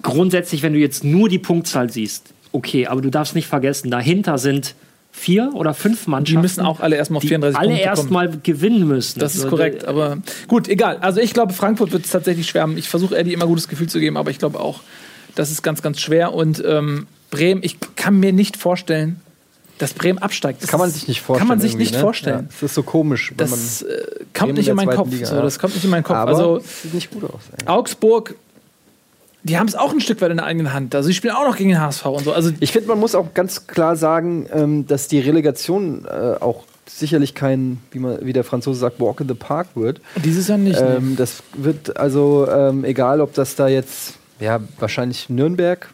[0.01, 4.37] grundsätzlich, wenn du jetzt nur die Punktzahl siehst, okay, aber du darfst nicht vergessen, dahinter
[4.37, 4.75] sind
[5.11, 6.37] vier oder fünf Mannschaften.
[6.37, 9.19] Die müssen auch alle erstmal auf 34 alle Punkte erstmal gewinnen müssen.
[9.19, 10.97] Das ist also, korrekt, aber gut, egal.
[10.97, 12.69] Also ich glaube, Frankfurt wird es tatsächlich schwer.
[12.75, 14.81] Ich versuche Eddie immer gutes Gefühl zu geben, aber ich glaube auch,
[15.35, 16.33] das ist ganz, ganz schwer.
[16.33, 19.19] Und ähm, Bremen, ich kann mir nicht vorstellen,
[19.77, 20.61] dass Bremen absteigt.
[20.61, 21.47] Das kann man sich nicht vorstellen.
[21.47, 21.99] Kann man sich nicht ne?
[21.99, 22.39] vorstellen.
[22.41, 23.33] Ja, das ist so komisch.
[23.35, 25.09] das äh, kommt nicht in meinen Kopf.
[25.09, 26.17] Liga, so, das kommt nicht in meinen Kopf.
[26.17, 27.41] Aber also, sieht nicht gut aus.
[27.57, 27.67] Ey.
[27.67, 28.35] Augsburg
[29.43, 30.93] die haben es auch ein Stück weit in der eigenen Hand.
[30.95, 32.33] Also, sie spielen auch noch gegen den HSV und so.
[32.33, 36.63] Also ich finde, man muss auch ganz klar sagen, ähm, dass die Relegation äh, auch
[36.87, 40.01] sicherlich kein, wie, man, wie der Franzose sagt, Walk in the Park wird.
[40.23, 40.79] Dieses Jahr nicht.
[40.79, 45.89] Ähm, das wird also, ähm, egal ob das da jetzt, ja, wahrscheinlich Nürnberg,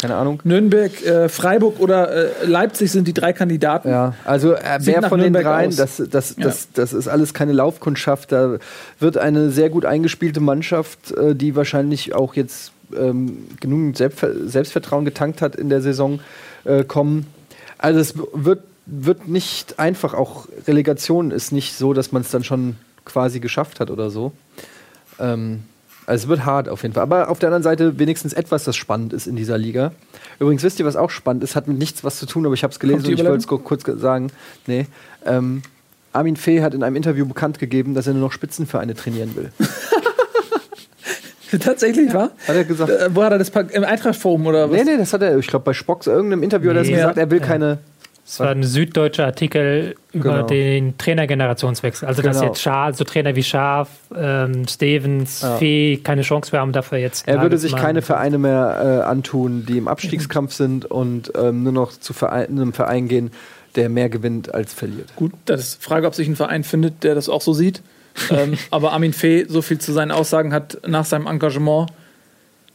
[0.00, 0.40] keine Ahnung.
[0.44, 3.90] Nürnberg, äh, Freiburg oder äh, Leipzig sind die drei Kandidaten.
[3.90, 6.44] Ja, also äh, wer von Nürnberg den dreien, das, das, ja.
[6.44, 8.32] das, das ist alles keine Laufkundschaft.
[8.32, 8.56] Da
[8.98, 15.42] wird eine sehr gut eingespielte Mannschaft, äh, die wahrscheinlich auch jetzt ähm, genügend Selbstvertrauen getankt
[15.42, 16.20] hat in der Saison,
[16.64, 17.26] äh, kommen.
[17.78, 22.44] Also es wird, wird nicht einfach, auch Relegation ist nicht so, dass man es dann
[22.44, 24.32] schon quasi geschafft hat oder so.
[25.18, 25.64] Ähm,
[26.06, 27.02] also es wird hart auf jeden Fall.
[27.02, 29.92] Aber auf der anderen Seite wenigstens etwas, das spannend ist in dieser Liga.
[30.38, 31.54] Übrigens, wisst ihr, was auch spannend ist?
[31.54, 33.46] Hat mit nichts was zu tun, aber ich habe es gelesen und ich wollte es
[33.46, 34.32] kurz sagen.
[34.66, 34.86] Nee.
[35.24, 35.62] Ähm,
[36.12, 39.52] Armin Fee hat in einem Interview bekannt gegeben, dass er nur noch Spitzenvereine trainieren will.
[41.60, 42.30] Tatsächlich, war?
[42.46, 42.90] Hat er gesagt.
[42.90, 44.76] Äh, wo hat er das im Eintracht-Forum oder was?
[44.76, 46.94] Nee, nee, das hat er, ich glaube, bei Spocks irgendeinem Interview hat er das Nee.
[46.96, 47.46] gesagt, er will Ja.
[47.46, 47.78] keine.
[48.26, 50.46] Es war ein süddeutscher Artikel über Genau.
[50.46, 52.06] den Trainergenerationswechsel.
[52.06, 52.52] Also, dass Genau.
[52.52, 55.56] jetzt Schaf, so Trainer wie Schaf, ähm, Stevens, Ja.
[55.56, 57.26] Fee keine Chance mehr haben, dafür jetzt.
[57.26, 61.72] Er würde sich keine Vereine mehr äh, antun, die im Abstiegskampf sind und ähm, nur
[61.72, 63.32] noch zu Verein, einem Verein gehen,
[63.74, 65.08] der mehr gewinnt als verliert.
[65.16, 67.82] Gut, das ist die Frage, ob sich ein Verein findet, der das auch so sieht.
[68.30, 71.90] ähm, aber Armin Fee, so viel zu seinen Aussagen, hat nach seinem Engagement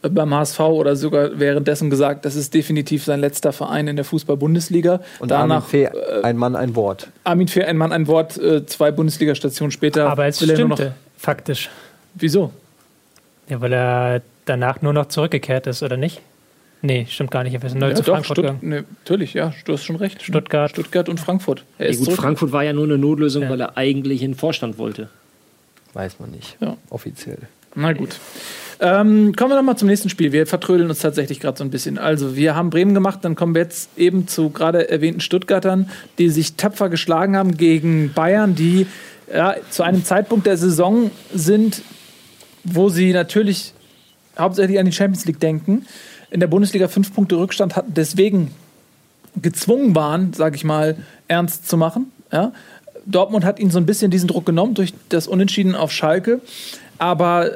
[0.02, 4.04] äh, beim HSV oder sogar währenddessen gesagt, das ist definitiv sein letzter Verein in der
[4.04, 5.00] Fußball-Bundesliga.
[5.18, 7.08] Und Danach Armin Fee, äh, ein Mann, ein Wort.
[7.24, 10.08] Armin Fee, ein Mann, ein Wort, äh, zwei Bundesliga-Stationen später.
[10.10, 10.76] Aber es will er nur noch.
[10.76, 11.70] stimmte, faktisch.
[12.14, 12.50] Wieso?
[13.48, 16.20] Ja, weil er danach nur noch zurückgekehrt ist, oder nicht?
[16.82, 17.54] Nee, stimmt gar nicht.
[17.54, 18.58] Er ist neu Ja, zu doch, Frankfurt Stutt gegangen.
[18.62, 20.22] nee, natürlich, ja, du hast schon recht.
[20.22, 20.70] Stuttgart.
[20.70, 21.64] Stuttgart und Frankfurt.
[21.78, 22.12] Er Ja, gut.
[22.12, 23.50] Frankfurt war ja nur eine Notlösung, Ja.
[23.50, 25.08] weil er eigentlich in den Vorstand wollte.
[25.96, 26.58] Weiß man nicht.
[26.60, 26.76] Ja.
[26.90, 27.38] Offiziell.
[27.74, 28.20] Na gut.
[28.80, 30.30] Ähm, kommen wir nochmal zum nächsten Spiel.
[30.30, 31.96] Wir vertrödeln uns tatsächlich gerade so ein bisschen.
[31.96, 35.88] Also, wir haben Bremen gemacht, dann kommen wir jetzt eben zu gerade erwähnten Stuttgartern,
[36.18, 38.86] die sich tapfer geschlagen haben gegen Bayern, die
[39.32, 41.80] ja, zu einem Zeitpunkt der Saison sind,
[42.62, 43.72] wo sie natürlich
[44.38, 45.86] hauptsächlich an die Champions League denken,
[46.30, 48.50] in der Bundesliga fünf Punkte Rückstand hatten, deswegen
[49.40, 52.12] gezwungen waren, sage ich mal, ernst zu machen.
[52.30, 52.52] Ja?
[53.06, 56.40] Dortmund hat ihnen so ein bisschen diesen Druck genommen durch das Unentschieden auf Schalke.
[56.98, 57.50] Aber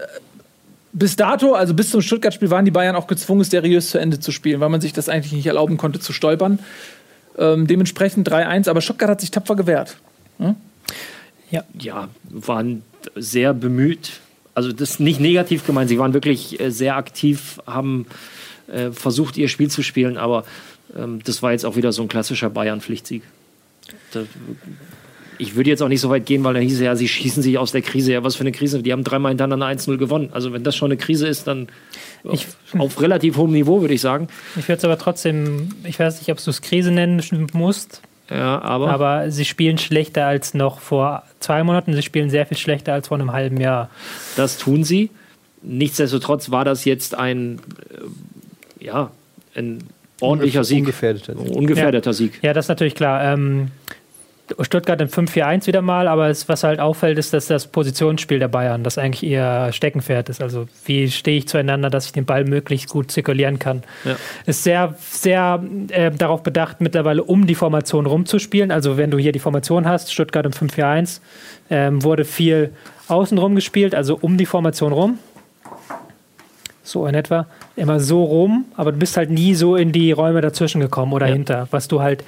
[0.93, 4.33] bis dato, also bis zum Stuttgart-Spiel, waren die Bayern auch gezwungen, seriös zu Ende zu
[4.33, 6.59] spielen, weil man sich das eigentlich nicht erlauben konnte zu stolpern.
[7.39, 9.97] Ähm, dementsprechend 3-1, aber Stuttgart hat sich tapfer gewehrt.
[11.79, 12.83] ja, waren
[13.17, 14.21] sehr bemüht.
[14.55, 15.89] Also das ist nicht negativ gemeint.
[15.89, 18.07] Sie waren wirklich äh, sehr aktiv, haben
[18.69, 20.45] äh, versucht, ihr Spiel zu spielen, aber
[20.97, 23.23] ähm, das war jetzt auch wieder so ein klassischer Bayern-Pflichtsieg.
[24.13, 24.25] Da-
[25.41, 27.43] Ich würde jetzt auch nicht so weit gehen, weil dann hieß es ja, sie schießen
[27.43, 28.13] sich aus der Krise.
[28.13, 28.83] Ja, was für eine Krise?
[28.83, 30.29] Die haben dreimal hintereinander 1-0 gewonnen.
[30.33, 31.69] Also wenn das schon eine Krise ist, dann
[32.25, 34.29] auf, auf relativ hohem Niveau, würde ich sagen.
[34.57, 37.23] Ich würde es aber trotzdem, ich weiß nicht, ob du es Krise nennen
[37.55, 41.95] musst, Ja, aber, aber sie spielen schlechter als noch vor zwei Monaten.
[41.95, 43.91] Sie spielen sehr viel schlechter als vor einem halben Jahr.
[44.37, 45.11] Das tun sie.
[45.63, 47.61] Nichtsdestotrotz war das jetzt ein,
[48.79, 49.11] äh, ja,
[49.55, 49.79] ein
[50.21, 50.81] ordentlicher Sieg.
[50.81, 51.57] Ungefährdeter Sieg.
[51.57, 52.39] Ungefährdeter Sieg.
[52.43, 53.23] Ja, das ist natürlich klar.
[53.25, 53.69] Ähm,
[54.61, 58.49] Stuttgart in 5-4-1 wieder mal, aber es, was halt auffällt, ist, dass das Positionsspiel der
[58.49, 60.43] Bayern, das eigentlich ihr Steckenpferd ist.
[60.43, 63.83] Also wie stehe ich zueinander, dass ich den Ball möglichst gut zirkulieren kann.
[64.05, 64.17] Ja.
[64.47, 68.71] Ist sehr, sehr äh, darauf bedacht, mittlerweile um die Formation rumzuspielen.
[68.71, 71.21] Also wenn du hier die Formation hast, Stuttgart im 5-4-1,
[71.71, 72.71] ähm, wurde viel
[73.09, 75.19] außenrum gespielt, also um die Formation rum.
[76.83, 77.47] So in etwa.
[77.77, 81.27] Immer so rum, aber du bist halt nie so in die Räume dazwischen gekommen oder
[81.27, 81.33] Ja.
[81.35, 82.25] hinter, was du halt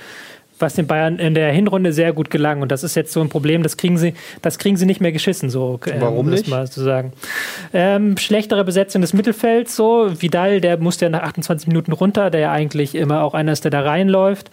[0.63, 2.63] was den Bayern in der Hinrunde sehr gut gelang.
[2.63, 5.13] Und das ist jetzt so ein Problem, das kriegen sie, das kriegen sie nicht mehr
[5.13, 6.49] geschissen, so ähm, Warum um nicht?
[6.49, 7.13] mal zu sagen.
[7.75, 10.11] Ähm, schlechtere Besetzung des Mittelfelds, so.
[10.21, 13.65] Vidal, der musste ja nach 28 Minuten runter, der ja eigentlich immer auch einer ist,
[13.65, 14.51] der da reinläuft.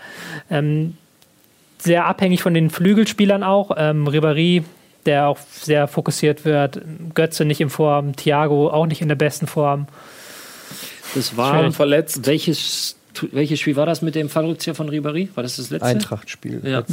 [0.51, 0.95] Ähm,
[1.77, 3.71] sehr abhängig von den Flügelspielern auch.
[3.77, 4.63] Ähm, Ribéry,
[5.05, 6.81] der auch sehr fokussiert wird.
[7.13, 9.87] Götze nicht in Form, Thiago auch nicht in der besten Form.
[11.15, 12.27] Das war verletzt.
[12.27, 12.95] welches,
[13.31, 15.29] welches Spiel war das mit dem Fallrückzieher von Ribéry?
[15.35, 15.85] War das das letzte?
[15.87, 16.61] Eintrachtspiel.
[16.63, 16.69] Ja.
[16.71, 16.85] Jahr.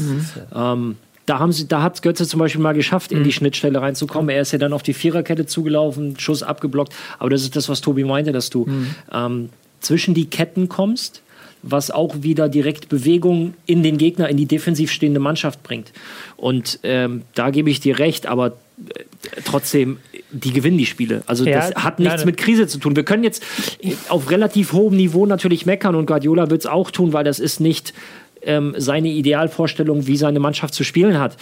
[0.75, 0.97] Ähm,
[1.27, 3.19] da, haben sie, da hat Götze zum Beispiel mal geschafft, Mhm.
[3.19, 4.29] in die Schnittstelle reinzukommen.
[4.31, 6.95] Er ist ja dann auf die Viererkette zugelaufen, Schuss abgeblockt.
[7.19, 8.95] Aber das ist das, was Tobi meinte, dass du Mhm.
[9.13, 9.49] ähm,
[9.81, 11.23] zwischen die Ketten kommst,
[11.63, 15.93] was auch wieder direkt Bewegung in den Gegner, in die defensiv stehende Mannschaft bringt.
[16.37, 18.53] Und ähm, da gebe ich dir recht, aber
[19.45, 19.99] trotzdem,
[20.31, 21.23] die gewinnen die Spiele.
[21.27, 22.27] Also Ja, das hat nichts nein.
[22.27, 22.97] mit Krise zu tun.
[22.97, 23.43] Wir können jetzt
[24.09, 27.61] auf relativ hohem Niveau natürlich meckern und Guardiola wird es auch tun, weil das ist
[27.61, 27.95] nicht
[28.43, 31.37] ähm, seine Idealvorstellung, wie seine Mannschaft zu spielen hat.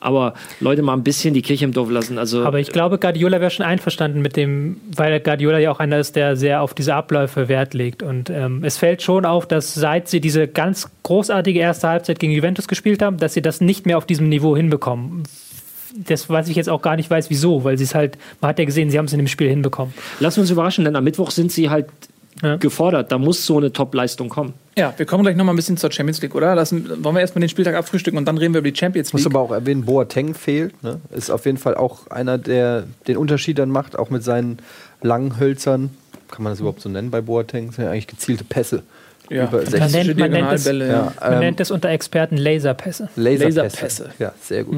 [0.00, 2.18] Aber Leute mal ein bisschen die Kirche im Dorf lassen.
[2.18, 5.98] Also Aber ich glaube, Guardiola wäre schon einverstanden mit dem, weil Guardiola ja auch einer
[5.98, 8.02] ist, der sehr auf diese Abläufe Wert legt.
[8.02, 12.32] Und ähm, es fällt schon auf, dass seit sie diese ganz großartige erste Halbzeit gegen
[12.32, 15.22] Juventus gespielt haben, dass sie das nicht mehr auf diesem Niveau hinbekommen.
[15.94, 18.58] Das weiß ich jetzt auch gar nicht weiß, wieso, weil sie es halt, man hat
[18.58, 19.92] ja gesehen, sie haben es in dem Spiel hinbekommen.
[20.20, 21.86] lassen wir uns überraschen, denn am Mittwoch sind sie halt
[22.42, 22.56] Ja.
[22.56, 23.12] gefordert.
[23.12, 24.54] Da muss so eine Top-Leistung kommen.
[24.76, 26.54] Ja, wir kommen gleich nochmal ein bisschen zur Champions League, oder?
[26.54, 29.12] Lassen, wollen wir erstmal den Spieltag abfrühstücken und dann reden wir über die Champions Ich
[29.12, 29.34] muss League.
[29.34, 30.82] aber auch erwähnen, Boateng fehlt.
[30.82, 31.00] Ne?
[31.10, 34.58] Ist auf jeden Fall auch einer, der den Unterschied dann macht, auch mit seinen
[35.02, 35.90] langen Hölzern.
[36.30, 37.66] Kann man das überhaupt so nennen bei Boateng?
[37.66, 38.82] Das sind ja eigentlich gezielte Pässe.
[39.30, 42.36] Ja, Über fantastische 60 nennt- man nennt es- Ja, Man ähm, nennt es unter Experten
[42.36, 43.08] Laserpässe.
[43.16, 43.60] Laserpässe.
[43.62, 44.10] Laserpässe.
[44.18, 44.76] Ja, sehr gut.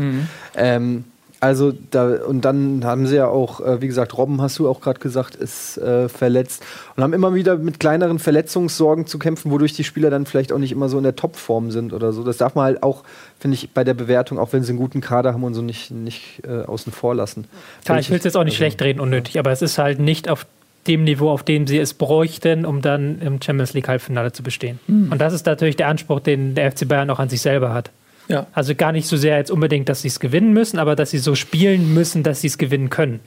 [0.57, 1.05] Ähm,
[1.41, 4.81] also da und dann haben sie ja auch, äh, wie gesagt, Robben hast du auch
[4.81, 6.63] gerade gesagt, ist äh, verletzt
[6.97, 10.59] und haben immer wieder mit kleineren Verletzungssorgen zu kämpfen, wodurch die Spieler dann vielleicht auch
[10.59, 12.25] nicht immer so in der Topform sind oder so.
[12.25, 13.03] Das darf man halt auch,
[13.39, 15.91] finde ich, bei der Bewertung, auch wenn sie einen guten Kader haben und so nicht,
[15.91, 17.47] nicht äh, außen vor lassen.
[17.85, 20.31] Klar, ich will es jetzt auch nicht schlecht reden, unnötig, aber es ist halt nicht
[20.31, 20.47] auf
[20.87, 24.79] dem Niveau, auf dem sie es bräuchten, um dann im Champions League Halbfinale zu bestehen.
[24.89, 27.91] Und das ist natürlich der Anspruch, den der FC Bayern auch an sich selber hat.
[28.29, 28.47] Ja.
[28.53, 31.19] Also gar nicht so sehr jetzt unbedingt, dass sie es gewinnen müssen, aber dass sie
[31.19, 33.21] so spielen müssen, dass sie es gewinnen können.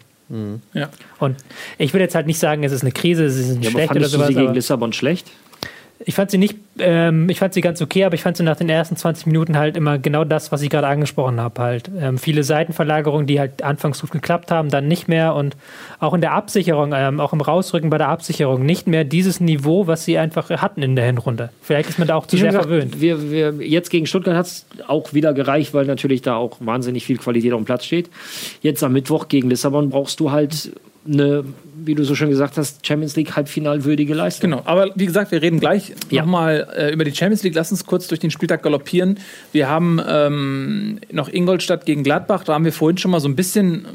[0.73, 0.89] ja.
[1.19, 1.37] Und
[1.77, 3.91] ich will jetzt halt nicht sagen, es ist eine Krise, sie sind Ja, aber schlecht
[3.91, 4.27] oder fandest du sowas.
[4.27, 5.31] sie gegen aber- Lissabon schlecht?
[6.05, 8.55] Ich fand sie nicht, ähm, ich fand sie ganz okay, aber ich fand sie nach
[8.55, 11.61] den ersten 20 Minuten halt immer genau das, was ich gerade angesprochen habe.
[11.61, 15.57] Halt ähm, viele Seitenverlagerungen, die halt anfangs gut geklappt haben, dann nicht mehr und
[15.99, 19.87] auch in der Absicherung, ähm, auch im Rausrücken bei der Absicherung nicht mehr dieses Niveau,
[19.87, 21.49] was sie einfach hatten in der Hinrunde.
[21.61, 23.01] Vielleicht ist man da auch zu sehr gesagt, verwöhnt.
[23.01, 27.05] Wir, wir, jetzt gegen Stuttgart hat es auch wieder gereicht, weil natürlich da auch wahnsinnig
[27.05, 28.09] viel Qualität auf dem Platz steht.
[28.61, 30.71] Jetzt am Mittwoch gegen Lissabon brauchst du halt
[31.11, 31.43] eine,
[31.83, 34.51] wie du so schön gesagt hast, Champions League Halbfinalwürdige Leistung.
[34.51, 36.21] Genau, aber wie gesagt, wir reden gleich Ja.
[36.21, 37.55] nochmal äh, über die Champions League.
[37.55, 39.19] Lass uns kurz durch den Spieltag galoppieren.
[39.51, 42.43] Wir haben ähm, noch Ingolstadt gegen Gladbach.
[42.43, 43.85] Da haben wir vorhin schon mal so ein bisschen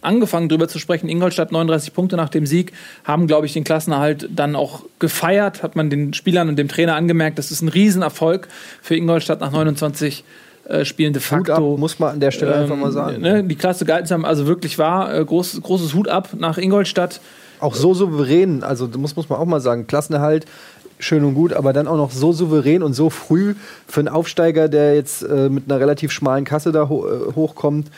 [0.00, 1.08] angefangen drüber zu sprechen.
[1.08, 2.72] Ingolstadt 39 Punkte nach dem Sieg,
[3.04, 5.62] haben, glaube ich, den Klassenerhalt dann auch gefeiert.
[5.62, 7.38] Hat man den Spielern und dem Trainer angemerkt.
[7.38, 8.48] Das ist ein Riesenerfolg
[8.82, 10.24] für Ingolstadt nach 29
[10.68, 11.76] äh, Spielen de Hut ab, facto.
[11.76, 13.20] muss man an der Stelle einfach mal sagen.
[13.20, 15.14] Ne, die Klasse gehalten haben, also wirklich war.
[15.14, 17.20] Äh, groß, großes Hut ab nach Ingolstadt.
[17.60, 20.44] Auch so souverän, also muss, muss man auch mal sagen, Klassenerhalt,
[20.98, 23.54] schön und gut, aber dann auch noch so souverän und so früh
[23.86, 27.90] für einen Aufsteiger, der jetzt äh, mit einer relativ schmalen Kasse da ho äh, hochkommt.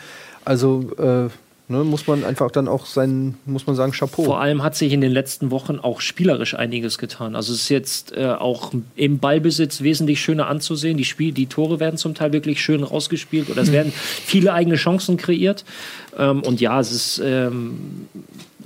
[0.45, 1.29] Also äh,
[1.67, 4.23] ne, muss man einfach dann auch sein, muss man sagen, Chapeau.
[4.23, 7.35] Vor allem hat sich in den letzten Wochen auch spielerisch einiges getan.
[7.35, 10.97] Also es ist jetzt äh, auch im Ballbesitz wesentlich schöner anzusehen.
[10.97, 14.75] Die, Spiel die Tore werden zum Teil wirklich schön rausgespielt oder es werden viele eigene
[14.75, 15.65] Chancen kreiert.
[16.17, 18.07] Ähm, und ja, es ist ähm,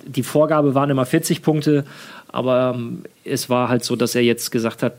[0.05, 1.85] die Vorgabe waren immer 40 Punkte,
[2.27, 4.93] aber ähm, es war halt so, dass er jetzt gesagt hat,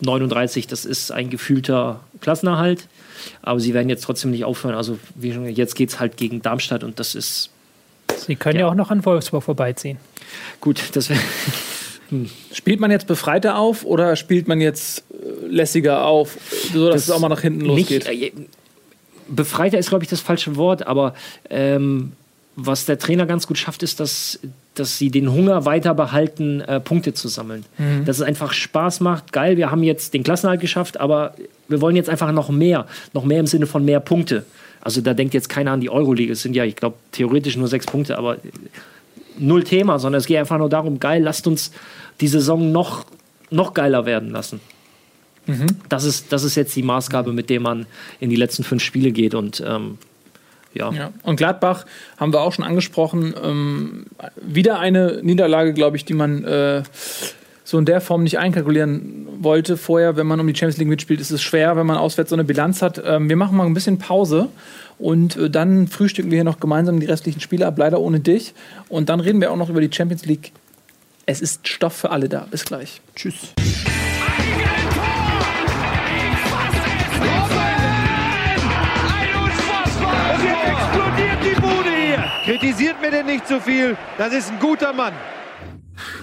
[0.00, 2.86] 39, das ist ein gefühlter Klassenerhalt.
[3.42, 4.74] Aber sie werden jetzt trotzdem nicht aufhören.
[4.74, 7.50] Also wie schon, jetzt geht es halt gegen Darmstadt und das ist
[8.16, 9.98] Sie können ja, auch noch an Wolfsburg vorbeiziehen.
[10.60, 10.82] gut.
[10.94, 11.20] Das wäre
[12.52, 16.38] Spielt man jetzt befreiter auf oder spielt man jetzt äh, lässiger auf,
[16.72, 18.08] sodass es auch mal nach hinten losgeht?
[18.08, 18.32] Nicht, äh,
[19.28, 21.14] befreiter ist, glaube ich, das falsche Wort, aber
[21.50, 22.12] ähm,
[22.56, 24.40] was der Trainer ganz gut schafft, ist, dass,
[24.74, 27.64] dass sie den Hunger weiter behalten, äh, Punkte zu sammeln.
[28.04, 29.32] Dass es einfach Spaß macht.
[29.32, 31.34] Geil, wir haben jetzt den Klassenhalt geschafft, aber
[31.68, 32.86] wir wollen jetzt einfach noch mehr.
[33.12, 34.44] Noch mehr im Sinne von mehr Punkte.
[34.80, 36.32] Also da denkt jetzt keiner an die Euroleague.
[36.32, 38.38] Es sind ja, ich glaube, theoretisch nur sechs Punkte, aber
[39.38, 41.72] null Thema, sondern es geht einfach nur darum, geil, lasst uns
[42.20, 43.04] die Saison noch,
[43.50, 44.60] noch geiler werden lassen.
[45.88, 47.86] Das, ist, das ist jetzt die Maßgabe, mit der man
[48.20, 49.34] in die letzten fünf Spiele geht.
[49.34, 49.98] Und ähm,
[50.74, 50.92] ja.
[50.92, 51.12] Ja.
[51.22, 51.86] Und Gladbach
[52.18, 53.34] haben wir auch schon angesprochen.
[53.42, 54.06] Ähm,
[54.36, 56.82] wieder eine Niederlage, glaube ich, die man äh,
[57.68, 59.76] so in der Form nicht einkalkulieren wollte.
[59.76, 62.36] Vorher, wenn man um die Champions League mitspielt, ist es schwer, wenn man auswärts so
[62.36, 62.98] eine Bilanz hat.
[63.04, 64.48] Ähm, wir machen mal ein bisschen Pause
[64.98, 68.54] und äh, dann frühstücken wir hier noch gemeinsam die restlichen Spiele ab, leider ohne dich.
[68.88, 70.52] Und dann reden wir auch noch über die Champions League.
[71.26, 72.46] Es ist Stoff für alle da.
[72.50, 73.02] Bis gleich.
[73.14, 73.52] Tschüss.
[82.46, 83.94] Kritisiert mir denn nicht zu viel.
[84.16, 85.12] Das ist ein guter Mann.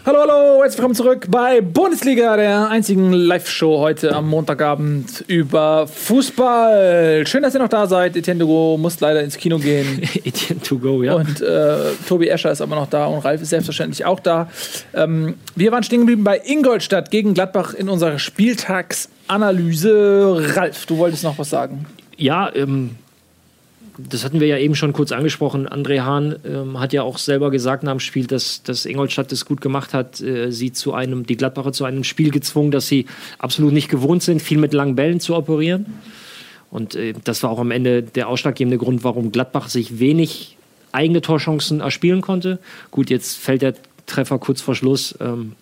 [0.05, 7.27] Hallo, hallo, herzlich willkommen zurück bei Bundesliga, der einzigen Live-Show heute am Montagabend über Fußball.
[7.27, 8.15] Schön, dass ihr noch da seid.
[8.15, 10.01] Etienne Dugo muss leider ins Kino gehen.
[10.23, 11.15] Etienne to go, ja.
[11.15, 14.49] Und äh, Tobi Escher ist aber noch da und Ralf ist selbstverständlich auch da.
[14.93, 20.53] Ähm, wir waren stehen geblieben bei Ingolstadt gegen Gladbach in unserer Spieltagsanalyse.
[20.55, 21.85] Ralf, du wolltest noch was sagen.
[22.15, 22.91] Ja, ähm,
[23.97, 25.67] das hatten wir ja eben schon kurz angesprochen.
[25.67, 29.45] André Hahn ähm, hat ja auch selber gesagt nach dem Spiel, dass, dass Ingolstadt das
[29.45, 33.05] gut gemacht hat, äh, sie zu einem, die Gladbacher zu einem Spiel gezwungen, dass sie
[33.39, 35.85] absolut nicht gewohnt sind, viel mit langen Bällen zu operieren.
[36.69, 40.57] Und äh, das war auch am Ende der ausschlaggebende Grund, warum Gladbach sich wenig
[40.91, 42.59] eigene Torchancen erspielen konnte.
[42.91, 43.75] Gut, jetzt fällt der
[44.05, 45.15] Treffer kurz vor Schluss.
[45.21, 45.53] Ähm,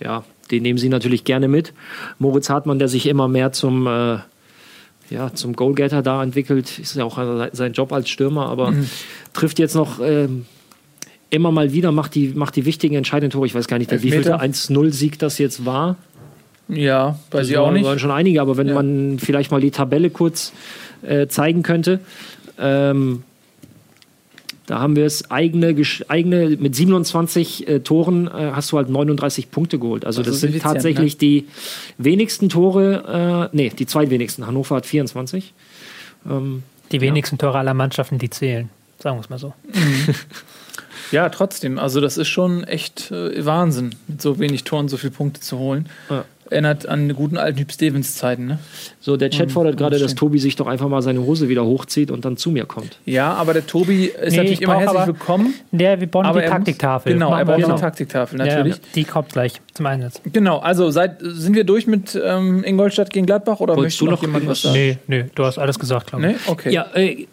[0.00, 1.72] ja, den nehmen sie natürlich gerne mit.
[2.18, 4.18] Moritz Hartmann, der sich immer mehr zum äh,
[5.10, 6.78] ja, zum Goalgetter da entwickelt.
[6.78, 7.18] Ist ja auch
[7.52, 8.72] sein Job als Stürmer, aber
[9.32, 10.46] trifft jetzt noch ähm,
[11.30, 13.46] immer mal wieder, macht die, macht die wichtigen entscheidenden Tore.
[13.46, 14.40] Ich weiß gar nicht, der Elfmeter.
[14.40, 15.96] wievielte 1-0-Sieg das jetzt war.
[16.68, 17.84] Ja, weiß Das ich auch nicht.
[17.84, 18.74] waren schon einige, aber wenn Ja.
[18.74, 20.52] man vielleicht mal die Tabelle kurz
[21.02, 22.00] äh, zeigen könnte.
[22.58, 23.22] Ähm,
[24.68, 25.74] da haben wir es eigene,
[26.08, 30.04] eigene mit 27 äh, Toren äh, hast du halt 39 Punkte geholt.
[30.04, 31.48] Also Das das, sind effizient, tatsächlich die
[31.96, 34.46] wenigsten Tore, äh, nee, die zweitwenigsten.
[34.46, 35.54] Hannover hat 24.
[36.28, 36.62] Ähm,
[36.92, 38.68] Die wenigsten Tore aller Mannschaften, die zählen.
[38.98, 39.54] Sagen wir es mal so.
[41.10, 41.78] Ja, trotzdem.
[41.78, 45.58] Also das ist schon echt äh, Wahnsinn, mit so wenig Toren so viele Punkte zu
[45.58, 45.88] holen.
[46.10, 46.26] Ja.
[46.50, 48.58] Erinnert an die guten alten Hüb Stevens Zeiten, ne?
[49.00, 50.14] So, der Chat fordert gerade, dass.
[50.14, 52.98] Tobi sich doch einfach mal seine Hose wieder hochzieht und dann zu mir kommt.
[53.04, 55.54] Ja, aber der Tobi ist Nee, natürlich ich immer herzlich willkommen.
[55.70, 57.12] Der, wir bauen Aber die Taktiktafel.
[57.12, 57.80] Genau, Machen er wir braucht jetzt eine.
[57.80, 58.74] Taktiktafel, natürlich.
[58.74, 60.20] Ja, die kommt gleich zum Einsatz.
[60.32, 64.10] Genau, also seid, sind wir durch mit ähm, Ingolstadt gegen Gladbach oder Wolltest möchte du
[64.10, 64.74] noch noch jemand was sagen?
[64.74, 66.32] Nee, nee, du hast alles gesagt, glaube ich.
[66.32, 66.38] Nee?
[66.46, 66.72] Okay.
[66.72, 67.26] Ja, äh,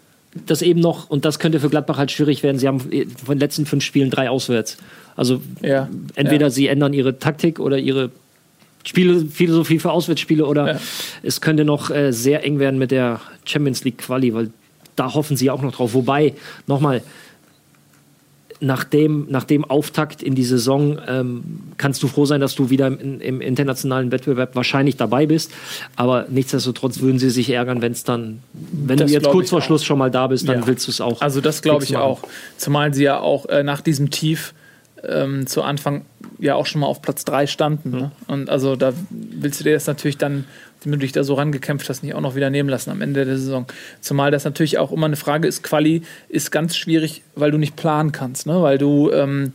[0.46, 2.58] das eben noch, und das könnte für Gladbach halt schwierig werden.
[2.58, 4.76] Sie haben äh, von den letzten fünf Spielen drei auswärts.
[5.16, 6.50] Also Ja, entweder ja.
[6.50, 8.10] sie ändern ihre Taktik oder ihre
[8.86, 10.80] Spiele, Philosophie für Auswärtsspiele oder Ja.
[11.22, 14.50] es könnte noch äh, sehr eng werden mit der Champions League Quali, weil
[14.94, 15.92] da hoffen sie auch noch drauf.
[15.94, 16.34] Wobei,
[16.66, 17.02] nochmal,
[18.58, 21.44] nach dem, nach dem Auftakt in die Saison ähm,
[21.76, 25.52] kannst du froh sein, dass du wieder im, im internationalen Wettbewerb wahrscheinlich dabei bist.
[25.94, 28.38] Aber nichtsdestotrotz würden sie sich ärgern, wenn es dann,
[28.72, 29.62] wenn Das du jetzt kurz vor auch.
[29.62, 30.66] Schluss schon mal da bist, dann Ja.
[30.66, 31.20] willst du es auch.
[31.20, 32.02] Also das glaube ich machen.
[32.02, 32.22] auch.
[32.56, 34.54] Zumal sie ja auch äh, nach diesem Tief
[35.04, 36.04] ähm, zu Anfang
[36.38, 37.90] ja auch schon mal auf Platz 3 standen.
[37.90, 38.10] Ne?
[38.26, 40.44] Und also da willst du dir das natürlich dann,
[40.82, 43.24] wenn du dich da so rangekämpft hast, nicht auch noch wieder nehmen lassen am Ende
[43.24, 43.66] der Saison.
[44.00, 47.76] Zumal das natürlich auch immer eine Frage ist, Quali ist ganz schwierig, weil du nicht
[47.76, 48.46] planen kannst.
[48.46, 48.62] Ne?
[48.62, 49.52] Weil du, ähm,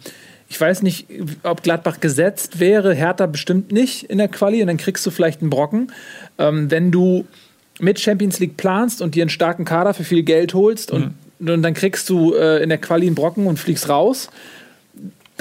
[0.49, 1.07] ich weiß nicht,
[1.43, 5.41] ob Gladbach gesetzt wäre, Hertha bestimmt nicht in der Quali und dann kriegst du vielleicht
[5.41, 5.91] einen Brocken.
[6.37, 7.25] Ähm, wenn du
[7.79, 11.61] mit Champions League planst und dir einen starken Kader für viel Geld holst und, und
[11.63, 14.29] dann kriegst du äh, in der Quali einen Brocken und fliegst raus,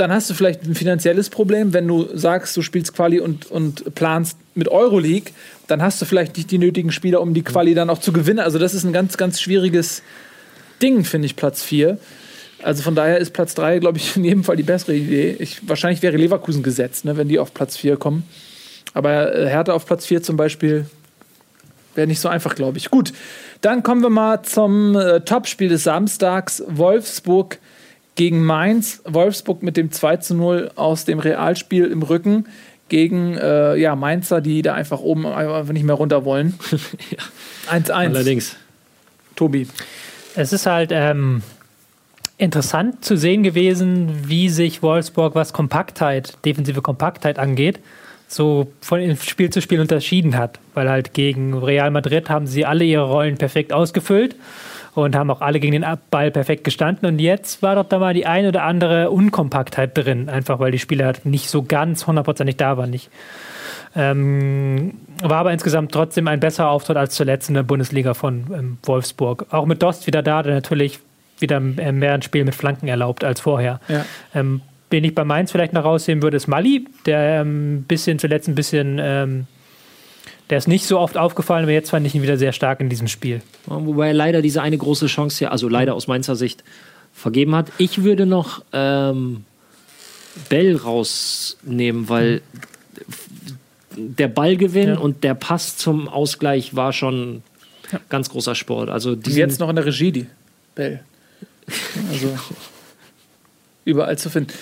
[0.01, 1.74] dann hast du vielleicht ein finanzielles Problem.
[1.74, 5.32] Wenn du sagst, du spielst Quali und, und planst mit Euroleague,
[5.66, 8.40] dann hast du vielleicht nicht die nötigen Spieler, um die Quali dann auch zu gewinnen.
[8.40, 10.03] Also das ist ein ganz, ganz schwieriges
[10.80, 11.98] Ding, finde ich, Platz 4.
[12.62, 15.36] Also von daher ist Platz 3, glaube ich, in jedem Fall die bessere Idee.
[15.38, 18.24] Ich, wahrscheinlich wäre Leverkusen gesetzt, ne, wenn die auf Platz 4 kommen.
[18.94, 20.86] Aber äh, Hertha auf Platz 4 zum Beispiel
[21.94, 22.90] wäre nicht so einfach, glaube ich.
[22.90, 23.12] Gut,
[23.61, 26.62] dann kommen wir mal zum äh, Topspiel des Samstags.
[26.66, 27.59] Wolfsburg
[28.21, 29.01] gegen Mainz.
[29.07, 32.45] Wolfsburg mit dem 2 zu 0 aus dem Realspiel im Rücken
[32.91, 36.53] gegen äh, ja, Mainzer, die da einfach oben einfach nicht mehr runter wollen.
[37.71, 37.91] 1-1.
[37.91, 38.57] Allerdings.
[39.37, 39.68] Tobi.
[40.37, 41.41] Es ist halt ähm,
[42.37, 47.81] interessant zu sehen gewesen, wie sich Wolfsburg, was Kompaktheit, defensive Kompaktheit angeht,
[48.29, 50.59] so von Spiel zu Spiel unterschieden hat.
[50.75, 54.37] Weil halt gegen Real Madrid haben sie alle ihre Rollen perfekt ausgefüllt
[54.95, 57.09] und haben auch alle gegen den Ball perfekt gestanden.
[57.09, 60.78] Und jetzt war doch da mal die eine oder andere Unkompaktheit drin, einfach weil die
[60.78, 62.91] Spieler nicht so ganz hundertprozentig da waren.
[62.91, 63.11] Nicht.
[63.97, 68.78] Ähm, war aber insgesamt trotzdem ein besserer Auftritt als zuletzt in der Bundesliga von ähm,
[68.84, 69.47] Wolfsburg.
[69.51, 71.01] Auch mit Dost wieder da, der natürlich
[71.41, 73.80] wieder äh, mehr ein Spiel mit Flanken erlaubt als vorher.
[73.88, 74.05] Ja.
[74.34, 74.61] Ähm,
[74.91, 78.49] wen ich bei Mainz vielleicht noch rausheben würde, ist Mali, der ein ähm, bisschen zuletzt
[78.49, 79.47] ein bisschen, ähm,
[80.51, 82.88] der ist nicht so oft aufgefallen, aber jetzt fand ich ihn wieder sehr stark in
[82.88, 83.40] diesem Spiel.
[83.66, 86.64] Wobei er leider diese eine große Chance ja, also leider aus Mainzer Sicht,
[87.14, 87.70] vergeben hat.
[87.78, 89.44] Ich würde noch ähm,
[90.48, 92.42] Bell rausnehmen, weil
[93.96, 94.98] der Ballgewinn Ja.
[94.98, 97.42] und der Pass zum Ausgleich war schon
[98.09, 98.88] ganz großer Sport.
[98.88, 100.26] Also Und jetzt noch in der Regie, die
[100.74, 101.01] Bell.
[102.11, 102.38] Also
[103.84, 104.53] überall zu finden.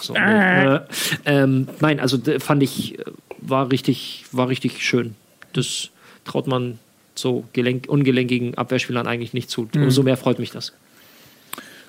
[0.00, 0.80] So, äh,
[1.24, 3.04] ähm, nein, also d- fand ich, äh,
[3.38, 5.14] war richtig, war richtig schön.
[5.52, 5.90] Das
[6.24, 6.78] traut man
[7.14, 9.68] so gelenk, ungelenkigen Abwehrspielern eigentlich nicht zu.
[9.74, 10.72] Umso mehr freut mich das.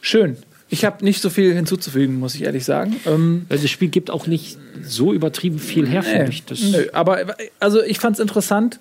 [0.02, 0.38] Schön.
[0.70, 2.96] Ich habe nicht so viel hinzuzufügen, muss ich ehrlich sagen.
[3.06, 6.44] Ähm, das Spiel gibt auch nicht so übertrieben viel her, finde ich.
[6.46, 8.80] Das, Nö, aber also ich fand es interessant.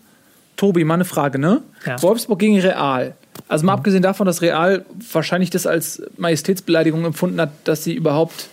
[0.57, 1.63] Tobi, mal eine Frage, ne?
[1.85, 2.01] Ja.
[2.03, 3.15] Wolfsburg gegen Real.
[3.49, 8.49] Also mal abgesehen davon, dass Real wahrscheinlich das als Majestätsbeleidigung empfunden hat, dass sie überhaupt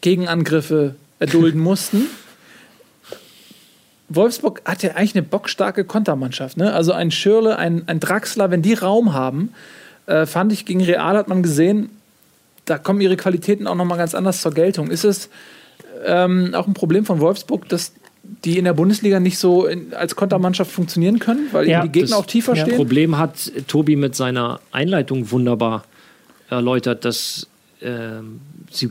[0.00, 2.06] Gegenangriffe erdulden mussten.
[4.10, 6.56] Wolfsburg hat ja eigentlich eine bockstarke Kontermannschaft.
[6.56, 6.72] Ne?
[6.72, 9.54] Also ein Schürle, ein, ein Draxler, wenn die Raum haben,
[10.06, 11.90] äh, fand ich gegen Real hat man gesehen,
[12.64, 14.90] da kommen ihre Qualitäten auch nochmal ganz anders zur Geltung.
[14.90, 15.30] Ist es
[16.04, 17.92] ähm, auch ein Problem von Wolfsburg, dass
[18.44, 22.10] die in der Bundesliga nicht so in, als Kontermannschaft funktionieren können, weil Ja, die Gegner
[22.10, 22.76] das- auch tiefer ja, stehen?
[22.76, 25.84] Problem hat Tobi mit seiner Einleitung wunderbar
[26.48, 27.46] erläutert, dass
[27.82, 28.40] ähm,
[28.70, 28.90] sie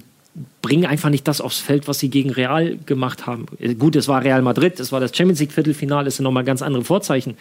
[0.62, 3.46] bringen einfach nicht das aufs Feld, was sie gegen Real gemacht haben.
[3.60, 6.44] Äh, Gut, es war Real Madrid, es war das Champions League Viertelfinale, es sind nochmal
[6.44, 7.38] ganz andere Vorzeichen.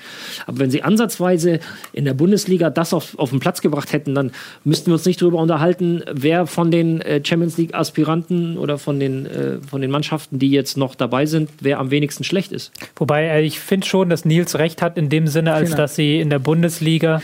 [0.47, 1.61] Aber wenn sie ansatzweise
[1.93, 4.31] in der Bundesliga das auf, auf den Platz gebracht hätten, dann
[4.65, 9.01] müssten wir uns nicht darüber unterhalten, wer von den äh, Champions League Aspiranten oder von
[9.01, 12.73] den, äh, von den Mannschaften, die jetzt noch dabei sind, wer am wenigsten schlecht ist.
[12.97, 15.77] Wobei ich finde schon, dass Nils recht hat in dem Sinne, als Genau.
[15.83, 17.21] dass sie in der Bundesliga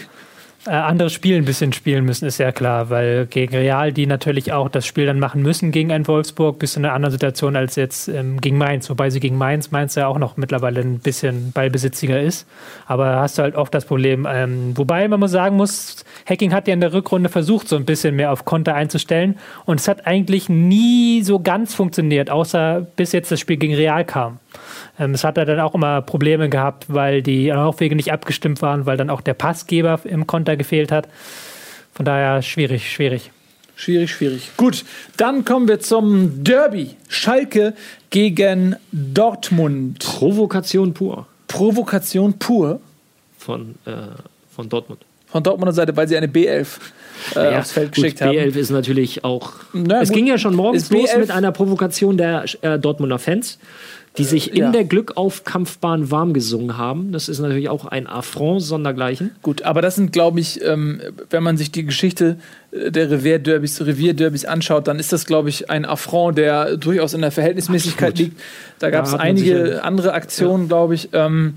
[0.66, 4.52] äh, andere Spiele ein bisschen spielen müssen, ist ja klar, weil gegen Real, die natürlich
[4.52, 7.56] auch das Spiel dann machen müssen gegen ein Wolfsburg, bist du in einer anderen Situation
[7.56, 11.00] als jetzt ähm, gegen Mainz, wobei sie gegen Mainz, Mainz ja auch noch mittlerweile ein
[11.00, 12.46] bisschen ballbesitziger ist.
[12.86, 14.26] Aber hast du halt oft das Problem.
[14.30, 17.84] Ähm, wobei man muss sagen muss, Hacking hat ja in der Rückrunde versucht, so ein
[17.84, 23.12] bisschen mehr auf Konter einzustellen und es hat eigentlich nie so ganz funktioniert, außer bis
[23.12, 24.38] jetzt das Spiel gegen Real kam.
[24.98, 28.86] Ähm, es hat er dann auch immer Probleme gehabt, weil die Laufwege nicht abgestimmt waren,
[28.86, 31.08] weil dann auch der Passgeber im Konter gefehlt hat.
[31.92, 33.30] Von daher schwierig, schwierig.
[33.76, 34.50] Schwierig, schwierig.
[34.56, 34.84] Gut,
[35.16, 36.90] dann kommen wir zum Derby.
[37.08, 37.74] Schalke
[38.10, 39.98] gegen Dortmund.
[39.98, 42.80] Provokation pur Provokation pur
[43.38, 43.92] von, äh,
[44.54, 45.00] von Dortmund.
[45.26, 46.66] von Dortmunder Seite, weil sie eine B11
[47.36, 48.30] äh, Ja, aufs Feld gut, geschickt haben.
[48.30, 49.52] B11 ist natürlich auch.
[49.72, 50.16] Na es gut.
[50.16, 53.58] ging ja schon morgens los B11 mit einer Provokation der äh, Dortmunder Fans,
[54.16, 54.70] die sich in ja.
[54.70, 57.10] der Glückaufkampfbahn warm gesungen haben.
[57.10, 59.32] Das ist natürlich auch ein Affront sondergleichen.
[59.42, 61.00] Gut, aber das sind, glaube ich, ähm,
[61.30, 62.38] wenn man sich die Geschichte
[62.70, 67.22] äh, der Revierderbys, Revierderbys anschaut, dann ist das, glaube ich, ein Affront, der durchaus in
[67.22, 68.32] der Verhältnismäßigkeit Absolut.
[68.32, 68.42] liegt.
[68.78, 71.08] Da gab es sich einige ja- andere Aktionen, glaube ich.
[71.12, 71.54] Ähm,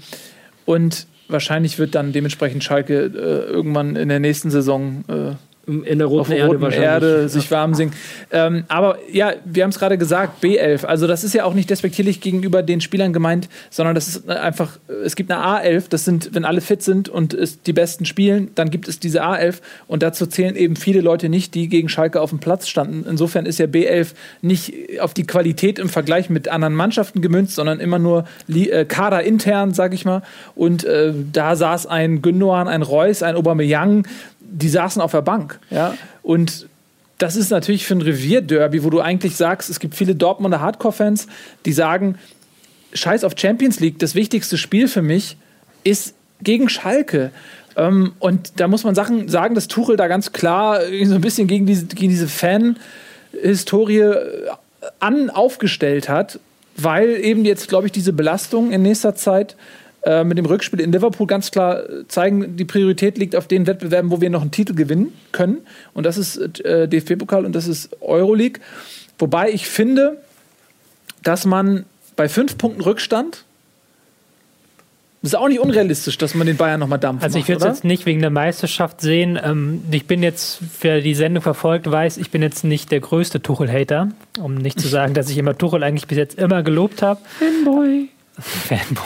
[0.65, 5.35] und wahrscheinlich wird dann dementsprechend Schalke äh, irgendwann in der nächsten Saison äh,
[5.67, 6.71] In der auf roten der Erde roten.
[6.71, 7.91] Erde sich warm singen.
[8.31, 10.85] Ähm, aber ja, wir haben es gerade gesagt, B11.
[10.85, 14.79] Also das ist ja auch nicht despektierlich gegenüber den Spielern gemeint, sondern das ist einfach,
[15.03, 18.49] es gibt eine A11, das sind, wenn alle fit sind und es die Besten spielen,
[18.55, 19.55] dann gibt es diese A11
[19.87, 23.05] und dazu zählen eben viele Leute nicht, die gegen Schalke auf dem Platz standen.
[23.09, 27.81] Insofern ist ja B11 nicht auf die Qualität im Vergleich mit anderen Mannschaften gemünzt, sondern
[27.81, 30.21] immer nur äh, Kader intern, sag ich mal.
[30.55, 34.05] Und äh, da saß ein Gündogan, ein Reus, ein Aubameyang,
[34.39, 35.95] die saßen auf der Bank, ja.
[36.23, 36.67] Und
[37.17, 41.27] das ist natürlich für ein Revierderby, wo du eigentlich sagst, es gibt viele Dortmunder Hardcore-Fans,
[41.65, 42.17] die sagen,
[42.93, 45.37] Scheiß auf Champions League, das wichtigste Spiel für mich
[45.83, 47.31] ist gegen Schalke.
[47.75, 51.47] Ähm, und da muss man Sachen sagen, dass Tuchel da ganz klar so ein bisschen
[51.47, 54.49] gegen diese, gegen diese Fan-Historie äh,
[54.99, 56.39] an aufgestellt hat,
[56.75, 59.55] weil eben jetzt, glaube ich, diese Belastung in nächster Zeit
[60.07, 63.67] äh, mit dem Rückspiel in Liverpool ganz klar äh, zeigen, die Priorität liegt auf den
[63.67, 65.57] Wettbewerben, wo wir noch einen Titel gewinnen können.
[65.93, 68.61] Und das ist äh, DFB-Pokal und das ist Euroleague.
[69.19, 70.21] Wobei ich finde,
[71.23, 71.85] dass man
[72.15, 73.43] bei fünf Punkten Rückstand,
[75.23, 77.25] ist auch nicht unrealistisch, dass man den Bayern nochmal dampft.
[77.25, 79.37] Also ich würde es jetzt nicht wegen der Meisterschaft sehen.
[79.43, 83.41] Ähm, ich bin jetzt, wer die Sendung verfolgt, weiß, ich bin jetzt nicht der größte
[83.41, 84.09] Tuchel-Hater.
[84.39, 87.19] Um nicht zu sagen, dass ich immer Tuchel eigentlich bis jetzt immer gelobt habe.
[87.39, 88.07] Fanboy.
[88.39, 89.03] Fanboy.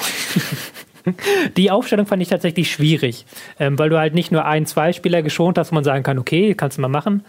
[1.58, 3.26] Die Aufstellung fand ich tatsächlich schwierig,
[3.60, 6.20] ähm, weil du halt nicht nur ein, zwei Spieler geschont hast, wo man sagen kann,
[6.20, 7.24] okay, kannst du mal machen,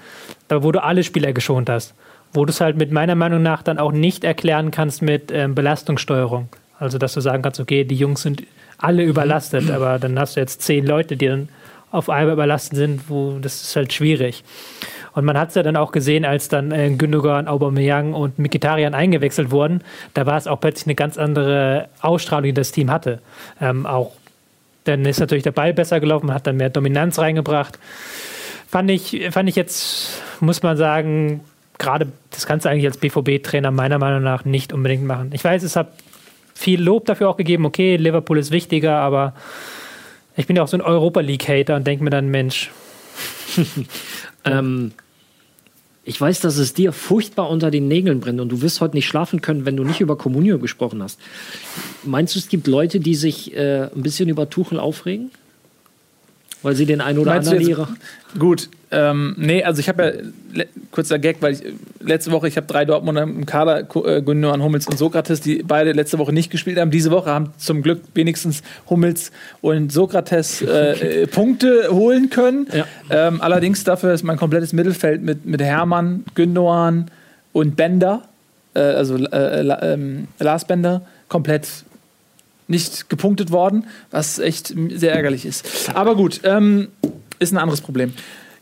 [0.48, 1.94] aber wo du alle Spieler geschont hast.
[2.34, 5.54] Wo du es halt mit meiner Meinung nach dann auch nicht erklären kannst mit ähm,
[5.54, 6.48] Belastungssteuerung.
[6.78, 8.42] Also, dass du sagen kannst, okay, die Jungs sind
[8.78, 11.48] alle überlastet, aber dann hast du jetzt zehn Leute, die dann
[11.90, 14.42] auf einmal überlastet sind, wo das ist halt schwierig.
[15.14, 18.94] Und man hat es ja dann auch gesehen, als dann äh, Gündogan, Aubameyang und Mikitarian
[18.94, 19.82] eingewechselt wurden,
[20.14, 23.20] da war es auch plötzlich eine ganz andere Ausstrahlung, die das Team hatte.
[23.60, 24.12] Ähm, auch
[24.84, 27.78] dann ist natürlich der Ball besser gelaufen, man hat dann mehr Dominanz reingebracht.
[28.68, 31.40] Fand ich, fand ich jetzt, muss man sagen,
[31.78, 35.30] gerade das kannst du eigentlich als BVB-Trainer meiner Meinung nach nicht unbedingt machen.
[35.34, 35.92] Ich weiß, es hat
[36.54, 39.34] viel Lob dafür auch gegeben, okay, Liverpool ist wichtiger, aber
[40.36, 42.70] ich bin ja auch so ein Europa League-Hater und denke mir dann, Mensch,
[44.44, 44.92] Ähm,
[46.04, 49.06] ich weiß, dass es dir furchtbar unter den Nägeln brennt und du wirst heute nicht
[49.06, 51.20] schlafen können, wenn du nicht über Kommunio gesprochen hast.
[52.02, 55.30] Meinst du, es gibt Leute, die sich äh, ein bisschen über Tuchel aufregen?
[56.62, 57.88] Weil sie den einen oder Meinst anderen Lehrer.
[58.38, 61.62] Gut, ähm, nee, also ich habe ja, kurzer Gag, weil ich,
[62.00, 65.92] letzte Woche, ich habe drei Dortmunder im Kader, äh, Gündogan, Hummels und Sokrates, die beide
[65.92, 66.90] letzte Woche nicht gespielt haben.
[66.90, 69.32] Diese Woche haben zum Glück wenigstens Hummels
[69.62, 72.66] und Sokrates äh, äh, Punkte holen können.
[72.70, 72.84] Ja.
[73.08, 77.10] Ähm, allerdings dafür ist mein komplettes Mittelfeld mit, mit Hermann, Gündogan
[77.54, 78.24] und Bender,
[78.74, 81.66] äh, also äh, ähm, Lars Bender, komplett
[82.68, 85.90] nicht gepunktet worden, was echt sehr ärgerlich ist.
[85.94, 86.88] Aber gut, ähm,
[87.38, 88.12] ist ein anderes Problem.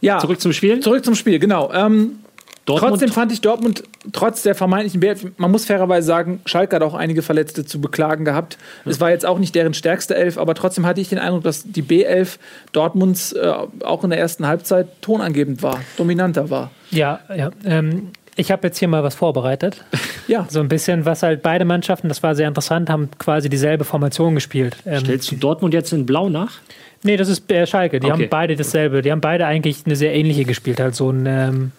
[0.00, 0.80] Ja, Zurück zum Spiel.
[0.80, 1.70] zurück zum Spiel, genau.
[1.72, 2.20] Ähm,
[2.66, 3.82] Trotzdem fand ich Dortmund,
[4.12, 8.24] trotz der vermeintlichen BF, man muss fairerweise sagen, Schalke hat auch einige Verletzte zu beklagen
[8.24, 8.58] gehabt.
[8.84, 11.64] Es war jetzt auch nicht deren stärkste Elf, aber trotzdem hatte ich den Eindruck, dass
[11.64, 12.38] die B11
[12.72, 16.70] Dortmunds äh, auch in der ersten Halbzeit tonangebend war, dominanter war.
[16.90, 17.50] ja, ja.
[17.64, 18.10] Ähm,
[18.40, 19.84] ich habe jetzt hier mal was vorbereitet.
[20.26, 23.84] Ja, So ein bisschen, was halt beide Mannschaften, das war sehr interessant, haben quasi dieselbe
[23.84, 24.76] Formation gespielt.
[24.86, 26.58] Ähm, stellst du Dortmund jetzt in Blau nach?
[27.02, 27.98] Nee, das ist äh, Schalke.
[28.00, 28.24] Die Okay.
[28.24, 29.02] haben beide dasselbe.
[29.02, 30.80] Die haben beide eigentlich eine sehr ähnliche gespielt.
[30.80, 31.72] Halt so ein ähm,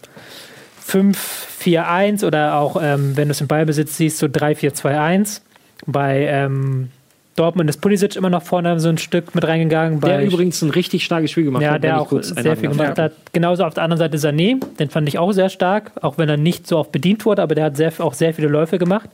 [0.87, 5.41] 5-4-1 oder auch, ähm, wenn du es im Ballbesitz siehst, so 3-4-2-1.
[5.87, 6.89] Bei ähm,
[7.37, 10.01] Dortmund ist Pulisic immer noch vorne so ein Stück mit reingegangen.
[10.01, 11.83] Der übrigens ein richtig starkes Spiel gemacht ja, hat.
[11.83, 13.13] der auch sehr viel gemacht hat.
[13.31, 16.37] Genauso auf der anderen Seite Sané, den fand ich auch sehr stark, auch wenn er
[16.37, 19.09] nicht so oft bedient wurde, aber der hat sehr, auch sehr viele Läufe gemacht.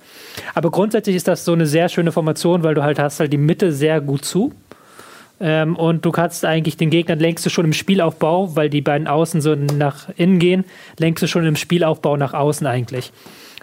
[0.55, 3.37] Aber grundsätzlich ist das so eine sehr schöne Formation, weil du halt hast halt die
[3.37, 4.51] Mitte sehr gut zu.
[5.39, 9.07] Ähm, und du kannst eigentlich den Gegner lenkst du schon im Spielaufbau, weil die beiden
[9.07, 10.65] Außen so nach innen gehen,
[10.97, 13.11] lenkst du schon im Spielaufbau nach außen eigentlich.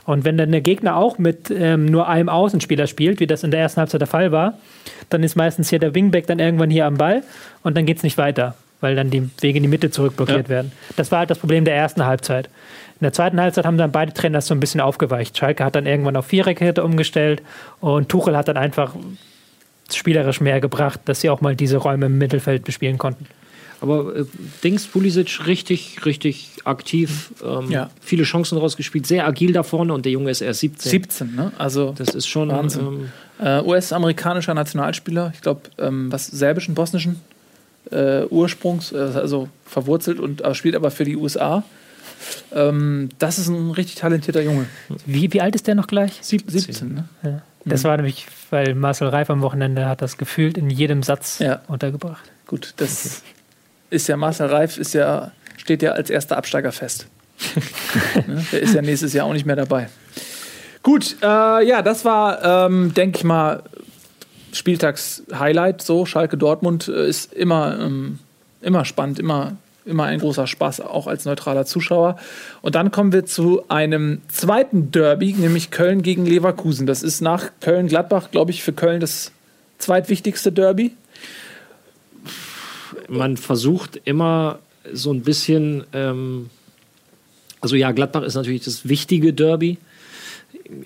[0.06, 3.50] Und wenn dann der Gegner auch mit ähm, nur einem Außenspieler spielt, wie das in
[3.50, 4.58] der ersten Halbzeit der Fall war,
[5.10, 7.22] dann ist meistens hier der Wingback dann irgendwann hier am Ball
[7.62, 10.48] und dann geht es nicht weiter, weil dann die Wege in die Mitte zurückblockiert Ja.
[10.48, 10.72] werden.
[10.96, 12.46] Das war halt das Problem der ersten Halbzeit.
[13.00, 15.36] In der zweiten Halbzeit haben dann beide Trainer das so ein bisschen aufgeweicht.
[15.36, 17.42] Schalke hat dann irgendwann auf Viererkette umgestellt
[17.80, 18.94] und Tuchel hat dann einfach
[19.92, 23.26] spielerisch mehr gebracht, dass sie auch mal diese Räume im Mittelfeld bespielen konnten.
[23.84, 24.24] Aber äh,
[24.62, 27.32] Dings, Pulisic richtig, richtig aktiv.
[27.44, 27.90] Ähm, Ja.
[28.00, 30.90] Viele Chancen rausgespielt, sehr agil da vorne und der Junge ist erst 17.
[30.90, 31.52] 17, ne?
[31.58, 33.08] Also Das ist schon Wahnsinn.
[33.40, 37.20] Ähm, äh, US-amerikanischer Nationalspieler, ich glaube, ähm, was serbischen, bosnischen
[37.90, 41.62] äh, Ursprungs, äh, also verwurzelt und äh, spielt aber für die USA.
[42.52, 44.66] Ähm, das ist ein richtig talentierter Junge.
[45.04, 46.18] Wie, wie alt ist der noch gleich?
[46.22, 47.04] 17, ne?
[47.22, 47.42] Ja.
[47.66, 51.62] Das war nämlich, weil Marcel Reif am Wochenende hat das gefühlt in jedem Satz Ja.
[51.68, 52.22] untergebracht.
[52.46, 53.22] Gut, das
[53.94, 57.06] ist ja Marcel Reif, ist ja, steht ja als erster Absteiger fest.
[58.26, 58.44] ne?
[58.52, 59.88] Der ist ja nächstes Jahr auch nicht mehr dabei.
[60.82, 61.26] Gut, äh,
[61.66, 63.62] ja, das war, ähm, denke ich mal,
[64.52, 65.82] Spieltags-Highlight.
[65.82, 68.18] So, Schalke Dortmund äh, ist immer, ähm,
[68.60, 72.16] immer spannend, immer, immer ein großer Spaß, auch als neutraler Zuschauer.
[72.60, 76.86] Und dann kommen wir zu einem zweiten Derby, nämlich Köln gegen Leverkusen.
[76.86, 79.32] Das ist nach Köln-Gladbach, glaube ich, für Köln das
[79.78, 80.92] zweitwichtigste Derby.
[83.08, 84.58] Man versucht immer
[84.92, 86.50] so ein bisschen, ähm,
[87.60, 89.78] also ja, Gladbach ist natürlich das wichtige Derby.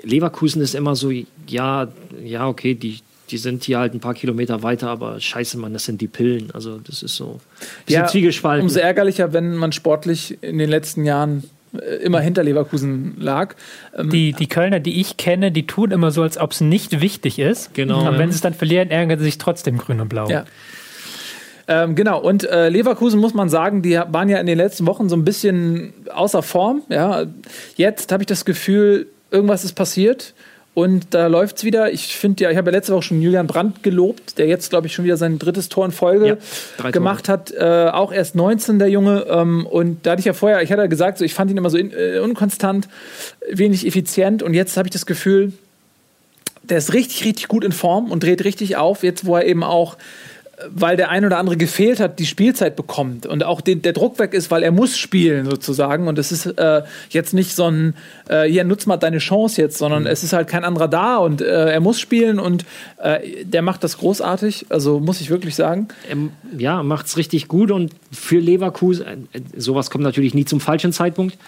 [0.03, 1.11] Leverkusen ist immer so,
[1.47, 1.89] ja,
[2.25, 3.01] ja, okay, die,
[3.31, 6.51] die sind hier halt ein paar Kilometer weiter, aber scheiße, Mann, das sind die Pillen.
[6.53, 7.41] Also das ist so.
[7.89, 8.63] Die sind zwiegespalten.
[8.63, 11.45] Umso ärgerlicher, wenn man sportlich in den letzten Jahren
[11.75, 13.55] äh, immer hinter Leverkusen lag.
[13.97, 17.01] Ähm, Die, die Kölner, die ich kenne, die tun immer so, als ob es nicht
[17.01, 17.75] wichtig ist.
[17.75, 18.05] Genau.
[18.05, 20.29] Aber wenn sie es dann verlieren, ärgern sie sich trotzdem grün und blau.
[20.29, 20.45] Ja.
[21.69, 25.09] Ähm, genau, und äh, Leverkusen muss man sagen, die waren ja in den letzten Wochen
[25.11, 26.83] so ein bisschen außer Form.
[26.89, 27.27] Ja.
[27.77, 30.33] Jetzt habe ich das Gefühl, irgendwas ist passiert
[30.79, 31.93] und da läuft es wieder.
[31.93, 34.87] Ich finde ja, ich habe ja letzte Woche schon Julian Brandt gelobt, der jetzt, glaube
[34.87, 36.39] ich, schon wieder sein drittes Tor in Folge
[36.79, 37.51] Ja, gemacht hat.
[37.51, 39.27] Äh, auch erst 19, der Junge.
[39.29, 41.57] Ähm, und da hatte ich ja vorher, ich hatte ja gesagt, so, ich fand ihn
[41.57, 42.89] immer so in, äh, unkonstant,
[43.51, 45.53] wenig effizient und jetzt habe ich das Gefühl,
[46.63, 49.65] der ist richtig, richtig gut in Form und dreht richtig auf, jetzt wo er eben
[49.65, 49.97] auch,
[50.71, 54.19] weil der ein oder andere gefehlt hat, die Spielzeit bekommt und auch den, der Druck
[54.19, 57.95] weg ist, weil er muss spielen sozusagen und es ist äh, jetzt nicht so ein,
[58.29, 61.41] äh, hier nutz mal deine Chance jetzt, sondern es ist halt kein anderer da und
[61.41, 62.65] äh, er muss spielen und
[63.01, 65.89] äh, der macht das großartig, also muss ich wirklich sagen.
[66.11, 70.61] ähm, ja, macht es richtig gut und für Leverkusen, äh, sowas kommt natürlich nie zum
[70.61, 71.39] falschen Zeitpunkt,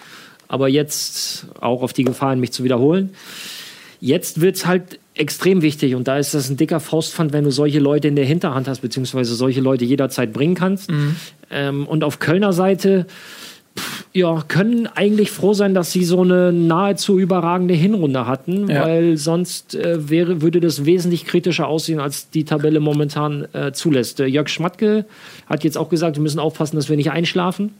[0.47, 3.13] aber jetzt auch auf die Gefahr, mich zu wiederholen.
[3.99, 7.51] Jetzt wird es halt extrem wichtig und da ist das ein dicker Faustpfand, wenn du
[7.51, 10.89] solche Leute in der Hinterhand hast, beziehungsweise solche Leute jederzeit bringen kannst.
[11.49, 13.05] Ähm, und auf Kölner Seite,
[13.77, 18.83] pff, ja, können eigentlich froh sein, dass sie so eine nahezu überragende Hinrunde hatten, Ja.
[18.83, 24.19] weil sonst äh, wäre, würde das wesentlich kritischer aussehen, als die Tabelle momentan äh, zulässt.
[24.19, 25.05] Äh, Jörg Schmatke
[25.45, 27.71] hat jetzt auch gesagt, wir müssen aufpassen, dass wir nicht einschlafen.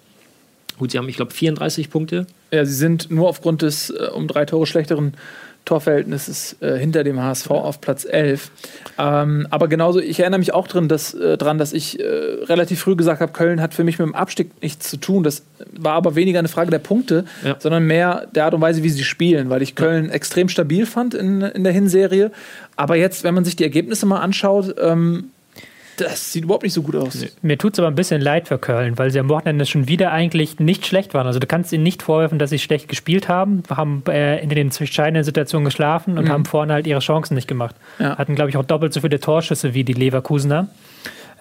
[0.78, 2.26] Gut, sie haben, ich glaube, 34 Punkte.
[2.52, 5.14] Ja, sie sind nur aufgrund des äh, um drei Tore schlechteren
[5.66, 8.51] Torverhältnisses äh, hinter dem HSV auf Platz 11.
[8.97, 12.80] Ähm, aber genauso, ich erinnere mich auch drin, dass, äh, dran, dass ich äh, relativ
[12.82, 15.24] früh gesagt habe, Köln hat für mich mit dem Abstieg nichts zu tun.
[15.24, 17.55] Das war aber weniger eine Frage der Punkte, Ja.
[17.59, 21.14] sondern mehr der Art und Weise, wie sie spielen, weil ich Köln extrem stabil fand
[21.14, 22.32] in, in der Hinserie.
[22.76, 25.32] Aber jetzt, wenn man sich die Ergebnisse mal anschaut, ähm,
[25.98, 27.26] das sieht überhaupt nicht so gut aus.
[27.42, 30.12] Mir tut es aber ein bisschen leid für Köln, weil sie am Wochenende schon wieder
[30.12, 31.28] eigentlich nicht schlecht waren.
[31.28, 34.58] Also du kannst ihnen nicht vorwerfen, dass sie schlecht gespielt haben, haben äh, in den
[34.58, 37.76] entscheidenden Situationen geschlafen und haben vorne halt ihre Chancen nicht gemacht.
[38.00, 38.18] Ja.
[38.18, 40.68] Hatten, glaube ich, auch doppelt so viele Torschüsse wie die Leverkusener.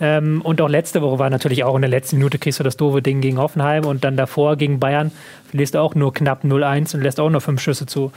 [0.00, 2.78] Ähm, und auch letzte Woche war natürlich auch in der letzten Minute kriegst du das
[2.78, 5.12] doofe Ding gegen Hoffenheim und dann davor gegen Bayern
[5.50, 8.10] verlierst du auch nur knapp 0-1 und lässt auch nur fünf Schüsse zu.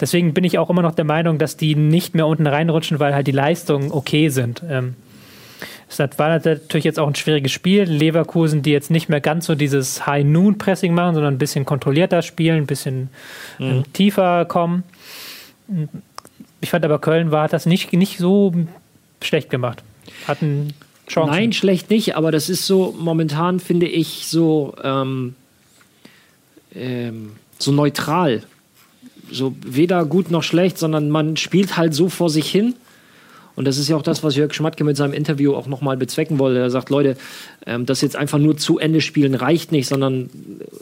[0.00, 3.14] Deswegen bin ich auch immer noch der Meinung, dass die nicht mehr unten reinrutschen, weil
[3.14, 4.62] halt die Leistungen okay sind.
[4.68, 4.96] Ähm,
[5.88, 7.84] es war natürlich jetzt auch ein schwieriges Spiel.
[7.84, 12.58] Leverkusen, die jetzt nicht mehr ganz so dieses High-Noon-Pressing machen, sondern ein bisschen kontrollierter spielen,
[12.58, 13.10] ein bisschen
[13.60, 14.82] ähm, tiefer kommen.
[16.60, 18.52] Ich fand aber Köln war, hat das nicht, nicht so
[19.22, 19.82] schlecht gemacht.
[20.26, 20.74] Hatten
[21.08, 21.30] Chancen.
[21.30, 25.34] Nein, schlecht nicht, aber das ist so, momentan finde ich so, ähm,
[26.74, 28.42] ähm, so neutral.
[29.30, 32.74] So weder gut noch schlecht, sondern man spielt halt so vor sich hin.
[33.56, 36.38] Und das ist ja auch das, was Jörg Schmatke mit seinem Interview auch nochmal bezwecken
[36.38, 36.58] wollte.
[36.58, 37.16] Er sagt, Leute,
[37.66, 40.28] ähm, das jetzt einfach nur zu Ende spielen reicht nicht, sondern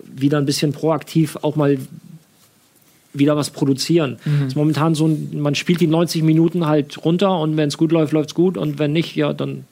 [0.04, 1.78] wieder ein bisschen proaktiv auch mal
[3.14, 4.16] wieder was produzieren.
[4.24, 4.46] Mhm.
[4.46, 7.92] Ist momentan so, ein, man spielt die 90 Minuten halt runter und wenn es gut
[7.92, 9.64] läuft, läuft es gut und wenn nicht, ja, dann,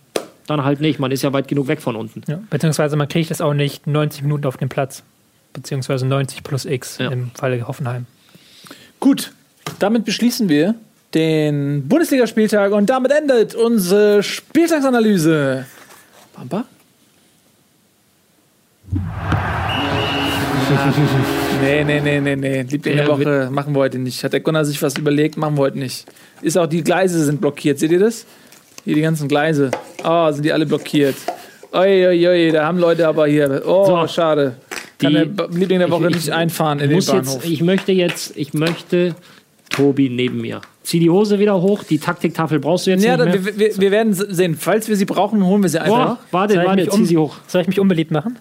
[0.47, 0.99] dann halt nicht.
[0.99, 2.23] Man ist ja weit genug weg von unten.
[2.29, 5.03] Ja, beziehungsweise man kriegt es auch nicht 90 Minuten auf dem Platz.
[5.55, 7.11] Beziehungsweise 90 plus X Ja.
[7.11, 8.07] im Falle Hoffenheim.
[9.01, 9.33] Gut,
[9.79, 10.75] damit beschließen wir
[11.15, 15.65] den Bundesligaspieltag und damit endet unsere Spieltagsanalyse.
[16.35, 16.65] Pampa?
[21.63, 22.63] nee, nee, nee, nee, nee.
[22.63, 24.23] Liebling der Woche machen wir heute nicht.
[24.25, 26.07] Hat der Gunnar sich was überlegt, machen wir heute nicht.
[26.43, 27.79] Ist auch die Gleise sind blockiert.
[27.79, 28.27] Seht ihr das?
[28.85, 29.71] Hier die ganzen Gleise.
[30.05, 31.17] Oh, sind die alle blockiert.
[31.73, 33.63] Oi, oi, oi, da haben Leute aber hier.
[33.67, 34.07] Oh, So.
[34.09, 34.57] schade.
[34.99, 37.35] Kann Die- der Liebling der Woche Ich- ich nicht einfahren in den Bahnhof.
[37.37, 39.15] jetzt, ich möchte jetzt, ich möchte
[39.71, 40.61] Tobi neben mir.
[40.91, 43.45] Zieh die Hose wieder hoch, die Taktiktafel brauchst du jetzt Ja, nicht mehr.
[43.45, 44.57] wir, wir, wir werden sehen.
[44.57, 46.17] Falls wir sie brauchen, holen wir sie einfach.
[46.17, 47.37] Boah, warte, Soll warte, mich zieh sie hoch.
[47.47, 48.41] soll ich mich unbeliebt machen?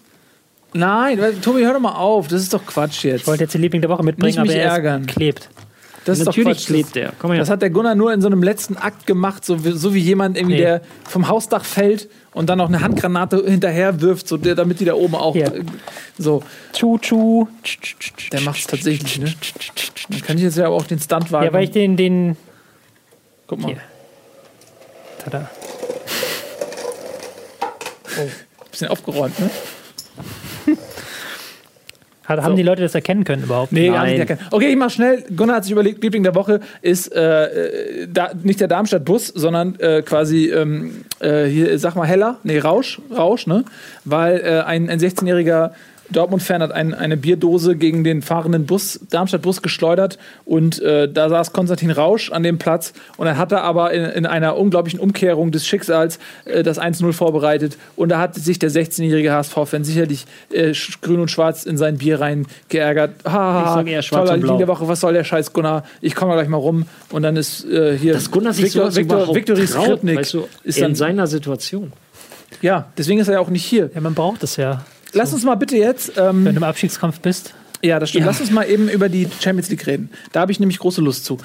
[0.73, 2.27] Nein, Tobi, hör doch mal auf.
[2.27, 3.21] Das ist doch Quatsch jetzt.
[3.21, 5.05] Ich wollte jetzt den Liebling der Woche mitbringen, Nicht mich aber er ist ärgern.
[5.05, 5.47] klebt.
[6.09, 6.67] Das ist doch Natürlich Quatsch.
[6.67, 7.13] klebt der.
[7.19, 7.39] Komm her.
[7.39, 9.99] Das hat der Gunnar nur in so einem letzten Akt gemacht, so wie, so wie
[9.99, 10.61] jemand irgendwie, Nee.
[10.61, 14.85] der vom Hausdach fällt und dann noch eine Handgranate hinterher wirft, so der, damit die
[14.85, 15.35] da oben auch.
[15.35, 15.47] Ja.
[15.47, 15.63] äh,
[16.17, 16.43] So,
[16.73, 17.47] Tschu, tschu.
[18.31, 19.33] der macht's tatsächlich, ne?
[20.09, 21.45] Dann kann ich jetzt ja auch den Stunt wagen.
[21.45, 22.35] Ja, weil ich den, den.
[23.47, 23.67] Guck mal.
[23.69, 23.77] Hier.
[25.23, 25.49] Tada.
[28.71, 29.49] Bisschen aufgeräumt, ne?
[32.29, 33.71] Hat, Haben die Leute das erkennen können überhaupt?
[33.71, 34.11] Nee, gar Nein.
[34.11, 34.39] nicht erkennen.
[34.51, 35.23] Okay, ich mach schnell.
[35.35, 39.79] Gunnar hat sich überlegt, Liebling der Woche ist äh, äh, da, nicht der Darmstadt-Bus, sondern
[39.79, 43.65] äh, quasi, ähm, äh, hier, sag mal, Heller, nee, Rausch, Rausch, ne?
[44.05, 45.71] Weil äh, ein, ein 16-jähriger
[46.11, 51.53] Dortmund-Fan hat ein, eine Bierdose gegen den fahrenden Bus, Darmstadt-Bus geschleudert und äh, da saß
[51.53, 55.51] Konstantin Rausch an dem Platz und dann hat er aber in, in einer unglaublichen Umkehrung
[55.51, 60.73] des Schicksals äh, das 1-0 vorbereitet und da hat sich der 16-jährige HSV-Fan sicherlich äh,
[61.01, 63.11] grün und schwarz in sein Bier rein geärgert.
[63.25, 64.51] Ha, Ich sag eher toller und blau.
[64.53, 65.83] Lied der Woche, was soll der Scheiß, Gunnar?
[66.01, 68.95] Ich komme gleich mal rum und dann ist äh, hier Dass Gunnar sich Viktor, sowas
[68.95, 71.93] Viktor, überhaupt Viktory traut, weißt du, ist in dann, seiner Situation.
[72.61, 73.89] ja, deswegen ist er ja auch nicht hier.
[73.93, 74.83] Ja, man braucht es ja.
[75.13, 77.53] Lass uns mal bitte jetzt ähm, Wenn du im Abstiegskampf bist.
[77.81, 78.25] Ja, das stimmt.
[78.25, 80.09] Lass uns mal eben über die Champions League reden.
[80.31, 81.37] Da habe ich nämlich große Lust zu.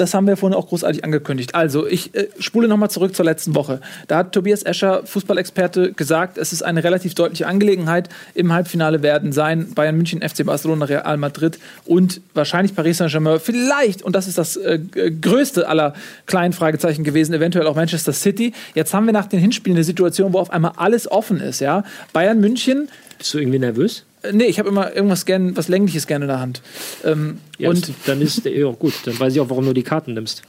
[0.00, 1.54] Das haben wir vorhin auch großartig angekündigt.
[1.54, 3.80] Also, ich äh, spule nochmal zurück zur letzten Woche.
[4.08, 8.08] Da hat Tobias Escher, Fußballexperte, gesagt, es ist eine relativ deutliche Angelegenheit.
[8.34, 13.40] Im Halbfinale werden sein Bayern München, FC Barcelona, Real Madrid und wahrscheinlich Paris Saint-Germain.
[13.40, 15.92] Vielleicht, und das ist das äh, größte aller
[16.24, 18.54] kleinen Fragezeichen gewesen, eventuell auch Manchester City.
[18.74, 21.60] Jetzt haben wir nach den Hinspielen eine Situation, wo auf einmal alles offen ist.
[21.60, 21.84] Ja?
[22.14, 22.88] Bayern München
[23.18, 24.06] Bist du irgendwie nervös?
[24.32, 26.60] Nee, ich habe immer irgendwas gern, was längliches gerne in der Hand.
[27.04, 30.14] Ähm, Ja, und dann ist ja gut, dann weiß ich auch, warum du die Karten
[30.14, 30.42] nimmst.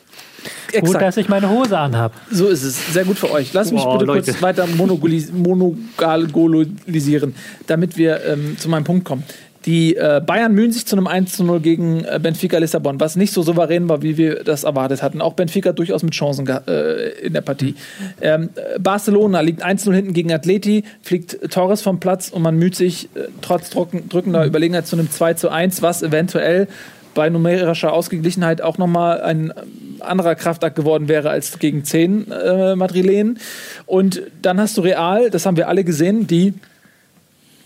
[0.68, 2.14] Gut, exakt, dass ich meine Hose anhab.
[2.32, 2.94] so ist es.
[2.94, 3.54] Sehr gut für euch.
[3.54, 4.32] Lass mich Oh, bitte Leute.
[4.32, 7.36] kurz weiter monogolisieren,
[7.68, 9.24] damit wir ähm, zu meinem Punkt kommen.
[9.66, 13.16] Die äh, Bayern mühen sich zu einem 1 zu 0 gegen äh, Benfica Lissabon, was
[13.16, 15.22] nicht so souverän war, wie wir das erwartet hatten.
[15.22, 17.76] Auch Benfica durchaus mit Chancen äh, in der Partie.
[18.22, 22.58] Ähm, äh, Barcelona liegt 1 0 hinten gegen Atleti, fliegt Torres vom Platz und man
[22.58, 26.68] müht sich äh, trotz drückender Überlegenheit zu einem 2 zu 1, was eventuell
[27.14, 32.76] bei numerischer Ausgeglichenheit auch nochmal ein ähm, anderer Kraftakt geworden wäre als gegen 10 äh,
[32.76, 33.38] Madrilenen.
[33.86, 36.54] Und dann hast du Real, das haben wir alle gesehen, die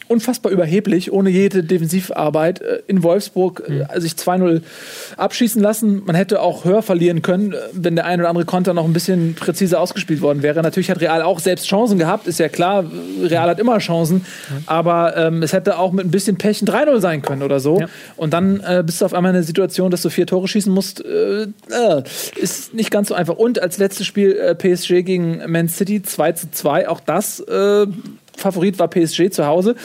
[0.07, 4.61] unfassbar überheblich, ohne jede Defensivarbeit äh, in Wolfsburg äh, sich 2-0
[5.17, 6.03] abschießen lassen.
[6.05, 8.93] Man hätte auch höher verlieren können, äh, wenn der ein oder andere Konter noch ein
[8.93, 10.61] bisschen präziser ausgespielt worden wäre.
[10.61, 12.85] Natürlich hat Real auch selbst Chancen gehabt, ist ja klar,
[13.21, 14.25] Real hat immer Chancen,
[14.65, 17.79] aber ähm, es hätte auch mit ein bisschen Pech ein 3-0 sein können oder so.
[17.79, 17.87] Ja.
[18.15, 20.71] Und dann äh, bist du auf einmal in der Situation, dass du vier Tore schießen
[20.71, 21.03] musst.
[21.03, 22.03] Äh, äh,
[22.35, 23.35] ist nicht ganz so einfach.
[23.35, 27.43] Und als letztes Spiel PSG gegen Man City 2 zu 2, auch das
[28.37, 29.75] Favorit war PSG zu Hause.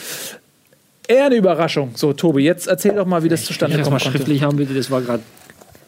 [1.07, 1.91] Eher eine Überraschung.
[1.95, 4.17] So, Tobi, jetzt erzähl doch mal, wie das zustande das kommen mal konnte.
[4.17, 4.73] schriftlich haben, bitte.
[4.73, 5.23] Das war gerade.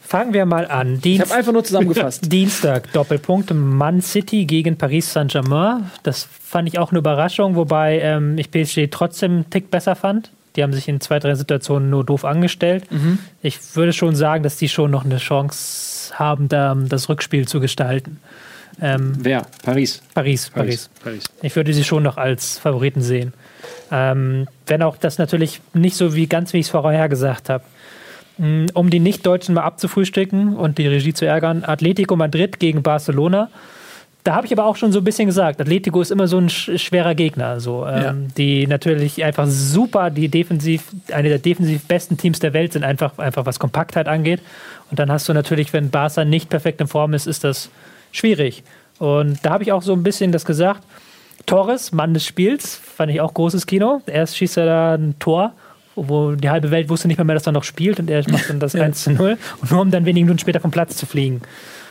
[0.01, 0.95] Fangen wir mal an.
[0.95, 2.24] Ich Dienst habe einfach nur zusammengefasst.
[2.32, 5.89] Dienstag, Doppelpunkt, Man City gegen Paris Saint-Germain.
[6.03, 10.32] Das fand ich auch eine Überraschung, wobei ähm, ich PSG trotzdem einen Tick besser fand.
[10.55, 12.84] Die haben sich in zwei, drei Situationen nur doof angestellt.
[13.41, 17.59] Ich würde schon sagen, dass die schon noch eine Chance haben, da, das Rückspiel zu
[17.59, 18.20] gestalten.
[18.82, 19.44] Ähm, Wer?
[19.64, 20.02] Paris.
[20.14, 20.90] Paris, Paris.
[21.04, 21.24] Paris.
[21.42, 23.34] Ich würde sie schon noch als Favoriten sehen.
[23.92, 27.64] Ähm, wenn auch das natürlich nicht so wie ganz wie ich es vorher gesagt habe.
[28.38, 33.50] Mm, Um die Nicht-Deutschen mal abzufrühstücken und die Regie zu ärgern, Atletico Madrid gegen Barcelona.
[34.24, 36.50] Da habe ich aber auch schon so ein bisschen gesagt, Atletico ist immer so ein
[36.50, 38.16] sch schwerer Gegner, so, ähm, Ja.
[38.38, 43.18] die natürlich einfach super, die defensiv, eine der defensiv besten Teams der Welt sind, einfach,
[43.18, 44.40] einfach was Kompaktheit angeht.
[44.90, 47.70] Und dann hast du natürlich, wenn Barca nicht perfekt in Form ist, ist das
[48.14, 48.64] schwierig.
[48.99, 50.84] Und da habe ich auch so ein bisschen das gesagt.
[51.45, 54.02] Torres, Mann des Spiels, fand ich auch großes Kino.
[54.06, 55.52] Erst schießt er da ein Tor,
[55.95, 58.49] wo die halbe Welt wusste nicht mehr, mehr dass er noch spielt und er macht
[58.49, 59.38] dann das 1 zu 0.
[59.61, 61.41] Und nur um dann wenige Minuten später vom Platz zu fliegen.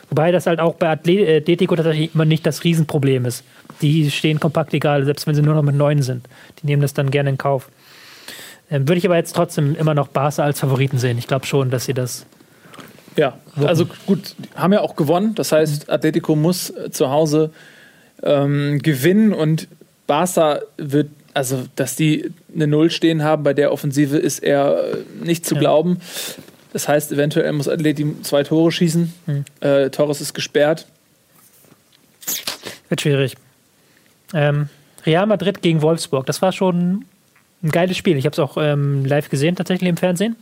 [0.09, 3.45] Wobei das halt auch bei äh, Atletico tatsächlich immer nicht das Riesenproblem ist.
[3.81, 6.29] Die stehen kompakt egal, selbst wenn sie nur noch mit neun sind.
[6.63, 7.69] Die nehmen das dann gerne in Kauf.
[8.71, 11.19] Ähm, Würde ich aber jetzt trotzdem immer noch Barca als Favoriten sehen.
[11.19, 12.27] Ich glaube schon, dass sie das
[13.17, 15.35] Ja, also gut, haben ja auch gewonnen.
[15.35, 17.51] Das heißt, Atletico muss äh, zu Hause
[18.23, 19.69] ähm, gewinnen und
[20.07, 24.85] Barca wird, also dass die eine Null stehen haben bei der Offensive, ist eher
[25.23, 25.61] äh, nicht zu Ja.
[25.61, 25.99] glauben.
[26.73, 29.13] Das heißt, eventuell muss Atleti zwei Tore schießen.
[29.27, 29.45] Mhm.
[29.61, 30.87] Äh, Torres ist gesperrt.
[32.89, 33.37] Wird schwierig.
[34.33, 34.69] Ähm,
[35.05, 37.05] Real Madrid gegen Wolfsburg, das war schon
[37.63, 38.17] ein geiles Spiel.
[38.17, 40.37] Ich habe es auch ähm, live gesehen, tatsächlich im Fernsehen.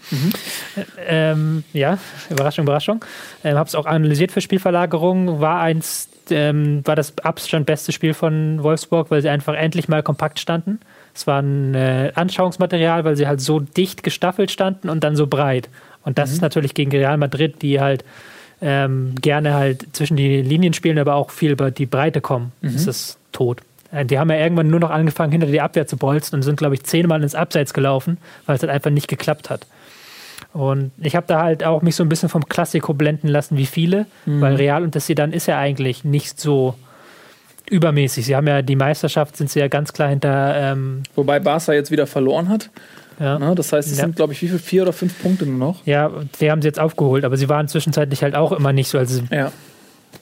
[0.76, 1.98] Ä- Ähm, ja,
[2.30, 3.04] Überraschung, Überraschung.
[3.44, 5.40] Ähm, habe es auch analysiert für Spielverlagerung.
[5.40, 10.02] War eins, ähm, war das Abstand beste Spiel von Wolfsburg, weil sie einfach endlich mal
[10.02, 10.78] kompakt standen.
[11.14, 15.26] Es war ein äh, Anschauungsmaterial, weil sie halt so dicht gestaffelt standen und dann so
[15.26, 15.68] breit.
[16.04, 18.04] Und das ist natürlich gegen Real Madrid, die halt
[18.62, 22.52] ähm, gerne halt zwischen die Linien spielen, aber auch viel über die Breite kommen.
[22.62, 23.60] Das ist tot.
[23.92, 26.56] Äh, Die haben ja irgendwann nur noch angefangen, hinter die Abwehr zu bolzen und sind,
[26.56, 29.66] glaube ich, zehnmal ins Abseits gelaufen, weil es halt einfach nicht geklappt hat.
[30.52, 33.66] Und ich habe da halt auch mich so ein bisschen vom Klassiko blenden lassen, wie
[33.66, 36.74] viele, weil Real und das dann ist ja eigentlich nicht so
[37.68, 38.26] übermäßig.
[38.26, 41.90] Sie haben ja die Meisterschaft, sind sie ja ganz klar hinter, ähm, Wobei Barca jetzt
[41.92, 42.70] wieder verloren hat.
[43.20, 43.38] ja.
[43.38, 43.54] Ne?
[43.54, 44.04] Das heißt, es Ja.
[44.04, 44.58] sind, glaube ich, wie viel?
[44.58, 45.86] Vier oder fünf Punkte nur noch.
[45.86, 48.98] Ja, wir haben sie jetzt aufgeholt, aber sie waren zwischenzeitlich halt auch immer nicht so.
[48.98, 49.52] Also Ja.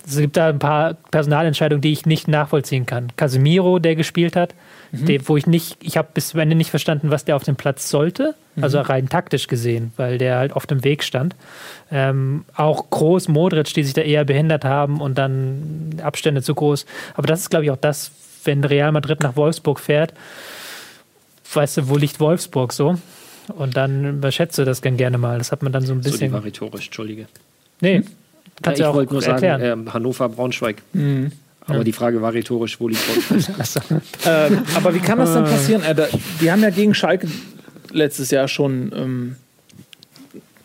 [0.08, 3.08] Es gibt da ein paar Personalentscheidungen, die ich nicht nachvollziehen kann.
[3.16, 4.54] Casemiro, der gespielt hat,
[4.90, 7.56] der, wo ich nicht, ich habe bis zum Ende nicht verstanden, was der auf dem
[7.56, 11.36] Platz sollte, also rein taktisch gesehen, weil der halt auf dem Weg stand.
[11.92, 16.86] Ähm, auch Groß, Modric, die sich da eher behindert haben und dann Abstände zu groß.
[17.14, 18.10] Aber das ist, glaube ich, auch das,
[18.44, 20.14] wenn Real Madrid nach Wolfsburg fährt,
[21.52, 22.96] weißt du, wo liegt Wolfsburg so?
[23.48, 25.38] Und dann überschätze das gern gerne mal.
[25.38, 26.32] Das hat man dann so ein So, die bisschen.
[26.32, 27.26] war rhetorisch, Entschuldige.
[27.80, 28.02] nee,
[28.62, 29.60] kannst ja, ich wollte nur erklären.
[29.60, 30.82] sagen, ähm, Hannover, Braunschweig.
[31.66, 33.82] Aber die Frage war rhetorisch, wo liegt Braunschweig?
[34.26, 35.82] Ähm, aber wie kann das denn passieren?
[35.82, 36.06] Äh, da,
[36.40, 37.28] die haben ja gegen Schalke
[37.92, 39.36] letztes Jahr schon, ähm,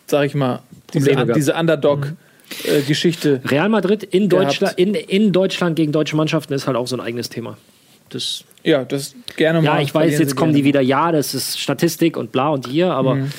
[0.06, 0.60] sag ich mal,
[0.92, 1.36] diese, Probleme gehabt.
[1.38, 3.40] diese Underdog-Geschichte.
[3.46, 4.46] Real Madrid in Gehabt.
[4.48, 7.56] Deutschland, in, in Deutschland gegen deutsche Mannschaften ist halt auch so ein eigenes Thema.
[8.10, 9.76] Das, ja, das gerne mal.
[9.76, 12.92] ja, ich weiß, jetzt kommen die wieder, ja, das ist Statistik und bla und hier,
[12.92, 13.30] aber Mhm.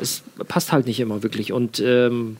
[0.00, 1.52] es passt halt nicht immer wirklich.
[1.52, 2.36] Und ähm,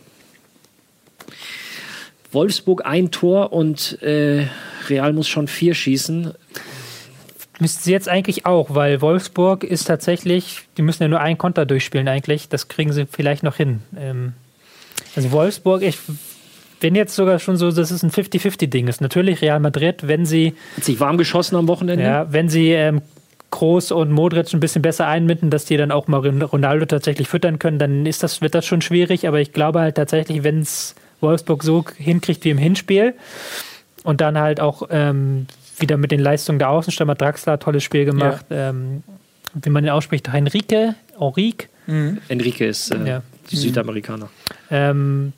[2.32, 4.46] Wolfsburg ein Tor und äh,
[4.88, 6.32] Real muss schon vier schießen.
[7.58, 11.66] Müssten sie jetzt eigentlich auch, weil Wolfsburg ist tatsächlich, die müssen ja nur einen Konter
[11.66, 12.48] durchspielen eigentlich.
[12.48, 13.80] Das kriegen sie vielleicht noch hin.
[13.98, 14.32] Ähm,
[15.14, 15.98] also Wolfsburg, ich
[16.80, 19.00] bin jetzt sogar schon so, dass es ein 50-50-Ding ist.
[19.00, 22.02] Natürlich Real Madrid, wenn sie, Hat sich warm geschossen am Wochenende.
[22.02, 23.02] ja, wenn sie ähm,
[23.50, 27.58] Groß und Modric ein bisschen besser einbinden, dass die dann auch mal Ronaldo tatsächlich füttern
[27.58, 29.28] können, dann ist das, wird das schon schwierig.
[29.28, 33.14] Aber ich glaube halt tatsächlich, wenn es Wolfsburg so hinkriegt wie im Hinspiel
[34.04, 35.46] und dann halt auch ähm,
[35.78, 38.44] wieder mit den Leistungen der Außenstürmer, Draxler, tolles Spiel gemacht.
[38.50, 39.02] Ähm,
[39.54, 41.68] wie man ihn ausspricht, Henrique, Henrique,
[42.28, 43.22] Enrique ist äh, Ja.
[43.48, 44.28] Südamerikaner.
[44.70, 45.32] ähm,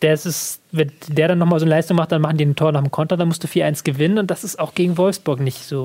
[0.00, 2.56] der ist es, wenn der dann nochmal so eine Leistung macht, dann machen die ein
[2.56, 5.38] Tor nach dem Konter, dann musst du 4-1 gewinnen und das ist auch gegen Wolfsburg
[5.40, 5.84] nicht so.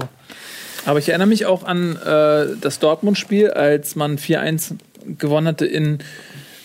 [0.86, 4.76] Aber ich erinnere mich auch an äh, das Dortmund-Spiel, als man 4-1
[5.20, 6.00] gewonnen hatte in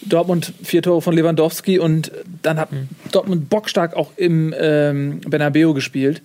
[0.06, 2.12] Dortmund, vier Tore von Lewandowski und
[2.42, 2.68] dann hat
[3.10, 6.22] Dortmund bockstark auch im ähm, Bernabeu gespielt,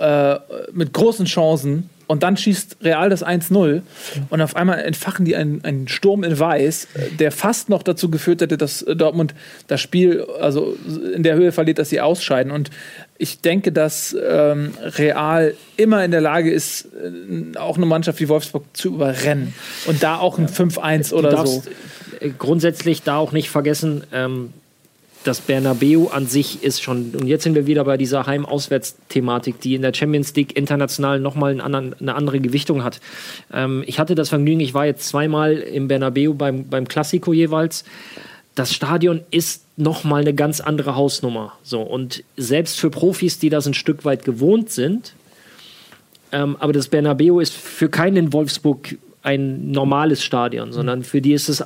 [0.00, 0.36] äh,
[0.72, 1.90] mit großen Chancen.
[2.08, 3.82] Und dann schießt Real das 1-0
[4.30, 6.86] und auf einmal entfachen die einen, einen Sturm in Weiß,
[7.18, 9.34] der fast noch dazu geführt hätte, dass Dortmund
[9.66, 10.76] das Spiel also
[11.12, 12.52] in der Höhe verliert, dass sie ausscheiden.
[12.52, 12.70] Und
[13.18, 18.28] ich denke, dass ähm, Real immer in der Lage ist, äh, auch eine Mannschaft wie
[18.28, 19.52] Wolfsburg zu überrennen.
[19.86, 21.36] Und da auch ein 5-1 Du oder so.
[21.36, 21.70] darfst äh,
[22.30, 24.52] grundsätzlich da auch nicht vergessen, ähm,
[25.26, 29.74] das Bernabeu an sich ist schon, und jetzt sind wir wieder bei dieser Heim-Auswärts-Thematik, die
[29.74, 33.00] in der Champions League international nochmal einen eine andere Gewichtung hat.
[33.52, 37.84] Ähm, ich hatte das Vergnügen, ich war jetzt zweimal im Bernabeu beim, beim Classico jeweils.
[38.54, 41.54] Das Stadion ist nochmal eine ganz andere Hausnummer.
[41.62, 45.14] So, und selbst für Profis, die das ein Stück weit gewohnt sind,
[46.32, 51.32] ähm, aber das Bernabeu ist für keinen in Wolfsburg ein normales Stadion, sondern für die
[51.32, 51.64] ist es,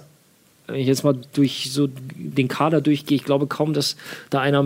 [0.72, 3.96] wenn ich jetzt mal durch so den Kader durchgehe, ich glaube kaum, dass
[4.30, 4.64] da einer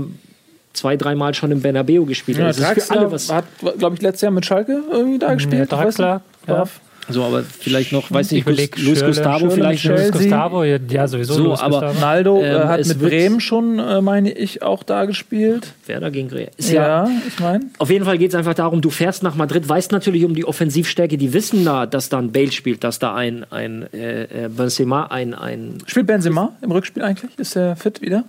[0.72, 2.58] zwei, dreimal schon im Bernabeu gespielt Ja, hat.
[2.58, 3.32] Das ist für alle was.
[3.32, 3.44] hat,
[3.78, 5.70] glaube ich, letztes Jahr mit Schalke irgendwie da gespielt.
[5.70, 6.64] Ja, Draxler, ja.
[7.08, 9.84] So, aber vielleicht noch, weiß nicht, überleg, Luis Gustavo Schürle, vielleicht.
[9.84, 10.10] Luis.
[10.10, 11.34] Gustavo, ja, ja sowieso.
[11.34, 12.00] So, Luis aber- Gustavo.
[12.00, 15.74] Naldo Ähm, äh, hat mit Bremen schon, äh, meine ich, auch da gespielt.
[15.86, 16.30] Werder gegen.
[16.56, 17.66] Ist ja, Ja, ich meine.
[17.78, 20.46] Auf jeden Fall geht es einfach darum, du fährst nach Madrid, weißt natürlich um die
[20.46, 24.48] Offensivstärke, die wissen da, dass da ein Bale spielt, dass da ein, ein äh, äh,
[24.48, 27.38] Benzema, ein, ein Spielt Benzema im Rückspiel eigentlich?
[27.38, 28.24] Ist er fit wieder?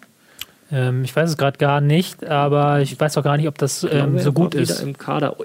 [0.72, 3.86] Ähm, ich weiß es gerade gar nicht, aber ich weiß auch gar nicht, ob das
[3.90, 4.82] ähm, so gut war wieder ist.
[4.82, 5.38] im Kader.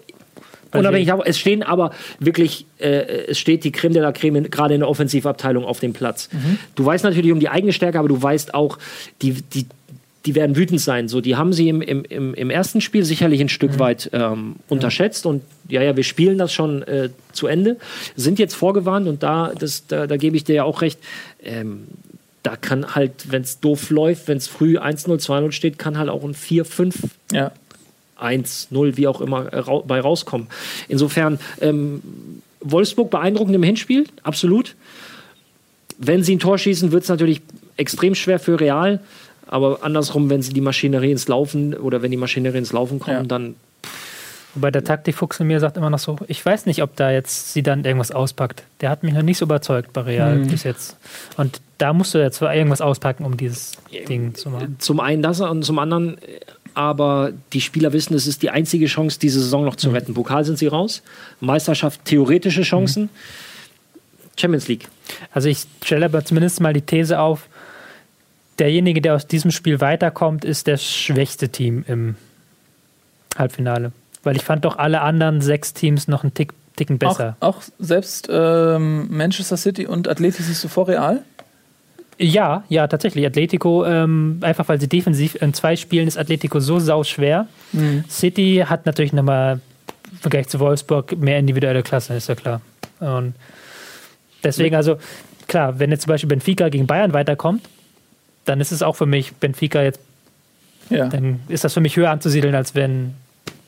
[0.72, 4.74] Unabhängig, aber es stehen aber wirklich, äh, es steht die Creme de la Creme gerade
[4.74, 6.28] in der Offensivabteilung auf dem Platz.
[6.74, 8.78] Du weißt natürlich um die eigene Stärke, aber du weißt auch,
[9.22, 9.66] die, die,
[10.26, 11.08] die werden wütend sein.
[11.08, 15.26] So, die haben sie im, im, im ersten Spiel sicherlich ein Stück weit ähm, unterschätzt
[15.26, 17.76] und ja, ja, wir spielen das schon äh, zu Ende,
[18.16, 20.98] sind jetzt vorgewarnt und da, das, da, da gebe ich dir ja auch recht.
[21.42, 21.88] Ähm,
[22.42, 26.08] da kann halt, wenn es doof läuft, wenn es früh 1-0, 2-0 steht, kann halt
[26.08, 26.94] auch ein 4-5
[27.32, 27.52] Ja.
[28.20, 30.46] 1-0, wie auch immer, äh, rau bei rauskommen.
[30.88, 32.02] Insofern, ähm,
[32.60, 34.74] Wolfsburg beeindruckend im Hinspiel, absolut.
[35.98, 37.40] Wenn sie ein Tor schießen, wird es natürlich
[37.76, 39.00] extrem schwer für Real.
[39.46, 43.16] Aber andersrum, wenn sie die Maschinerie ins Laufen oder wenn die Maschinerie ins Laufen kommt,
[43.16, 43.22] Ja.
[43.24, 43.54] dann
[44.56, 47.52] Wobei der Taktikfuchs in mir sagt immer noch so, ich weiß nicht, ob da jetzt
[47.52, 48.64] sie dann irgendwas auspackt.
[48.80, 50.48] Der hat mich noch nicht so überzeugt bei Real Mhm.
[50.48, 50.96] bis jetzt.
[51.36, 53.72] Und da musst du jetzt zwar irgendwas auspacken, um dieses
[54.08, 54.74] Ding zu machen.
[54.80, 56.40] zum einen das und zum anderen, äh,
[56.74, 60.14] aber die Spieler wissen, es ist die einzige Chance, diese Saison noch zu retten.
[60.14, 61.02] Pokal sind sie raus,
[61.40, 63.08] Meisterschaft theoretische Chancen,
[64.38, 64.88] Champions League.
[65.32, 67.48] Also ich stelle aber zumindest mal die These auf,
[68.58, 72.16] derjenige, der aus diesem Spiel weiterkommt, ist das schwächste Team im
[73.36, 73.92] Halbfinale.
[74.22, 77.36] Weil ich fand doch alle anderen sechs Teams noch einen Tick, Ticken besser.
[77.40, 81.22] Auch, auch selbst ähm, Manchester City und Atleti siehst du vor Real?
[82.22, 83.24] Ja, ja, tatsächlich.
[83.24, 87.46] Atletico, ähm, einfach weil sie defensiv in zwei Spielen ist Atletico so sau schwer.
[88.10, 89.60] City hat natürlich nochmal
[90.12, 92.60] im Vergleich zu Wolfsburg mehr individuelle Klasse, ist ja klar.
[92.98, 93.32] Und
[94.44, 94.96] deswegen, also
[95.48, 97.62] klar, wenn jetzt zum Beispiel Benfica gegen Bayern weiterkommt,
[98.44, 100.00] dann ist es auch für mich Benfica jetzt,
[100.90, 101.06] Ja.
[101.08, 103.14] dann ist das für mich höher anzusiedeln, als wenn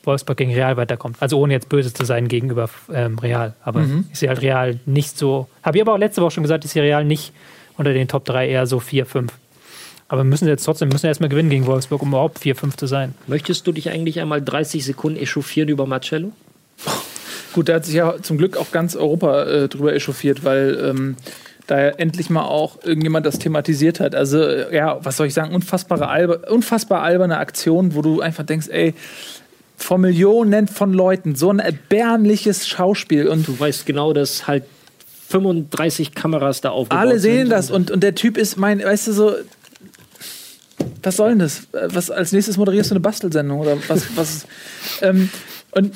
[0.04, 1.16] Wolfsburg gegen Real weiterkommt.
[1.20, 3.54] Also ohne jetzt böse zu sein gegenüber ähm, Real.
[3.64, 5.48] Aber ich sehe halt Real nicht so.
[5.62, 7.32] Habe ich aber auch letzte Woche schon gesagt, ich sehe Real nicht
[7.76, 9.32] unter den Top 3 eher so 4, 5.
[10.08, 13.14] Aber müssen jetzt trotzdem müssen erstmal gewinnen gegen Wolfsburg, um überhaupt 4, 5 zu sein.
[13.26, 16.32] Möchtest du dich eigentlich einmal 30 Sekunden echauffieren über Marcello?
[17.54, 21.16] Gut, da hat sich ja zum Glück auch ganz Europa äh, drüber echauffiert, weil ähm,
[21.66, 24.14] da ja endlich mal auch irgendjemand das thematisiert hat.
[24.14, 28.44] Also, äh, ja, was soll ich sagen, unfassbare alber, unfassbar alberne Aktion, wo du einfach
[28.44, 28.94] denkst, ey,
[29.76, 34.64] vor Millionen von Leuten, so ein erbärmliches Schauspiel und Du weißt genau, dass halt
[35.32, 39.12] 35 Kameras da aufgebaut alle sehen das und, und der Typ ist mein, weißt du,
[39.12, 39.34] so.
[41.02, 41.68] Was soll denn das?
[41.72, 44.16] Was als nächstes moderierst du eine Bastelsendung oder was?
[44.16, 44.46] was
[45.02, 45.30] ähm,
[45.70, 45.94] und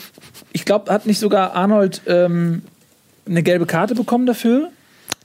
[0.52, 2.62] ich glaube, hat nicht sogar Arnold ähm,
[3.26, 4.70] eine gelbe Karte bekommen dafür?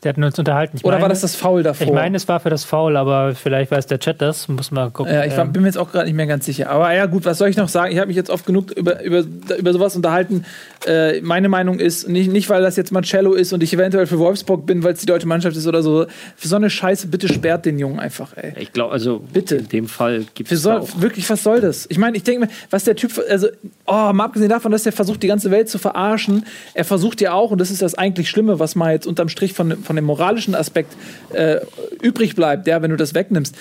[0.04, 0.78] Der hat uns unterhalten.
[0.78, 1.86] Ich Oder meine, war das das Foul davor?
[1.86, 4.48] Ich meine, es war für das Foul, aber vielleicht weiß der Chat das.
[4.48, 5.14] Muss mal gucken.
[5.14, 6.72] ja, ich war, Ähm, bin mir jetzt auch gerade nicht mehr ganz sicher.
[6.72, 7.92] Aber ja, gut, was soll ich noch sagen?
[7.92, 9.24] Ich habe mich jetzt oft genug über, über,
[9.58, 10.44] über sowas unterhalten.
[10.88, 14.18] Äh, meine Meinung ist, nicht, nicht weil das jetzt Marcello ist und ich eventuell für
[14.18, 16.08] Wolfsburg bin, weil es die deutsche Mannschaft ist oder so.
[16.36, 18.54] Für so eine Scheiße, bitte sperrt den Jungen einfach, ey.
[18.58, 19.58] Ich glaube, also Bitte.
[19.58, 21.86] in dem Fall gibt es wirklich, was soll das?
[21.90, 23.50] Ich meine, ich denke mir, was der Typ, also,
[23.86, 27.34] oh, mal abgesehen davon, dass er versucht, die ganze Welt zu verarschen, er versucht ja
[27.34, 30.06] auch, und das ist das eigentlich Schlimme, was mal jetzt unterm Strich von, von dem
[30.06, 30.94] moralischen Aspekt
[31.34, 31.58] äh,
[32.02, 33.56] übrig bleibt, ja, wenn du das wegnimmst,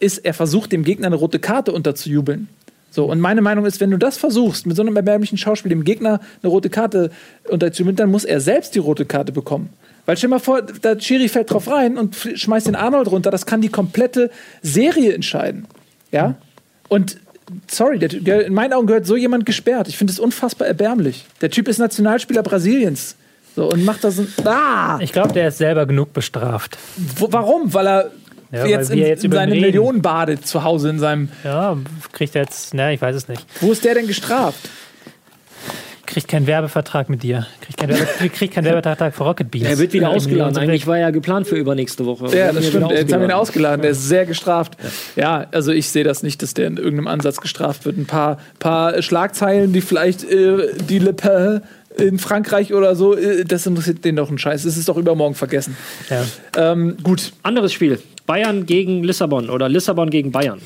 [0.00, 2.48] ist, er versucht, dem Gegner eine rote Karte unterzujubeln.
[2.90, 5.84] So, und meine Meinung ist, wenn du das versuchst, mit so einem erbärmlichen Schauspiel dem
[5.84, 7.10] Gegner eine rote Karte
[7.48, 9.70] unterzujubeln, dann muss er selbst die rote Karte bekommen.
[10.06, 13.30] Weil stell dir mal vor, der Schiri fällt drauf rein und schmeißt den Arnold runter,
[13.30, 14.30] das kann die komplette
[14.62, 15.66] Serie entscheiden.
[16.12, 16.36] Ja?
[16.88, 17.18] Und
[17.70, 19.86] sorry, der, der, in meinen Augen gehört so jemand gesperrt.
[19.86, 21.26] Ich finde es unfassbar erbärmlich.
[21.42, 23.16] Der Typ ist Nationalspieler Brasiliens.
[23.58, 24.22] So, und macht das.
[24.44, 24.98] Ah!
[25.00, 26.78] ich glaube, der ist selber genug bestraft.
[27.16, 27.74] Wo, warum?
[27.74, 28.10] Weil er
[28.52, 29.56] Ja, jetzt, in, jetzt in seine.
[29.56, 31.28] Millionen badet zu Hause in seinem.
[31.42, 31.76] Ja,
[32.12, 33.44] kriegt er jetzt, ne, ich weiß es nicht.
[33.60, 34.60] Wo ist der denn gestraft?
[36.06, 37.48] Kriegt keinen Werbevertrag mit dir.
[37.60, 39.66] Kriegt keinen, Werbe, kriegt keinen Werbevertrag für Rocket Beans.
[39.66, 40.56] Er wird wieder Ja, ausgeladen.
[40.56, 42.26] Eigentlich war er geplant für übernächste Woche.
[42.34, 42.90] Ja, das stimmt.
[42.90, 43.82] wieder Jetzt haben wir ihn ausgeladen.
[43.82, 44.76] Der ist sehr gestraft.
[45.16, 47.98] Ja, also ich sehe das nicht, dass der in irgendeinem Ansatz gestraft wird.
[47.98, 51.62] Ein paar, paar Schlagzeilen, die vielleicht äh, die Le Pen
[52.00, 54.62] in Frankreich oder so, äh, das interessiert den doch einen Scheiß.
[54.62, 55.76] Das ist doch übermorgen vergessen.
[56.10, 56.24] Ja.
[56.56, 57.32] Ähm, gut.
[57.42, 58.00] Anderes Spiel.
[58.26, 60.60] Bayern gegen Lissabon oder Lissabon gegen Bayern.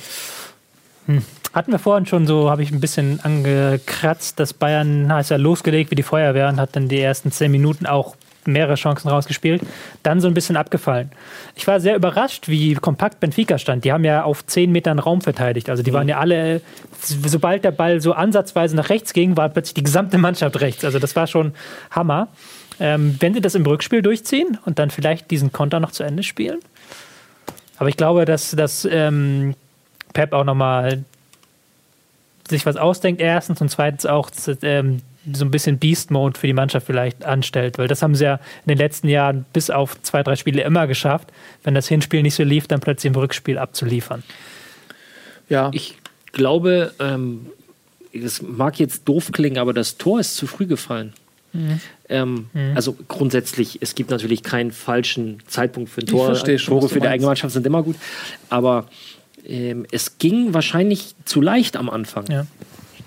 [1.53, 5.91] Hatten wir vorhin schon so, habe ich ein bisschen angekratzt, dass Bayern ist ja losgelegt
[5.91, 9.63] wie die Feuerwehr und hat dann die ersten zehn Minuten auch mehrere Chancen rausgespielt,
[10.03, 11.11] dann so ein bisschen abgefallen.
[11.55, 13.85] Ich war sehr überrascht, wie kompakt Benfica stand.
[13.85, 15.71] Die haben ja auf zehn Metern Raum verteidigt.
[15.71, 16.61] Also die waren ja alle,
[17.01, 20.85] sobald der Ball so ansatzweise nach rechts ging, war plötzlich die gesamte Mannschaft rechts.
[20.85, 21.53] Also das war schon
[21.91, 22.29] Hammer.
[22.81, 26.23] Ähm, wenn sie das im Rückspiel durchziehen und dann vielleicht diesen Konter noch zu Ende
[26.23, 26.59] spielen.
[27.77, 29.55] Aber ich glaube, dass, dass ähm,
[30.15, 31.05] Pep auch nochmal
[32.49, 34.31] sich was ausdenkt, erstens und zweitens auch
[34.63, 38.35] ähm, so ein bisschen Beast-Mode für die Mannschaft vielleicht anstellt, weil das haben sie ja
[38.35, 41.31] in den letzten Jahren bis auf zwei, drei Spiele immer geschafft,
[41.63, 44.23] wenn das Hinspiel nicht so lief, dann plötzlich im Rückspiel abzuliefern.
[45.49, 45.71] Ja.
[45.73, 45.97] Ich
[46.33, 47.47] glaube, ähm,
[48.13, 51.13] das mag jetzt doof klingen, aber das Tor ist zu früh gefallen.
[51.53, 51.81] Mhm.
[52.09, 56.27] Ähm, Also grundsätzlich, es gibt natürlich keinen falschen Zeitpunkt für ein Tor.
[56.27, 57.97] verstehe schon, Tore für die eigene Mannschaft sind immer gut.
[58.49, 58.89] Aber
[59.47, 62.27] ähm, es ging wahrscheinlich zu leicht am Anfang.
[62.31, 62.47] Ja.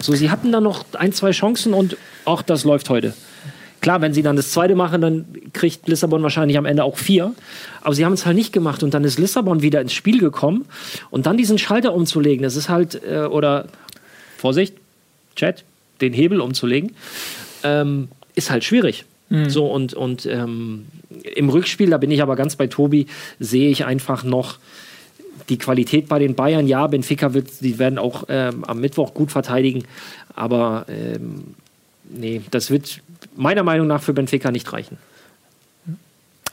[0.06, 3.14] So, sie hatten dann noch ein, zwei Chancen und auch das läuft heute.
[3.82, 7.34] Klar, wenn sie dann das zweite machen, dann kriegt Lissabon wahrscheinlich am Ende auch vier.
[7.82, 10.66] Aber sie haben es halt nicht gemacht und dann ist Lissabon wieder ins Spiel gekommen
[11.10, 13.66] und dann diesen Schalter umzulegen, das ist halt, äh, oder
[14.38, 14.76] Vorsicht,
[15.36, 15.64] Chat,
[16.02, 16.96] den Hebel umzulegen,
[17.64, 19.06] ähm, ist halt schwierig.
[19.48, 20.86] So und, und ähm,
[21.36, 23.08] im Rückspiel, da bin ich aber ganz bei Tobi,
[23.40, 24.60] sehe ich einfach noch
[25.50, 26.68] die Qualität bei den Bayern.
[26.68, 29.84] Ja, Benfica wird, die werden auch ähm, am Mittwoch gut verteidigen,
[30.36, 31.56] aber ähm,
[32.10, 33.02] nee, das wird
[33.36, 34.98] meiner Meinung nach für Benfica nicht reichen.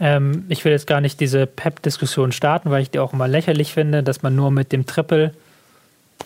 [0.00, 3.72] Ähm, ich will jetzt gar nicht diese Pep-Diskussion starten, weil ich die auch immer lächerlich
[3.72, 5.34] finde, dass man nur mit dem Triple,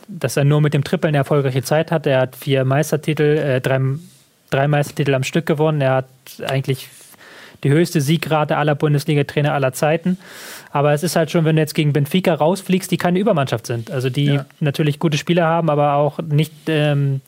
[0.08, 2.06] dass er nur mit dem Triple eine erfolgreiche Zeit hat.
[2.06, 3.80] Er hat vier Meistertitel, äh, drei,
[4.50, 5.80] drei Meistertitel am Stück gewonnen.
[5.80, 6.08] Er hat
[6.46, 6.88] eigentlich
[7.66, 10.18] die höchste Siegrate aller Bundesliga-Trainer aller Zeiten.
[10.70, 13.90] Aber es ist halt schon, wenn du jetzt gegen Benfica rausfliegst, die keine Übermannschaft sind.
[13.90, 14.46] Also die Ja.
[14.60, 17.20] natürlich gute Spieler haben, aber auch nicht ähm,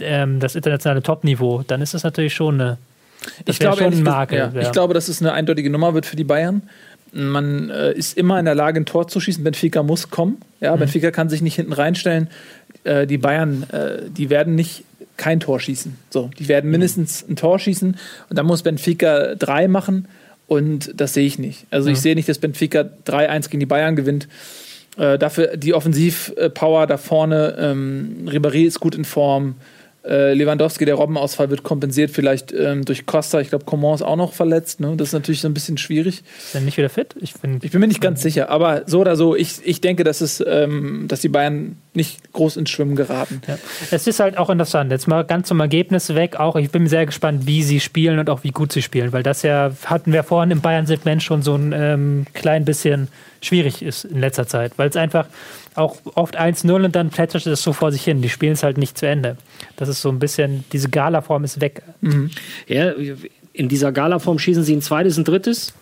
[0.00, 2.78] ähm, das internationale Top-Niveau, dann ist das natürlich schon eine
[3.46, 4.38] ich glaube, schon Makel.
[4.54, 4.60] ja.
[4.60, 6.62] ich glaube, dass es eine eindeutige Nummer wird für die Bayern.
[7.12, 9.42] Man äh, ist immer in der Lage, ein Tor zu schießen.
[9.42, 10.36] Benfica muss kommen.
[10.60, 10.80] Ja, Mhm.
[10.80, 12.28] Benfica kann sich nicht hinten reinstellen.
[12.84, 14.84] Äh, die Bayern, äh, die werden nicht
[15.16, 15.96] kein Tor schießen.
[16.10, 17.96] So, die werden mindestens ein Tor schießen
[18.28, 20.08] und dann muss Benfica drei machen
[20.46, 21.66] und das sehe ich nicht.
[21.70, 24.28] Also ich sehe nicht, dass Benfica 3-1 gegen die Bayern gewinnt.
[24.96, 27.56] Äh, dafür die Offensivpower da vorne.
[27.58, 29.56] Ähm, Ribéry ist gut in Form.
[30.06, 33.40] Äh, Lewandowski, der Robbenausfall wird kompensiert vielleicht ähm, durch Costa.
[33.40, 34.78] Ich glaube, Coman ist auch noch verletzt.
[34.78, 34.94] Ne?
[34.96, 36.22] Das ist natürlich so ein bisschen schwierig.
[36.38, 37.14] Ist er nicht wieder fit?
[37.20, 40.04] Ich finde, Ich bin mir nicht ganz sicher, aber so oder so, ich, ich denke,
[40.04, 43.40] dass, es, ähm, dass die Bayern nicht groß ins Schwimmen geraten.
[43.48, 43.58] ja.
[43.90, 44.92] es ist halt auch interessant.
[44.92, 46.38] Jetzt mal ganz zum Ergebnis weg.
[46.38, 49.22] Auch ich bin sehr gespannt, wie sie spielen und auch wie gut sie spielen, weil
[49.24, 53.08] das ja hatten wir vorhin im Bayern-Segment schon so ein ähm, klein bisschen
[53.40, 55.26] schwierig ist in letzter Zeit, weil es einfach
[55.76, 58.22] auch oft 1-0 und dann plätschert es so vor sich hin.
[58.22, 59.36] Die spielen es halt nicht zu Ende.
[59.76, 61.82] Das ist so ein bisschen, diese Gala-Form ist weg.
[62.66, 62.92] Ja,
[63.52, 65.74] in dieser Gala-Form schießen sie ein zweites, ein drittes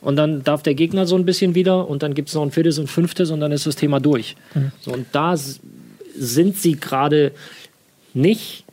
[0.00, 2.50] und dann darf der Gegner so ein bisschen wieder und dann gibt es noch ein
[2.50, 4.36] viertes und fünftes und dann ist das Thema durch.
[4.80, 7.32] So, und da sind sie gerade
[8.14, 8.64] nicht.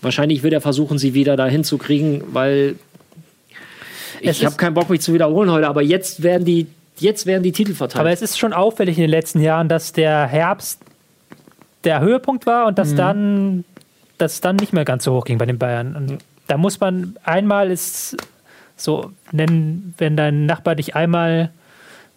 [0.00, 2.74] Wahrscheinlich wird er versuchen, sie wieder dahin zu kriegen, weil
[4.20, 6.66] ich habe keinen Bock, mich zu wiederholen heute, aber jetzt werden die,
[6.98, 8.00] jetzt werden die Titel verteilt.
[8.00, 10.80] Aber es ist schon auffällig in den letzten Jahren, dass der Herbst
[11.84, 13.64] der Höhepunkt war und dass dann
[14.18, 15.96] das dann nicht mehr ganz so hoch ging bei den Bayern.
[15.96, 18.16] Und da muss man einmal ist
[18.76, 21.50] so nennen, wenn dein Nachbar dich einmal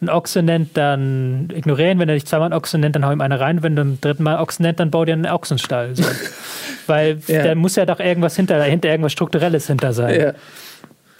[0.02, 2.00] ein Ochse nennt, dann ignorieren.
[2.00, 3.64] Wenn er dich zweimal ein Ochse nennt, dann hau ihm eine rein.
[3.64, 5.96] Wenn du im dritten Mal Ochse nennt, dann bau dir einen Ochsenstall.
[5.96, 6.04] So.
[6.88, 7.44] Weil Ja.
[7.44, 10.20] da muss ja doch irgendwas hinter, dahinter irgendwas Strukturelles hinter sein.
[10.20, 10.34] Ja.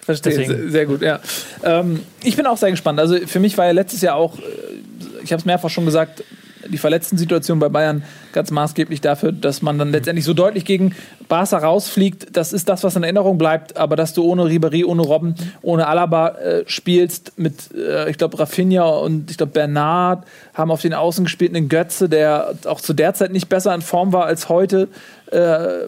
[0.06, 0.70] Verstehe, Deswegen.
[0.70, 1.20] sehr, gut, ja.
[1.64, 3.00] Ähm, ich bin auch sehr gespannt.
[3.00, 4.42] Also für mich war ja letztes Jahr auch, äh,
[5.24, 6.24] ich habe es mehrfach schon gesagt,
[6.68, 10.96] die Verletzten-Situation bei Bayern ganz maßgeblich dafür, dass man dann letztendlich so deutlich gegen
[11.28, 12.36] Barca rausfliegt.
[12.38, 13.78] Das ist das, was in Erinnerung bleibt.
[13.78, 18.38] Aber dass du ohne Ribéry, ohne Robben, ohne Alaba äh, spielst mit, äh, ich glaube,
[18.40, 20.24] Rafinha und ich glaube, Bernard
[20.54, 23.82] haben auf den Außen gespielt einen Götze, der auch zu der Zeit nicht besser in
[23.82, 24.88] Form war als heute.
[25.32, 25.88] Äh,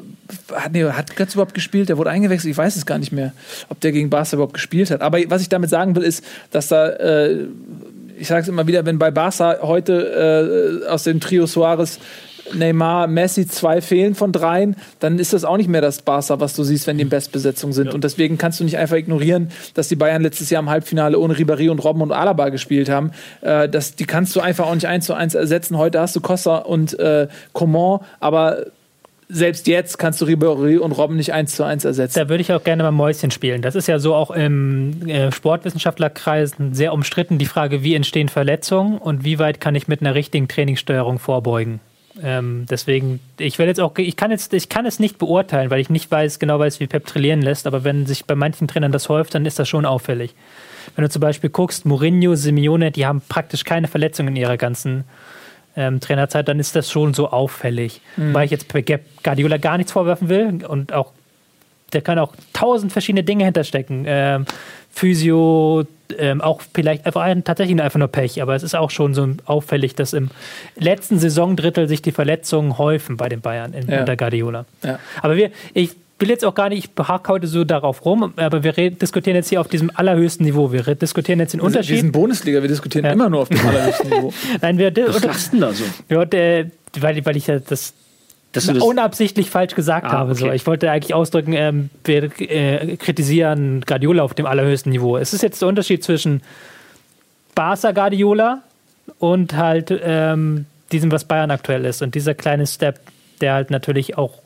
[0.54, 1.90] hat, nee, hat Götze überhaupt gespielt?
[1.90, 2.52] Der wurde eingewechselt.
[2.52, 3.34] Ich weiß es gar nicht mehr,
[3.70, 5.02] ob der gegen Barca überhaupt gespielt hat.
[5.02, 7.46] Aber was ich damit sagen will, ist, dass da, äh,
[8.18, 12.00] ich sage es immer wieder, wenn bei Barca heute äh, aus dem Trio Suarez
[12.54, 16.56] Neymar, Messi zwei fehlen von dreien, dann ist das auch nicht mehr das Barca, was
[16.56, 17.94] du siehst, wenn die in Bestbesetzung sind.
[17.94, 21.34] Und deswegen kannst du nicht einfach ignorieren, dass die Bayern letztes Jahr im Halbfinale ohne
[21.34, 23.12] Ribéry und Robben und Alaba gespielt haben.
[23.42, 25.78] Äh, das, die kannst du einfach auch nicht eins zu eins ersetzen.
[25.78, 28.66] Heute hast du Costa und äh, Coman, aber
[29.30, 32.20] selbst jetzt kannst du Ribéry und Robben nicht eins zu eins ersetzen.
[32.20, 33.62] Da würde ich auch gerne mal Mäuschen spielen.
[33.62, 38.98] Das ist ja so auch im äh, Sportwissenschaftlerkreisen sehr umstritten, die Frage, wie entstehen Verletzungen
[38.98, 41.82] und wie weit kann ich mit einer richtigen Trainingssteuerung vorbeugen.
[42.24, 45.80] Ähm, deswegen, ich will jetzt auch, ich kann jetzt, ich kann es nicht beurteilen, weil
[45.80, 48.92] ich nicht weiß, genau weiß, wie Pep trainieren lässt, aber wenn sich bei manchen Trainern
[48.92, 50.34] das häuft, dann ist das schon auffällig.
[50.96, 55.04] Wenn du zum Beispiel guckst, Mourinho, Simeone, die haben praktisch keine Verletzungen in ihrer ganzen
[55.78, 58.02] ähm, Trainerzeit, dann ist das schon so auffällig.
[58.18, 61.14] Weil ich jetzt Pep Guardiola gar nichts vorwerfen will und auch
[61.94, 64.04] der kann auch tausend verschiedene Dinge hinterstecken.
[64.06, 64.46] Ähm,
[64.92, 65.86] Physio,
[66.18, 69.28] ähm, auch vielleicht einfach ein, tatsächlich einfach nur Pech, aber es ist auch schon so
[69.46, 70.30] auffällig, dass im
[70.76, 74.00] letzten Saisondrittel sich die Verletzungen häufen bei den Bayern in, Ja.
[74.02, 74.66] unter Guardiola.
[74.84, 75.00] Ja.
[75.22, 78.64] Aber wir, ich will jetzt auch gar nicht, ich hake heute so darauf rum, aber
[78.64, 80.72] wir diskutieren jetzt hier auf diesem allerhöchsten Niveau.
[80.72, 82.00] Wir diskutieren jetzt den Wir Unterschied.
[82.00, 83.12] sind Bundesliga, wir diskutieren Ja.
[83.12, 84.34] immer nur auf dem allerhöchsten Niveau.
[84.62, 85.84] Nein, wir, Was lachst denn da so?
[86.10, 86.18] ja,
[87.00, 87.94] weil, weil ich ja das
[88.52, 90.34] Dass du das, unabsichtlich falsch gesagt Ah, habe.
[90.34, 90.46] So.
[90.48, 90.56] okay.
[90.56, 95.18] Ich wollte eigentlich ausdrücken, ähm, wir äh, kritisieren Guardiola auf dem allerhöchsten Niveau.
[95.18, 96.42] Es ist jetzt der Unterschied zwischen
[97.56, 98.64] Barca Guardiola
[99.20, 102.02] und halt ähm, diesem, was Bayern aktuell ist.
[102.02, 103.00] Und dieser kleine Step,
[103.42, 104.40] der halt natürlich auch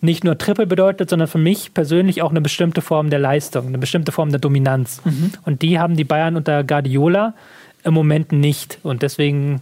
[0.00, 3.78] nicht nur Triple bedeutet, sondern für mich persönlich auch eine bestimmte Form der Leistung, eine
[3.78, 5.02] bestimmte Form der Dominanz.
[5.44, 7.34] Und die haben die Bayern unter Guardiola
[7.84, 8.78] im Moment nicht.
[8.82, 9.60] Und deswegen,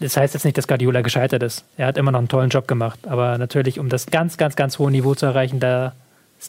[0.00, 1.64] das heißt jetzt nicht, dass Guardiola gescheitert ist.
[1.76, 3.00] Er hat immer noch einen tollen Job gemacht.
[3.06, 5.94] Aber natürlich, um das ganz, ganz, ganz hohe Niveau zu erreichen, da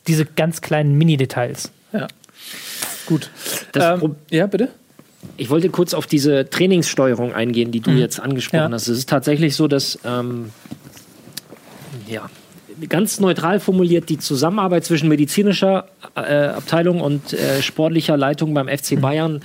[0.07, 1.71] diese ganz kleinen Mini-Details.
[1.93, 2.07] Ja.
[3.05, 3.29] Gut.
[3.71, 4.69] das Ähm, ja, bitte?
[5.35, 8.71] Ich wollte kurz auf diese Trainingssteuerung eingehen, die du jetzt angesprochen Ja.
[8.71, 8.87] hast.
[8.87, 10.51] Es ist tatsächlich so, dass ähm,
[12.07, 12.29] ja,
[12.87, 15.85] ganz neutral formuliert die Zusammenarbeit zwischen medizinischer
[16.15, 19.41] äh, Abteilung und äh, sportlicher Leitung beim FC Bayern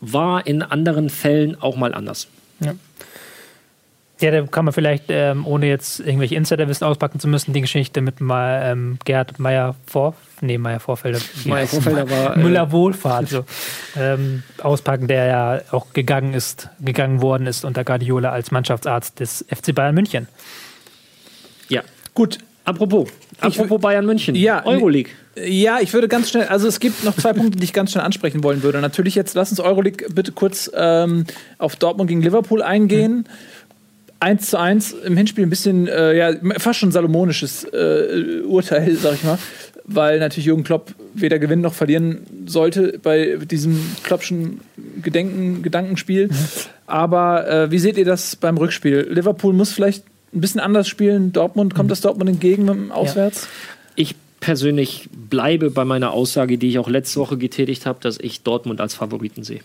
[0.00, 2.28] war in anderen Fällen auch mal anders.
[4.20, 8.00] Ja, da kann man vielleicht, ähm, ohne jetzt irgendwelche Insiderwissen auspacken zu müssen, die Geschichte
[8.00, 13.28] mit mal ähm, Gerhard Meyer vor, nee, Meyer Vorfelder, Meyer Vorfelder war, äh, Müller Wohlfahrt
[13.28, 13.44] so,
[13.96, 19.44] ähm, auspacken, der ja auch gegangen ist, gegangen worden ist unter Guardiola als Mannschaftsarzt des
[19.48, 20.26] FC Bayern München.
[21.68, 21.82] Ja.
[22.12, 22.38] Gut.
[22.68, 23.08] Apropos,
[23.40, 25.10] apropos Bayern München, Ja, Euroleague.
[25.42, 28.04] Ja, ich würde ganz schnell, also es gibt noch zwei Punkte, die ich ganz schnell
[28.04, 28.78] ansprechen wollen würde.
[28.80, 31.24] Natürlich jetzt, lass uns Euroleague bitte kurz ähm,
[31.56, 33.24] auf Dortmund gegen Liverpool eingehen.
[34.20, 39.14] 1 zu 1 im Hinspiel ein bisschen, äh, ja, fast schon salomonisches äh, Urteil, sag
[39.14, 39.38] ich mal.
[39.84, 44.60] Weil natürlich Jürgen Klopp weder gewinnen noch verlieren sollte bei diesem Kloppschen
[45.02, 46.28] Gedenken, Gedankenspiel.
[46.86, 49.08] Aber äh, wie seht ihr das beim Rückspiel?
[49.10, 51.32] Liverpool muss vielleicht ein bisschen anders spielen.
[51.32, 53.48] Dortmund, kommt das Dortmund entgegen mit dem Auswärts?
[53.94, 58.42] Ich persönlich bleibe bei meiner Aussage, die ich auch letzte Woche getätigt habe, dass ich
[58.42, 59.60] Dortmund als Favoriten sehe.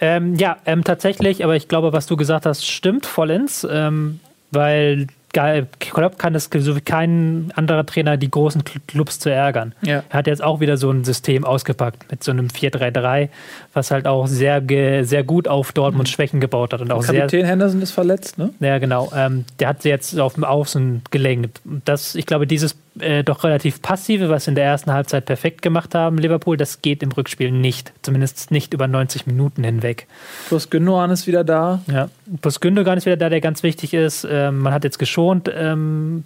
[0.00, 5.06] Ähm, ja, ähm, tatsächlich, aber ich glaube, was du gesagt hast, stimmt vollends, ähm, weil
[5.32, 9.74] Klopp kann es so wie kein anderer Trainer die großen Cl- Clubs zu ärgern.
[9.82, 10.02] Ja.
[10.08, 13.28] Er hat jetzt auch wieder so ein System ausgepackt mit so einem 4-3-3,
[13.74, 14.62] was halt auch sehr,
[15.04, 18.50] sehr gut auf Dortmunds Schwächen gebaut hat und auch sehr, Kapitän Henderson ist verletzt, ne?
[18.60, 19.12] ja, genau.
[19.14, 21.60] Ähm, der hat sie jetzt auf dem Außen gelenkt.
[21.84, 25.62] Das, ich glaube, dieses äh, doch relativ passive, was sie in der ersten Halbzeit perfekt
[25.62, 27.92] gemacht haben, Liverpool, das geht im Rückspiel nicht.
[28.02, 30.06] Zumindest nicht über 90 Minuten hinweg.
[30.48, 31.82] Plus Gündogan ist wieder da.
[31.90, 32.08] Ja.
[32.40, 34.26] Plus Gündogan ist wieder da, der ganz wichtig ist.
[34.30, 35.50] Ähm, man hat jetzt geschont.
[35.54, 36.24] Ähm,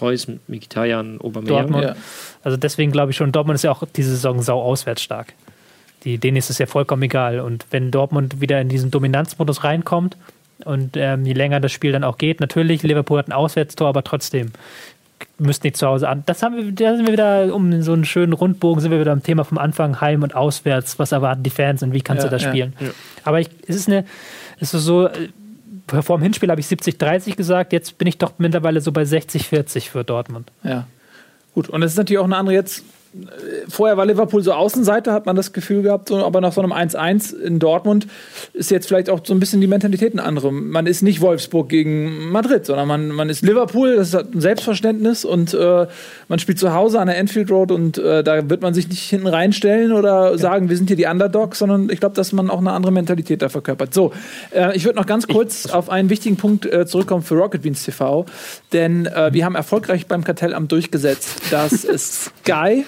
[0.00, 1.46] Reus, Mkhitaryan, Aubameyang.
[1.46, 1.84] Dortmund.
[1.84, 1.96] Ja.
[2.42, 5.34] also deswegen glaube ich schon, Dortmund ist ja auch diese Saison sau auswärts stark.
[6.04, 7.40] Die, denen ist es ja vollkommen egal.
[7.40, 10.16] Und wenn Dortmund wieder in diesen Dominanzmodus reinkommt
[10.64, 14.02] und ähm, je länger das Spiel dann auch geht, natürlich, Liverpool hat ein Auswärtstor, aber
[14.02, 14.52] trotzdem
[15.38, 16.22] müssten die zu Hause an.
[16.26, 19.12] Das haben wir, da sind wir wieder, um so einen schönen Rundbogen, sind wir wieder
[19.12, 20.98] am Thema vom Anfang, Heim und Auswärts.
[20.98, 22.74] Was erwarten die Fans und wie kannst Ja, du das ja, spielen?
[23.24, 24.04] Aber ich, es ist eine,
[24.58, 25.28] es ist so, äh,
[26.02, 29.88] vor dem Hinspiel habe ich 70-30 gesagt, jetzt bin ich doch mittlerweile so bei 60-40
[29.88, 30.50] für Dortmund.
[30.62, 30.86] Ja.
[31.54, 32.84] Gut, und es ist natürlich auch eine andere jetzt.
[33.68, 36.72] Vorher war Liverpool so Außenseiter, hat man das Gefühl gehabt, so, aber nach so einem
[36.72, 38.06] 1-1 in Dortmund
[38.52, 40.52] ist jetzt vielleicht auch so ein bisschen die Mentalität eine andere.
[40.52, 45.24] Man ist nicht Wolfsburg gegen Madrid, sondern man, man ist Liverpool, das hat ein Selbstverständnis
[45.24, 45.88] und äh,
[46.28, 49.02] man spielt zu Hause an der Enfield Road und äh, da wird man sich nicht
[49.02, 52.60] hinten reinstellen oder sagen, wir sind hier die Underdogs, sondern ich glaube, dass man auch
[52.60, 53.92] eine andere Mentalität da verkörpert.
[53.92, 54.12] So,
[54.54, 57.82] äh, ich würde noch ganz kurz auf einen wichtigen Punkt äh, zurückkommen für Rocket Beans
[57.82, 58.26] TV,
[58.72, 61.82] denn äh, wir haben erfolgreich beim Kartellamt durchgesetzt, dass
[62.42, 62.84] Sky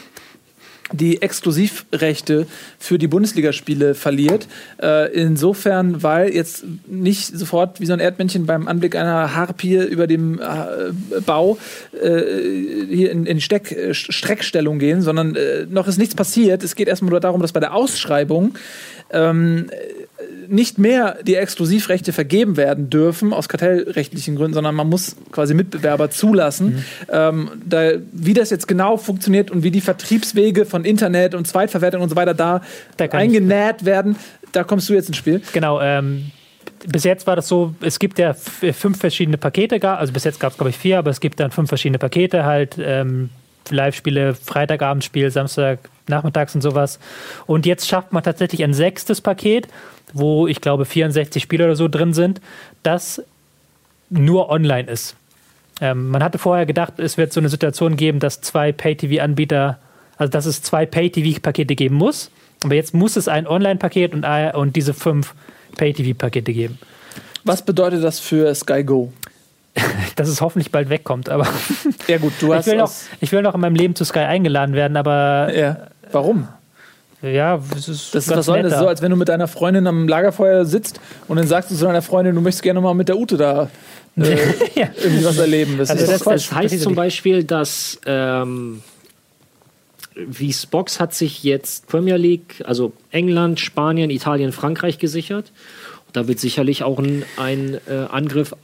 [0.92, 2.46] die Exklusivrechte
[2.78, 4.46] für die Bundesligaspiele verliert.
[4.80, 10.06] Äh, insofern, weil jetzt nicht sofort wie so ein Erdmännchen beim Anblick einer Harpie über
[10.06, 11.58] dem äh, Bau
[11.92, 12.22] äh,
[12.88, 16.62] hier in, in Steck, äh, Streckstellung gehen, sondern äh, noch ist nichts passiert.
[16.62, 18.54] Es geht erstmal nur darum, dass bei der Ausschreibung
[19.10, 19.70] ähm,
[20.52, 26.10] nicht mehr die Exklusivrechte vergeben werden dürfen aus kartellrechtlichen Gründen, sondern man muss quasi Mitbewerber
[26.10, 26.84] zulassen.
[27.10, 32.02] Ähm, da, wie das jetzt genau funktioniert und wie die Vertriebswege von Internet und Zweitverwertung
[32.02, 32.60] und so weiter da,
[32.96, 34.16] Da eingenäht werden,
[34.52, 35.40] da kommst du jetzt ins Spiel.
[35.52, 36.30] Genau, ähm,
[36.86, 40.52] bis jetzt war das so, es gibt ja fünf verschiedene Pakete, also bis jetzt gab
[40.52, 43.30] es glaube ich vier, aber es gibt dann fünf verschiedene Pakete, halt ähm,
[43.70, 45.78] Live-Spiele, Freitagabendspiel, Samstag,
[46.08, 46.98] nachmittags und sowas.
[47.46, 49.68] Und jetzt schafft man tatsächlich ein sechstes Paket,
[50.12, 52.40] wo ich glaube 64 Spiele oder so drin sind,
[52.82, 53.22] das
[54.10, 55.16] nur online ist.
[55.80, 59.78] Ähm, man hatte vorher gedacht, es wird so eine Situation geben, dass zwei Pay-TV-Anbieter,
[60.16, 62.30] also dass es zwei Pay-TV-Pakete geben muss.
[62.62, 65.34] Aber jetzt muss es ein Online-Paket und, und diese fünf
[65.76, 66.78] Pay-TV-Pakete geben.
[67.44, 69.12] Was bedeutet das für Sky Go?
[70.16, 71.28] Dass es hoffentlich bald wegkommt.
[71.28, 71.46] Aber
[72.08, 74.20] Ja gut, du ich hast will, noch, ich will noch in meinem Leben zu Sky
[74.20, 75.76] eingeladen werden, aber ja.
[76.10, 76.48] Warum?
[77.22, 78.72] Ja, es ist Das ist, was soll das?
[78.72, 78.82] netter.
[78.82, 81.84] So, als wenn du mit deiner Freundin am Lagerfeuer sitzt und dann sagst du zu
[81.84, 83.70] deiner Freundin, du möchtest gerne mal mit der Ute da
[84.16, 84.36] äh,
[84.74, 84.88] Ja.
[85.00, 85.78] irgendwie was erleben.
[85.78, 86.24] Das Also ist das-.
[86.24, 86.96] Das heißt zum ich.
[86.96, 88.82] Beispiel, dass ähm,
[90.14, 95.52] wie Spox hat sich jetzt Premier League, also England, Spanien, Italien, Frankreich gesichert.
[96.12, 98.54] Da wird sicherlich auch ein, ein äh, Angriff,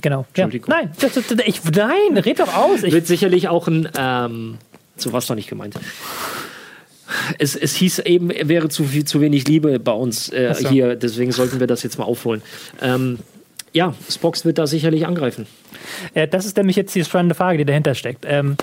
[0.00, 0.26] Genau.
[0.36, 0.48] Ja.
[0.66, 2.82] Nein, das, das, ich, nein, red doch aus.
[2.82, 4.58] Ich, wird sicherlich auch ein, ähm,
[4.96, 5.74] so was doch nicht gemeint.
[7.38, 10.68] Es, es hieß eben, wäre zu, viel, zu wenig Liebe bei uns äh, so.
[10.68, 12.42] hier, deswegen sollten wir das jetzt mal aufholen.
[12.80, 13.18] Ähm,
[13.74, 15.46] ja, Spox wird da sicherlich angreifen.
[16.14, 18.24] äh, das ist nämlich jetzt die spannende Frage, die dahinter steckt.
[18.28, 18.56] Ähm,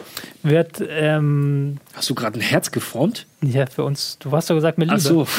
[0.43, 3.25] wird, ähm, Hast du gerade ein Herz geformt?
[3.41, 4.99] ja, für uns, du hast doch gesagt, mit Liebe.
[4.99, 5.27] Ach so.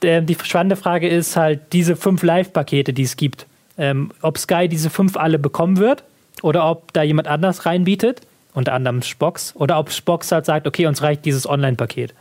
[0.00, 3.46] Äh, die spannende Frage ist halt diese fünf Live-Pakete, die es gibt.
[3.78, 6.04] Ähm, ob Sky diese fünf alle bekommen wird
[6.42, 8.22] oder ob da jemand anders reinbietet,
[8.54, 12.12] unter anderem Spox, oder ob Spox halt sagt, okay, uns reicht dieses Online-Paket.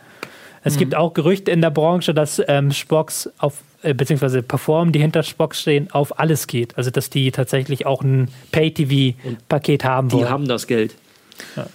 [0.64, 5.00] Es gibt auch Gerüchte in der Branche, dass ähm, Spox auf, äh, beziehungsweise Perform, die
[5.00, 6.78] hinter Spox stehen, auf alles geht.
[6.78, 10.30] Also, dass die tatsächlich auch ein Pay-TV-Paket haben Die wollen.
[10.30, 10.96] haben das Geld.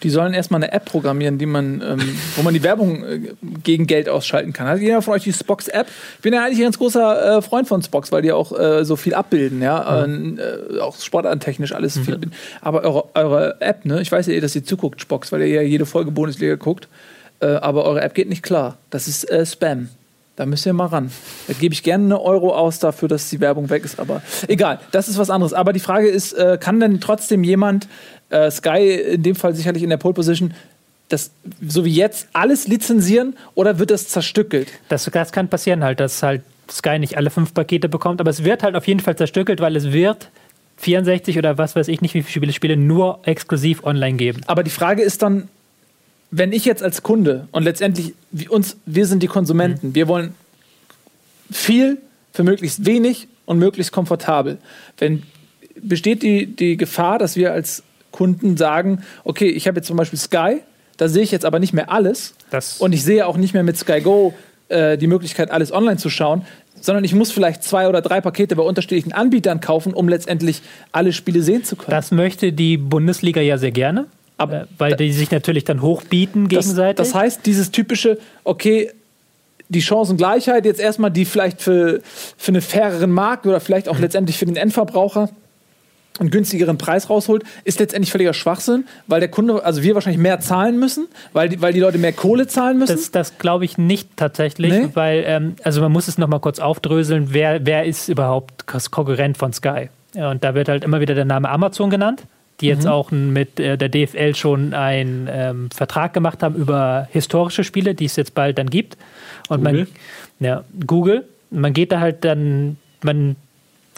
[0.03, 3.21] Die sollen erstmal eine App programmieren, die man, ähm, wo man die Werbung äh,
[3.63, 4.67] gegen Geld ausschalten kann.
[4.67, 5.87] Hat jeder von euch die Spox-App?
[6.17, 8.85] Ich bin ja eigentlich ein ganz großer äh, Freund von Spox, weil die auch äh,
[8.85, 10.05] so viel abbilden, ja.
[10.05, 12.21] Äh, auch sportartentechnisch alles viel.
[12.61, 14.01] Aber eure, eure App, ne?
[14.01, 16.89] Ich weiß ja, eh, dass ihr zuguckt, Spox, weil ihr ja jede Folge Bundesliga guckt.
[17.41, 18.79] Äh, aber eure App geht nicht klar.
[18.91, 19.89] Das ist äh, Spam.
[20.37, 21.11] Da müsst ihr mal ran.
[21.47, 24.01] Da gebe ich gerne eine Euro aus dafür, dass die Werbung weg ist.
[24.01, 25.53] Aber egal, das ist was anderes.
[25.53, 27.87] Aber die Frage ist, kann denn trotzdem jemand,
[28.33, 30.55] äh, Sky in dem Fall sicherlich in der Pole Position,
[31.09, 31.31] das
[31.67, 34.69] so wie jetzt alles lizenzieren oder wird das zerstückelt?
[34.89, 38.45] Das, das kann passieren halt, dass halt Sky nicht alle fünf Pakete bekommt, aber es
[38.45, 40.31] wird halt auf jeden Fall zerstückelt, weil es wird
[40.79, 44.41] 64 oder was weiß ich nicht, wie viele Spiele nur exklusiv online geben.
[44.47, 45.49] Aber die Frage ist dann,
[46.31, 50.35] wenn ich jetzt als Kunde und letztendlich wie uns, wir sind die Konsumenten, wir wollen
[51.51, 51.99] viel
[52.33, 54.57] für möglichst wenig und möglichst komfortabel.
[54.97, 55.25] Wenn
[55.81, 57.83] besteht die, die Gefahr, dass wir als
[58.13, 60.61] Kunden sagen, okay, ich habe jetzt zum Beispiel Sky,
[60.99, 63.63] da sehe ich jetzt aber nicht mehr alles Das- und ich sehe auch nicht mehr
[63.65, 64.35] mit Sky Go
[64.69, 66.43] äh, die Möglichkeit, alles online zu schauen,
[66.81, 70.63] sondern ich muss vielleicht zwei oder drei Pakete bei unterschiedlichen Anbietern kaufen, um letztendlich
[70.93, 71.91] alle Spiele sehen zu können.
[71.91, 74.07] Das möchte die Bundesliga ja sehr gerne,
[74.39, 76.97] Aber äh, weil die sich natürlich dann hochbieten Das, gegenseitig.
[76.97, 78.91] das heißt, dieses typische, okay,
[79.69, 82.01] die Chancengleichheit jetzt erstmal, die vielleicht für,
[82.37, 85.31] für einen faireren Markt oder vielleicht auch letztendlich für den Endverbraucher
[86.19, 90.41] einen günstigeren Preis rausholt, ist letztendlich völliger Schwachsinn, weil der Kunde, also wir wahrscheinlich mehr
[90.41, 92.97] zahlen müssen, weil die, weil die Leute mehr Kohle zahlen müssen.
[92.97, 94.89] Das, das glaube ich nicht tatsächlich, Nee?
[94.95, 99.53] weil, ähm, also man muss es nochmal kurz aufdröseln, wer, wer ist überhaupt Konkurrent von
[99.53, 99.89] Sky?
[100.15, 102.25] Ja, und da wird halt immer wieder der Name Amazon genannt,
[102.61, 107.65] die jetzt auch mit äh, der DFL schon einen ähm, Vertrag gemacht haben über historische
[107.65, 108.97] Spiele, die es jetzt bald dann gibt.
[109.49, 109.87] Und Google?
[110.39, 113.37] man, ja, Google, man geht da halt dann, man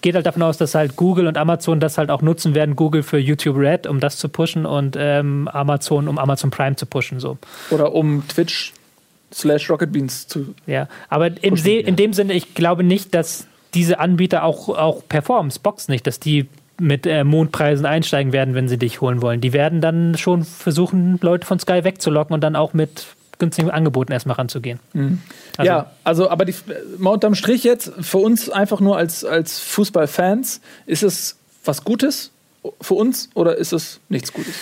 [0.04, 2.76] geht halt davon aus, dass halt Google und Amazon das halt auch nutzen werden.
[2.76, 6.84] Google für YouTube Red, um das zu pushen und ähm, Amazon, um Amazon Prime zu
[6.84, 7.20] pushen.
[7.20, 7.38] So.
[7.70, 8.74] oder um Twitch
[9.32, 10.54] slash Rocket Beans zu.
[10.66, 15.08] Ja, aber in, Se in dem Sinne, ich glaube nicht, dass diese Anbieter auch, auch
[15.08, 16.48] performen, Spox nicht, dass die
[16.78, 19.40] mit äh, Mondpreisen einsteigen werden, wenn sie dich holen wollen.
[19.40, 23.06] Die werden dann schon versuchen, Leute von Sky wegzulocken und dann auch mit
[23.38, 24.78] günstigen Angeboten erstmal ranzugehen.
[25.56, 26.54] Also- ja, also, aber die,
[26.98, 32.30] mal unterm Strich jetzt, für uns einfach nur als, als Fußballfans, ist es was Gutes
[32.80, 34.54] für uns oder ist es nichts Gutes?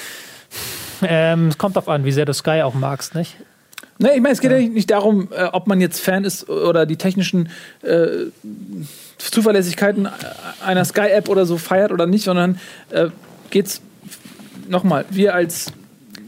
[1.03, 3.37] Ähm, es kommt darauf an, wie sehr du Sky auch magst, nicht?
[3.99, 6.87] Ne, ich meine, es geht ja nicht darum, äh, ob man jetzt Fan ist oder
[6.87, 7.51] die technischen
[7.83, 8.09] äh,
[9.19, 10.09] Zuverlässigkeiten
[10.65, 12.59] einer Sky-App oder so feiert oder nicht, sondern
[12.91, 13.09] äh,
[13.51, 13.81] geht's
[14.69, 15.73] nochmal, wir als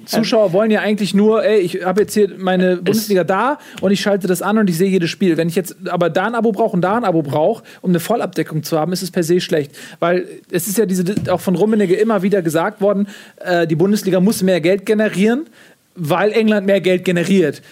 [0.07, 4.01] Zuschauer wollen ja eigentlich nur, ey, ich habe jetzt hier meine Bundesliga da und ich
[4.01, 5.37] schalte das an und ich sehe jedes Spiel.
[5.37, 8.01] Wenn ich jetzt aber da ein Abo brauche und da ein Abo brauche, um eine
[8.01, 9.73] Vollabdeckung zu haben, ist es per se schlecht.
[10.01, 13.09] Weil es ist ja diese, auch von Rummenigge immer wieder gesagt worden,
[13.45, 15.47] äh, die Bundesliga muss mehr Geld generieren,
[15.95, 17.63] weil England mehr Geld generiert.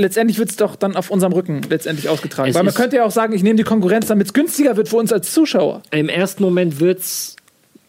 [0.00, 2.50] Letztendlich wird es doch dann auf unserem Rücken letztendlich ausgetragen.
[2.50, 4.88] Es weil man könnte ja auch sagen, ich nehme die Konkurrenz, damit es günstiger wird
[4.88, 5.82] für uns als Zuschauer.
[5.90, 7.34] Im ersten Moment wird es,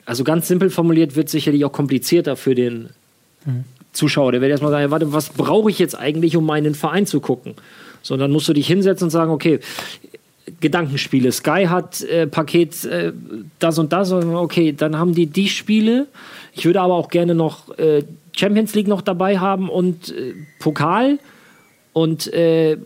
[0.09, 2.89] also ganz simpel formuliert, wird sicherlich auch komplizierter für den
[3.93, 4.31] Zuschauer.
[4.31, 7.53] Der wird erstmal sagen, warte, was brauche ich jetzt eigentlich, um meinen Verein zu gucken?
[8.01, 9.59] So, dann musst du dich hinsetzen und sagen, okay,
[10.61, 11.31] Gedankenspiele.
[11.31, 13.13] Sky hat äh, Paket äh,
[13.59, 14.11] das und das.
[14.11, 16.07] Und okay, dann haben die die Spiele.
[16.53, 18.03] Ich würde aber auch gerne noch äh,
[18.35, 21.19] Champions League noch dabei haben und äh, Pokal.
[21.93, 22.77] Und äh,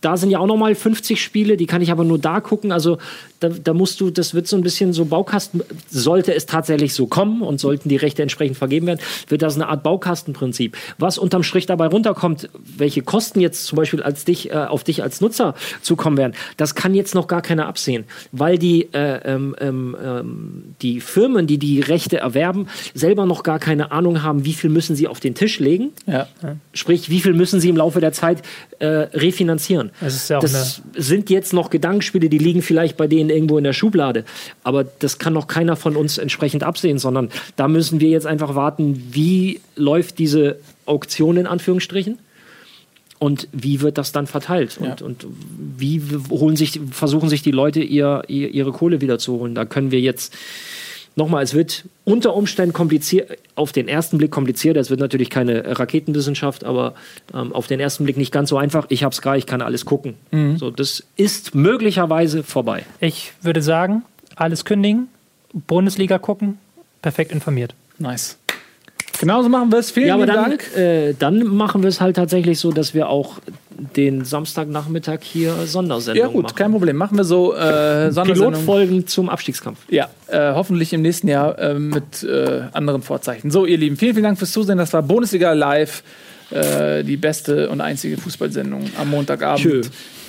[0.00, 2.72] da sind ja auch nochmal 50 Spiele, die kann ich aber nur da gucken.
[2.72, 2.98] Also
[3.40, 7.06] da, da, musst du, das wird so ein bisschen so Baukasten, sollte es tatsächlich so
[7.06, 10.76] kommen und sollten die Rechte entsprechend vergeben werden, wird das eine Art Baukastenprinzip.
[10.98, 15.02] Was unterm Strich dabei runterkommt, welche Kosten jetzt zum Beispiel als dich, äh, auf dich
[15.02, 19.56] als Nutzer zukommen werden, das kann jetzt noch gar keiner absehen, weil die, äh, ähm,
[19.60, 24.52] ähm, ähm die Firmen, die die Rechte erwerben, selber noch gar keine Ahnung haben, wie
[24.52, 25.92] viel müssen sie auf den Tisch legen.
[26.06, 26.26] Ja.
[26.72, 28.42] Sprich, wie viel müssen sie im Laufe der Zeit
[28.78, 29.89] äh, refinanzieren.
[30.00, 33.72] Das, ja das sind jetzt noch Gedankenspiele, die liegen vielleicht bei denen irgendwo in der
[33.72, 34.24] Schublade.
[34.62, 38.54] Aber das kann noch keiner von uns entsprechend absehen, sondern da müssen wir jetzt einfach
[38.54, 42.18] warten, wie läuft diese Auktion in Anführungsstrichen
[43.18, 44.90] und wie wird das dann verteilt ja.
[44.90, 45.26] und, und
[45.76, 49.54] wie holen sich, versuchen sich die Leute ihr, ihr, ihre Kohle wieder zu holen.
[49.54, 50.34] Da können wir jetzt
[51.16, 54.76] nochmal, es wird unter Umständen kompliziert, auf den ersten Blick kompliziert.
[54.76, 56.94] Es wird natürlich keine Raketenwissenschaft, aber
[57.34, 58.86] ähm, auf den ersten Blick nicht ganz so einfach.
[58.88, 60.14] Ich habe es gerade, ich kann alles gucken.
[60.30, 60.56] Mhm.
[60.56, 62.84] So, das ist möglicherweise vorbei.
[63.00, 64.02] Ich würde sagen,
[64.36, 65.08] alles kündigen,
[65.52, 66.58] Bundesliga gucken,
[67.02, 67.74] perfekt informiert.
[67.98, 68.38] Nice.
[69.20, 69.90] Genauso machen wir es.
[69.90, 70.76] Vielen, ja, aber dann, Dank.
[70.76, 73.38] Äh, dann machen wir es halt tatsächlich so, dass wir auch
[73.96, 76.30] den Samstagnachmittag hier Sondersendung machen.
[76.30, 76.56] Ja gut, machen.
[76.56, 76.96] kein Problem.
[76.96, 79.78] Machen wir so äh, Pilotfolgen zum Abstiegskampf.
[79.88, 83.50] Ja, äh, hoffentlich im nächsten Jahr äh, mit äh, anderen Vorzeichen.
[83.50, 84.78] So, ihr Lieben, vielen, vielen Dank fürs Zusehen.
[84.78, 86.02] Das war Bundesliga Live,
[86.50, 89.60] äh, die beste und einzige Fußballsendung am Montagabend.
[89.60, 89.82] Tschö.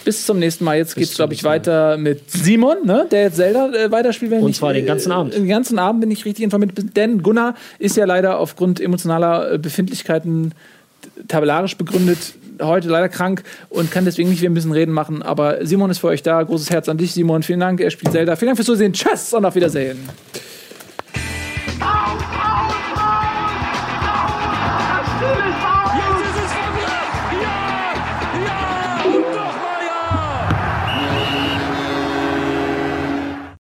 [0.03, 0.77] Bis zum nächsten Mal.
[0.77, 3.07] Jetzt geht es, glaube ich, weiter mit Simon, ne?
[3.11, 4.31] der jetzt Zelda äh, weiterspielt.
[4.33, 5.35] Und zwar den ganzen Abend.
[5.35, 6.71] Den ganzen Abend bin ich richtig informiert.
[6.95, 10.53] Denn Gunnar ist ja leider aufgrund emotionaler äh, Befindlichkeiten
[11.27, 15.21] tabellarisch begründet, heute leider krank und kann deswegen nicht wieder ein bisschen reden machen.
[15.21, 16.41] Aber Simon ist für euch da.
[16.41, 17.43] Großes Herz an dich, Simon.
[17.43, 17.79] Vielen Dank.
[17.79, 18.35] Er spielt Zelda.
[18.35, 18.93] Vielen Dank fürs Zusehen.
[18.93, 19.97] Tschüss und auf Wiedersehen.